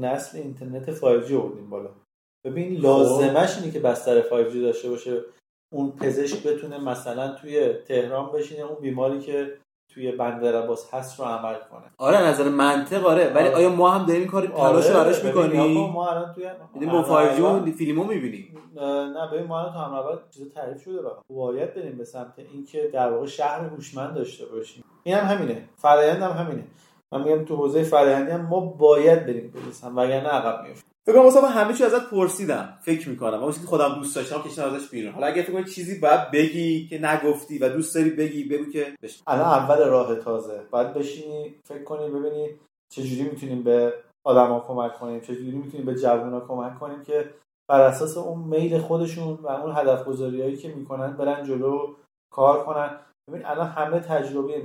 [0.00, 1.90] نسل اینترنت 5G آوردیم بالا.
[2.46, 5.20] ببین لازمش اینه که بستر 5G داشته باشه.
[5.74, 9.58] اون پزشک بتونه مثلا توی تهران بشینه اون بیماری که
[9.94, 11.82] توی بندر عباس هست رو عمل کنه.
[11.98, 13.32] آره نظر منطق آره.
[13.32, 13.56] ولی آره.
[13.56, 14.94] آیا ما هم داریم کاری تلاش آره.
[14.94, 16.44] براش می‌کنیم؟ ما الان توی
[16.74, 18.58] یعنی با 5 جی فیلمو می‌بینیم.
[18.74, 22.90] نه ببین ما الان تو همراه چیز تعریف شده با باید بریم به سمت اینکه
[22.92, 24.84] در واقع شهر هوشمند داشته باشیم.
[25.02, 25.68] این هم همینه.
[25.76, 26.64] فرآیند هم همینه.
[27.12, 30.90] من میگم تو حوزه فرآیندی هم ما باید بریم برسیم وگرنه عقب میافتیم.
[31.06, 32.78] فکر کنم همه چی ازت پرسیدم.
[32.82, 33.42] فکر می‌کنم.
[33.42, 35.12] اون چیزی که خودم دوست داشتم کشیدم ازش بیرون.
[35.12, 38.94] حالا اگه فکر کنی چیزی باید بگی که نگفتی و دوست داری بگی بگو که
[39.02, 39.22] بشین.
[39.26, 40.60] الان اول راه تازه.
[40.70, 42.48] باید بشینی فکر کنی ببینی
[42.92, 43.94] چجوری می‌تونیم به
[44.26, 47.30] آدما کمک کنیم چجوری می‌تونیم به جوونا کمک کنیم که
[47.70, 51.94] بر اساس اون میل خودشون و اون هدف گذاریایی که می‌کنن برن جلو
[52.32, 52.98] کار کنن.
[53.30, 54.62] ببین الان همه تجربه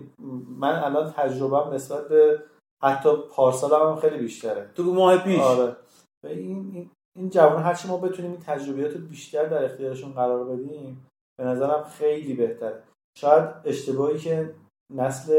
[0.59, 2.43] من الان تجربهم نسبت به
[2.83, 4.69] حتی پارسال هم خیلی بیشتره.
[4.75, 5.39] تو ماه پیش.
[5.39, 5.75] آره.
[6.23, 11.07] این این, این جوان هرچی ما بتونیم این تجربیات بیشتر در اختیارشون قرار بدیم
[11.39, 12.83] به نظرم خیلی بهتره.
[13.17, 14.53] شاید اشتباهی که
[14.93, 15.33] نسل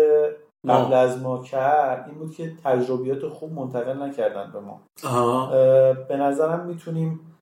[0.68, 4.80] قبل از ما کرد این بود که تجربیات خوب منتقل نکردن به ما.
[6.08, 7.38] به نظرم می‌تونیم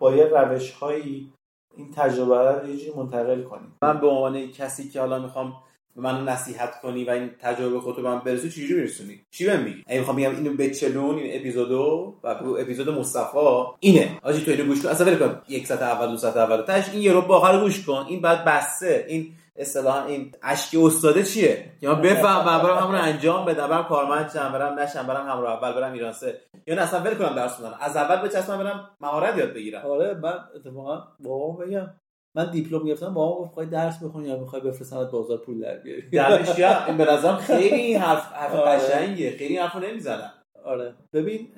[0.00, 1.32] با یه روش هایی
[1.76, 5.52] این تجربه رو یه جوری منتقل کنی من به عنوان کسی که حالا می‌خوام
[5.96, 9.84] من نصیحت کنی و این تجربه خودت به من برسی چجوری میرسونی؟ چی بهم میگی؟
[9.86, 12.28] اگه می‌خوام بگم اینو بچلون این اپیزودو و
[12.58, 13.38] اپیزود مصطفی
[13.80, 14.18] اینه.
[14.22, 14.88] آجی تو اینو گوش کن.
[14.88, 15.42] اصلا کن.
[15.48, 16.62] یک ساعت اول دو ساعت اول.
[16.62, 18.04] تاش این یه رو با آخر گوش کن.
[18.08, 23.68] این بعد بسته این اصطلاحا این اشک استاده چیه؟ من بفهمم برام همون انجام بدم.
[23.68, 24.52] برم کارمند شم.
[24.52, 25.06] برم نشم.
[25.06, 25.72] برم همراه اول.
[25.72, 29.52] برم ایرانسه یا نه اصلا ول کنم درس خوندن از اول بچسبم برم مهارت یاد
[29.52, 29.82] بگیرم.
[29.86, 31.90] آره من اتفاقا بابام بگم.
[32.36, 36.02] من دیپلم گرفتم با گفت خواهی درس بخونی یا می‌خوای بفرستمت بازار پول در بیاری؟
[36.10, 38.70] دمش این به نظرم خیلی این حرف حرف آره.
[38.70, 39.36] قشنگیه.
[39.36, 40.30] خیلی حرفو نمی‌زنن
[40.64, 40.94] آره.
[41.12, 41.48] ببین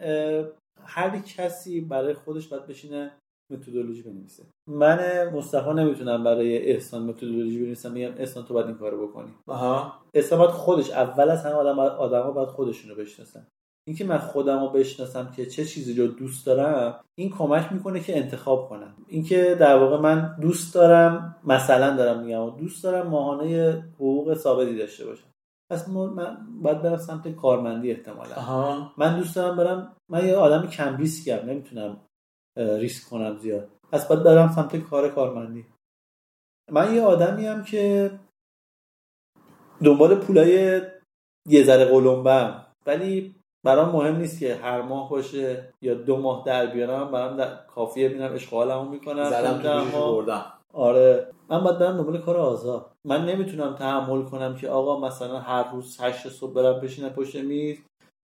[0.85, 3.13] هر کسی برای خودش باید بشینه
[3.53, 4.43] متدولوژی بنویسه.
[4.69, 9.35] من مصطفی نمی‌تونم برای احسان متدولوژی بنویسم میگم احسان تو باید این کارو بکنی.
[9.47, 9.93] آها.
[10.15, 13.47] احسان باید خودش اول از همه آدم آدما باید خودشونو بشناسن.
[13.89, 18.19] اینکه من خودم رو بشناسم که چه چیزی رو دوست دارم این کمک می‌کنه که
[18.19, 18.95] انتخاب کنم.
[19.09, 25.07] اینکه در واقع من دوست دارم مثلا دارم میگم دوست دارم ماهانه حقوق ثابتی داشته
[25.07, 25.29] باشم.
[25.71, 28.35] پس من باید برم سمت کارمندی احتمالا.
[28.97, 32.01] من دوست دارم برم من یه آدم کم ریسکم نمی‌تونم
[32.57, 33.69] ریسک کنم زیاد.
[33.93, 35.67] پس باید برم سمت کار کارمندی.
[36.71, 38.11] من یه آدمی هم که
[39.85, 40.83] دنبال پولای
[41.49, 43.36] یه ذره قلمبم ولی
[43.67, 47.57] برام مهم نیست که هر ماه باشه یا دو ماه در بیارم برام در...
[47.75, 49.31] کافیه ببینم اشغالمو می‌کنم.
[49.31, 50.53] زدم تو بردم.
[50.73, 51.27] آره.
[51.51, 52.91] من باید برم دنبال کار آزاد.
[53.05, 57.79] من نمی‌تونم تحمل کنم که آقا مثلا هر روز هشت صبح برم بشینم پشت میز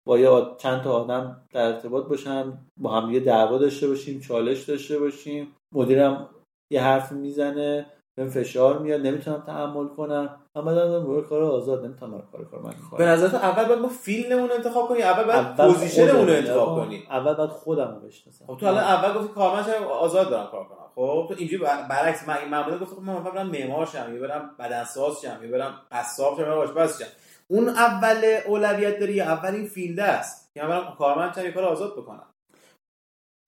[0.07, 4.63] با یه چند تا آدم در ارتباط باشم با هم یه دعوا داشته باشیم چالش
[4.63, 5.55] داشته باشیم.
[5.75, 6.29] مدیرم
[6.71, 7.85] یه حرف می‌زنه.
[8.19, 10.29] به فشار میاد نمی‌تونم تحمل کنم.
[10.55, 13.87] اما بعد برای کار آزاد نمی‌تونم کار کار من کنم به نظر اول باید ما
[13.87, 17.03] field مون انتخاب کنیم اول باید position مون رو انتخاب کنیم.
[17.09, 18.45] اول باید خودم رو بشناسم.
[18.47, 20.77] خب تو الان اول گفتی کارمند آزاد دارم کار کنم.
[20.95, 25.21] خب تو اینجوری برعکس من این معمولا گفتم من برم معمار شم یا برم بدنساز
[25.21, 27.05] شم یا برم قصاب شم یا آشپز شم.
[27.47, 30.53] اون اول اولویت داری یا اول این field است.
[30.53, 32.25] که من برم کارمند شم کار آزاد بکنم.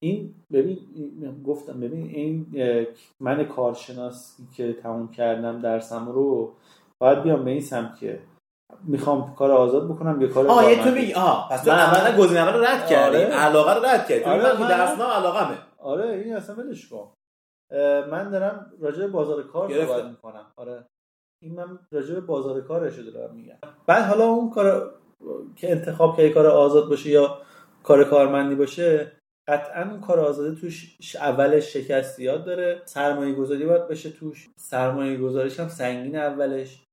[0.03, 0.77] این ببین
[1.45, 2.45] گفتم ببین این
[3.19, 6.53] من کارشناسی که تموم کردم درسم رو
[7.01, 8.19] باید بیام به این سمت که
[8.83, 12.51] می‌خوام کار آزاد بکنم یا کار آه یه تو میگی آه پس تو عملا گزینه
[12.51, 13.17] رو رد کردی.
[13.17, 13.25] آره.
[13.25, 14.23] علاقه رو رد کردی.
[14.23, 15.57] آره من درس نه علاقمه.
[15.77, 17.11] آره این اصلا ولش کن.
[18.11, 20.45] من دارم راجع بازار کار صحبت می‌کنم.
[20.55, 20.85] آره.
[21.43, 23.57] این من راجع به بازار کارش دارم میگم.
[23.87, 24.93] بعد حالا اون کار
[25.55, 27.37] که انتخاب که کار آزاد باشه یا
[27.83, 29.11] کار کارمندی باشه
[29.51, 32.81] قطعا اون کار آزاده توش اولش شکستیات داره.
[32.85, 34.49] سرمایه گذاری باید بشه توش.
[34.55, 36.83] سرمایه گذاریش هم سنگین اولش.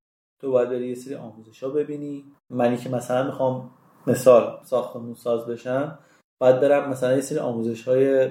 [0.40, 2.24] تو باید بری یه سری آموزش ها ببینی.
[2.50, 3.70] منی که مثلا می‌خوام
[4.06, 5.98] مثال ساختمون ساز بشم
[6.40, 8.30] باید برم مثلا یه سری آموزش های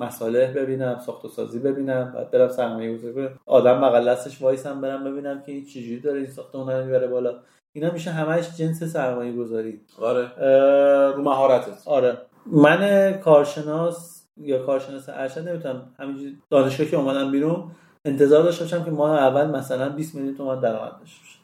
[0.00, 2.12] مصالح ببینم ساخت و سازی ببینم.
[2.14, 6.30] بعد برم سرمایه گذاری آدم بغل دستش وایسم برم ببینم که این چجوری داره این
[6.30, 7.42] ساختمون رو می‌بره بالا.
[7.74, 10.32] اینا میشه همش جنس سرمایه گذاری آره
[11.12, 11.88] رو مهارتت.
[11.88, 12.18] آره.
[12.52, 17.70] من کارشناس یا کارشناس ارشد نمی‌تونم همینجوری دانشگاه که اومدم بیرون
[18.04, 21.38] انتظار داشته باشم که ماه اول مثلا 20 میلیون تومان درآمد داشته باشم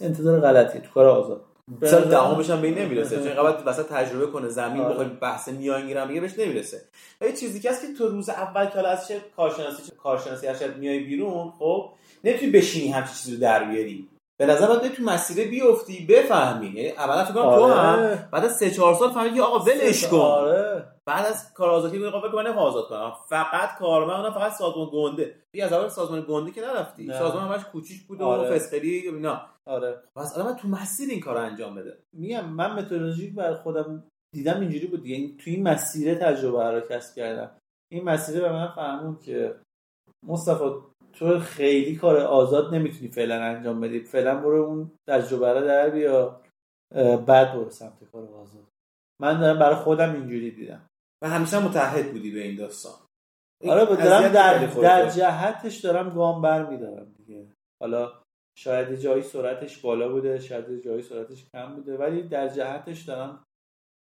[0.00, 1.44] انتظار غلطیه تو کار آزاد.
[1.82, 3.16] مثلا دهمش هم به این نمی‌رسه.
[3.16, 4.92] چون قبل واسه تجربه کنه زمین آره.
[4.92, 6.82] بخواد بحث میانگین هم بهش نمی‌رسه.
[7.20, 10.76] یه چیزی که هست که تو روز اول که از چه کارشناسی چه کارشناسی ارشد
[10.76, 11.90] میای بیرون خب
[12.24, 14.08] نمی‌تونی بشینی همچین چیزی رو در بیاری.
[14.40, 16.66] به نظر باید تو مسیر بیفتی بفهمی.
[16.66, 17.58] یعنی اولا فکر کنم آره.
[17.58, 20.16] تو هم بعد از 3 4 سال فهمیدی آقا ولش کن.
[20.16, 20.84] آره.
[21.08, 23.12] بعد از کار آزادی میگه آقا من آزاد کنم.
[23.28, 25.42] فقط کارمند فقط سازمان گنده.
[25.52, 27.04] دیگه از اول سازمان گنده که نرفتی.
[27.06, 27.18] نه.
[27.18, 28.50] سازمان همش کوچیک بود آره.
[28.50, 29.40] و فسقلی اینا.
[29.68, 30.02] آره.
[30.16, 31.98] پس الان تو مسیر این کارو انجام بده.
[32.16, 37.16] میگم من متدولوژی بر خودم دیدم اینجوری بود یعنی تو این مسیر تجربه رو کسب
[37.16, 37.50] کردم.
[37.92, 39.54] این مسیر به من فهمون که
[40.26, 40.64] مصطفی
[41.18, 44.00] تو خیلی کار آزاد نمی‌تونی فعلا انجام بدی.
[44.00, 46.40] فعلا برو اون تجربه رو در بیا
[47.26, 48.64] بعد برو سمت کار آزاد.
[49.20, 50.86] من دارم برای خودم اینجوری دیدم.
[51.22, 52.92] و همیشه متحد بودی به این داستان.
[53.68, 57.46] آره دارم در, در جهتش دارم گام بر میدارم دیگه.
[57.82, 58.12] حالا
[58.58, 63.44] شاید جایی سرعتش بالا بوده شاید جایی سرعتش کم بوده ولی در جهتش دارم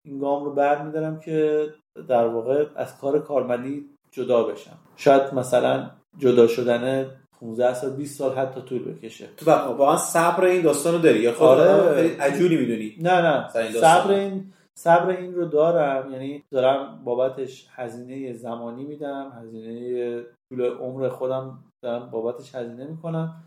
[0.07, 1.69] این گام رو بر میدارم که
[2.09, 4.79] در واقع از کار کارمندی جدا بشم.
[4.97, 7.11] شاید مثلا جدا شدن
[7.41, 9.29] 15 سال 20 سال حتی طول بکشه.
[9.37, 12.17] تو واقعا صبر این داستان رو داری؟ یا خود آره.
[12.21, 13.49] عجولی می‌دونی؟ نه نه.
[13.73, 16.13] صبر این صبر این رو دارم.
[16.13, 23.43] یعنی دارم بابتش هزینه زمانی میدم هزینه طول عمر خودم دارم بابتش هزینه می‌کنم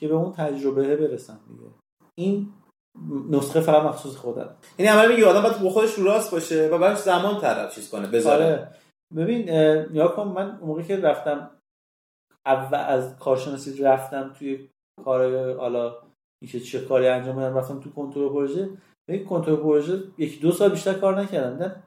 [0.00, 1.70] که به اون تجربه برسم دیگه.
[2.18, 2.48] این
[3.30, 4.56] نسخه فقط مخصوص خودم.
[4.78, 7.90] یعنی عملا میگه آدم باید با خودش رو راست باشه و بعدش زمان طرف چیز
[7.90, 8.44] کنه بذاره.
[8.44, 8.68] آره.
[9.16, 9.48] ببین
[9.92, 11.50] یا کن من موقعی که رفتم
[12.52, 14.68] اول از کارشناسی رفتم توی
[15.04, 15.96] کار حالا
[16.42, 18.68] اینکه چه کاری انجام بدم رفتم تو کنترل پروژه.
[19.08, 21.82] یک کنترل پروژه یکی دو سال بیشتر کار نکردم.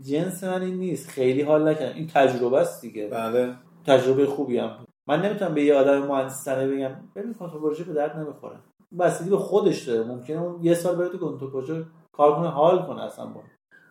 [0.00, 1.08] جنس من این نیست.
[1.08, 1.96] خیلی حال نکردم.
[1.96, 3.08] این تجربه است دیگه.
[3.08, 3.54] بله.
[3.86, 8.16] تجربه خوبی هم من نمی‌تونم به یه آدم مهندسانه بگم ببین کنترل پروژه به درد
[8.16, 8.56] نمی‌خوره.
[8.98, 10.08] بستگی به خودش داره.
[10.08, 13.40] ممکنه اون یه سال بره تو کنترل پروژه کار کنه حال کنه اصلا با.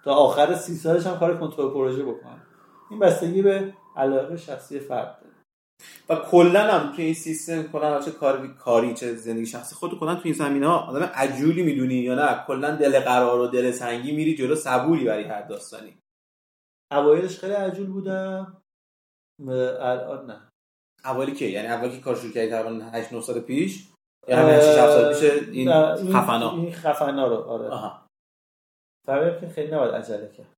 [0.03, 2.41] تا آخر سی سالش هم کار کنترل پروژه بکنه.
[2.89, 5.36] این بستگی به علاقه شخصی فرد داره.
[6.09, 10.15] و کلا هم تو این سیستم کلا چه کاری کاری چه زندگی شخصی خودت کلا
[10.15, 14.11] تو این زمینه ها آدم عجولی می‌دونی یا نه؟ کلا دل قرار و دل سنگی
[14.11, 15.97] میری جلو صبوری برای هر داستانی.
[16.91, 18.61] اوایلش خیلی عجول بودم.
[19.47, 20.49] الان نه.
[21.05, 23.87] اولی که یعنی اولی که کار شروع کردی تقریبا 8 9 سال پیش؟
[24.27, 25.69] یا همین 6 سال پیش این
[26.13, 26.51] خفنا.
[26.51, 27.69] این خفنا رو آره.
[27.69, 28.07] آها.
[29.39, 30.53] که خیلی نباید عجله کرد.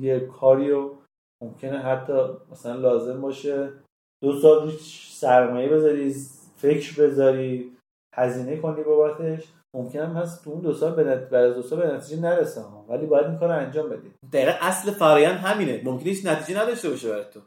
[0.00, 0.98] یه کاری رو
[1.42, 2.12] ممکنه حتی
[2.50, 3.85] مثلا لازم باشه.
[4.22, 6.14] دو سال روش سرمایه بذاری
[6.56, 7.76] فکر بذاری
[8.14, 9.44] هزینه کنی بابتش.
[9.74, 13.06] ممکن هم هست تو اون دو سال بعد از دو سال به نتیجه نرسه ولی
[13.06, 14.10] باید این کار رو انجام بدی.
[14.32, 15.82] دقیقا اصل فرایند همینه.
[15.84, 17.40] ممکنه هیچ نتیجه نداشته باشه برای تو.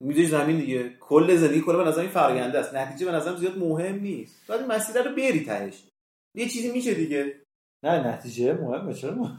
[0.00, 0.90] می‌ذاری زمین دیگه.
[1.00, 2.74] کل زندگی کل به نظر این فراینده است.
[2.74, 4.46] نتیجه به نظرم زیاد مهم نیست.
[4.48, 5.88] باید مسیر رو بری تهش.
[6.34, 7.40] یه چیزی میشه دیگه.
[7.84, 8.94] نه نتیجه مهمه.
[8.94, 9.36] چرا مهم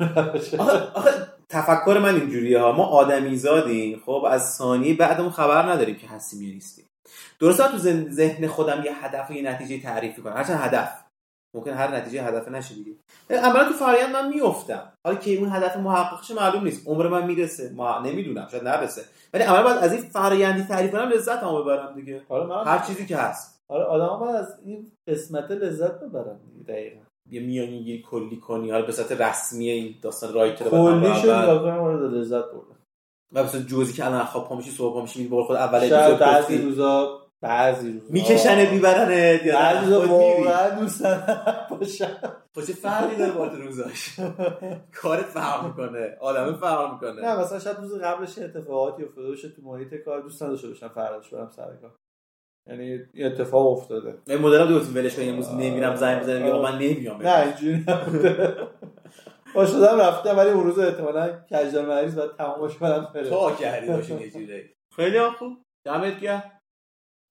[0.96, 1.25] آخه
[1.56, 2.72] تفکر من اینجوریه ها.
[2.72, 6.86] ما آدمی زادیم خب از ثانیه بعدمون خبر نداریم که هستیم یا نیستیم.
[7.40, 7.78] درسته تو
[8.10, 11.04] ذهن خودم یه هدف و یه نتیجه تعریف کنم هرچند هدف.
[11.56, 12.92] ممکن هر نتیجه هدف نشه دیگه.
[13.30, 14.94] عملا تو فرآیند من میافتم.
[15.06, 16.88] حالا که اون هدف محققش معلوم نیست.
[16.88, 17.72] عمر من می‌رسه.
[17.76, 18.48] ما نمی‌دونم.
[18.52, 19.02] شاید نرسه.
[19.34, 22.22] ولی عملا باید از این فرآیندی تعریف کنم لذت هم ببرم دیگه.
[22.30, 23.62] حالا هر چیزی که هست.
[23.68, 27.05] آره آدم باید از این قسمت لذت ببرم دیگه دقیقاً.
[27.30, 28.72] یه میانگیری کلی کنی.
[28.72, 32.76] حالا به صورت رسمی این داستان رایت رو کلی شد وارد لذت بردم.
[33.34, 36.20] و مثلا جوزی که الان خواب پا میشی صبح پا میشی میری خود اول اپیزود
[36.20, 41.04] بعضی روزا بعضی روزا میکشنه میبرنه یا بعضی روزا واقعا دوست
[41.70, 42.18] باشم.
[42.68, 44.20] چه فرقی داره با روزاش؟
[45.02, 46.18] کارت فرق می‌کنه.
[46.22, 47.22] آدم فرق می‌کنه.
[47.22, 51.30] نه مثلا شاید روز قبلش اتفاقاتی افتاده باشه تو محیط کار دوست نداشته باشم فرقش
[51.30, 51.96] برم سر کار.
[52.70, 54.18] یعنی یه اتفاق افتاده.
[54.28, 58.58] این مدل دو ولش کنیم امروز نمیرم زنگ بزنم میگم من نمیام نه اینجوری نبوده.
[59.56, 63.30] با شدم رفتم ولی اون روز احتمالاً کجدار مریض بعد تمامش کنم بره.
[63.30, 64.74] تو کردی باشین یه جوری.
[64.96, 65.58] خیلی خوب.
[65.86, 66.52] دمت گرم.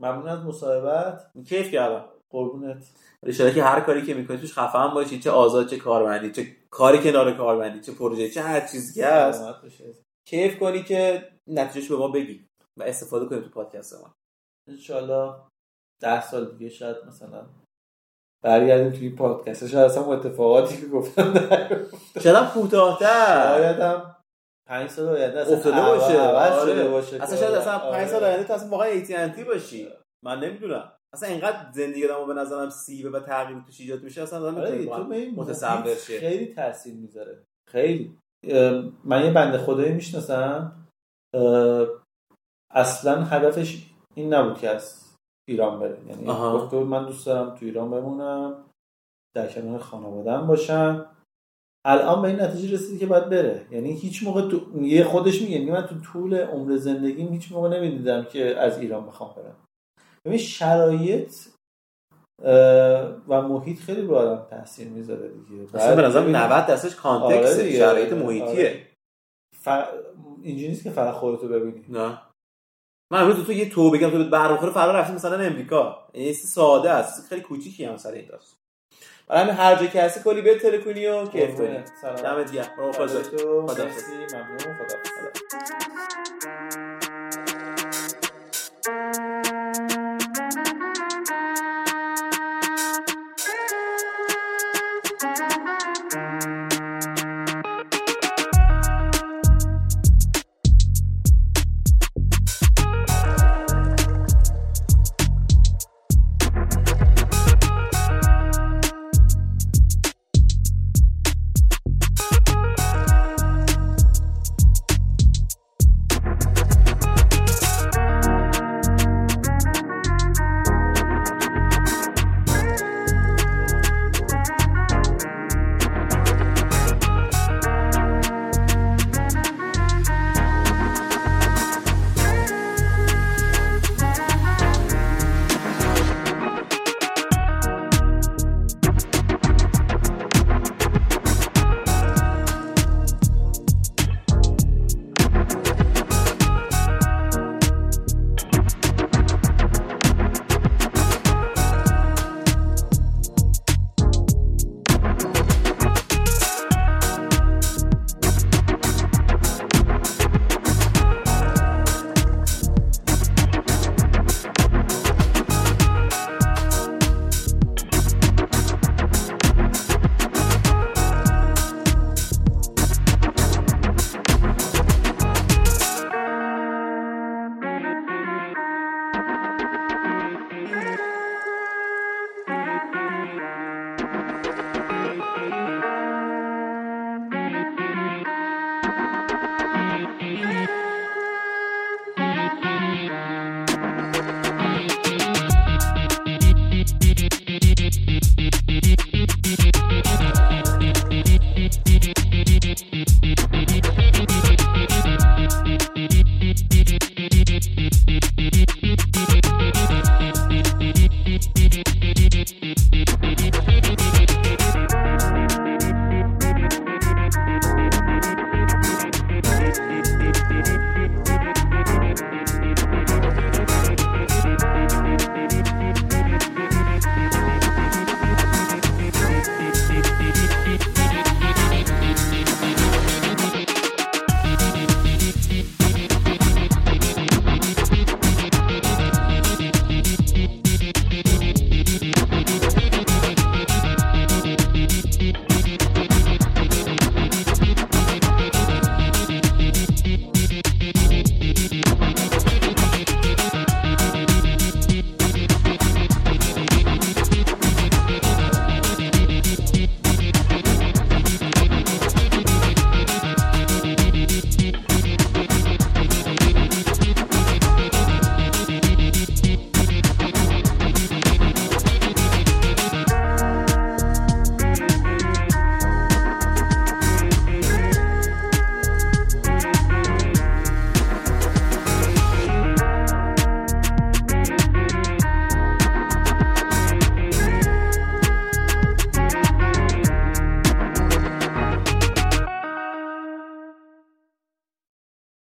[0.03, 1.31] ممنون از مصاحبت.
[1.49, 2.05] کیف کردم.
[2.31, 2.85] قربونت.
[3.23, 6.99] ان که هر کاری که می‌کنی توش خفن باشی چه آزاد چه کارمندی چه کاری
[6.99, 9.45] کنار کارمندی چه پروژه چه هر چیزی که هست.
[10.29, 12.47] کیف کنی که نتیجهش به ما بگی
[12.77, 14.15] و استفاده کنیم تو پادکست ما.
[14.69, 15.35] انشالله
[16.03, 17.47] ده سال دیگه شاید مثلا
[18.45, 19.67] برگردیم توی پادکست.
[19.67, 21.35] شاید اصلا اتفاقاتی که گفتم
[22.23, 23.59] شاید هم کوتاه‌تر.
[23.59, 24.17] شاید هم
[24.69, 26.21] 5 سال آینده افتاده باشه.
[26.21, 26.89] آره.
[26.89, 29.89] باشه اصلا شاید اصلا 5 سال آینده تو اصلا واقعا ایتینتی باشی.
[30.25, 30.93] من نمی‌دونم.
[31.15, 35.31] اصلا اینقدر زندگی آدمو به نظرم سیبه و تغییر توش ایجاد میشه اصلا آدم آره
[35.31, 36.21] متصور شه.
[36.21, 37.45] خیلی تاثیر می‌ذاره.
[37.69, 38.19] خیلی.
[39.05, 40.87] من یه بنده خدایی می‌شناسم.
[42.71, 45.15] اصلا هدفش این نبود که از
[45.49, 48.65] ایران بره یعنی گفته من دوست دارم تو ایران بمونم
[49.37, 51.07] در کنار خانوادم باشم.
[51.87, 53.67] الان به این نتیجه رسید که باید بره.
[53.71, 54.83] یعنی هیچ موقع تو...
[54.83, 59.35] یه خودش میگه من تو طول عمر زندگیم هیچ موقع نمی‌دیدم که از ایران بخوام
[59.37, 59.57] برم.
[60.25, 61.35] ببین شرایط
[63.29, 65.77] و محیط خیلی رو آدم تاثیر می‌ذاره دیگه.
[65.77, 68.69] اصلا به نظرم 90 درصدش کانتکست آره شرایط محیطیه.
[68.69, 68.87] آره.
[69.57, 69.69] ف...
[70.43, 71.85] اینجوری نیست که فقط خودتو ببینی.
[71.89, 72.19] نه.
[73.15, 76.09] من امروز تو یه تو بگم تو برق بخوره فردا رفتیم مثلا امریکا.
[76.13, 77.29] این ساده است.
[77.29, 78.57] خیلی کوچیکی هم سر این داست
[79.29, 81.79] برای همین هر جا که هستی کلی به تلکونی و کیف کنی.
[82.23, 82.93] دمت گرم.
[82.93, 83.85] خدا خدا
[84.33, 84.59] ممنون.
[84.59, 86.24] خدا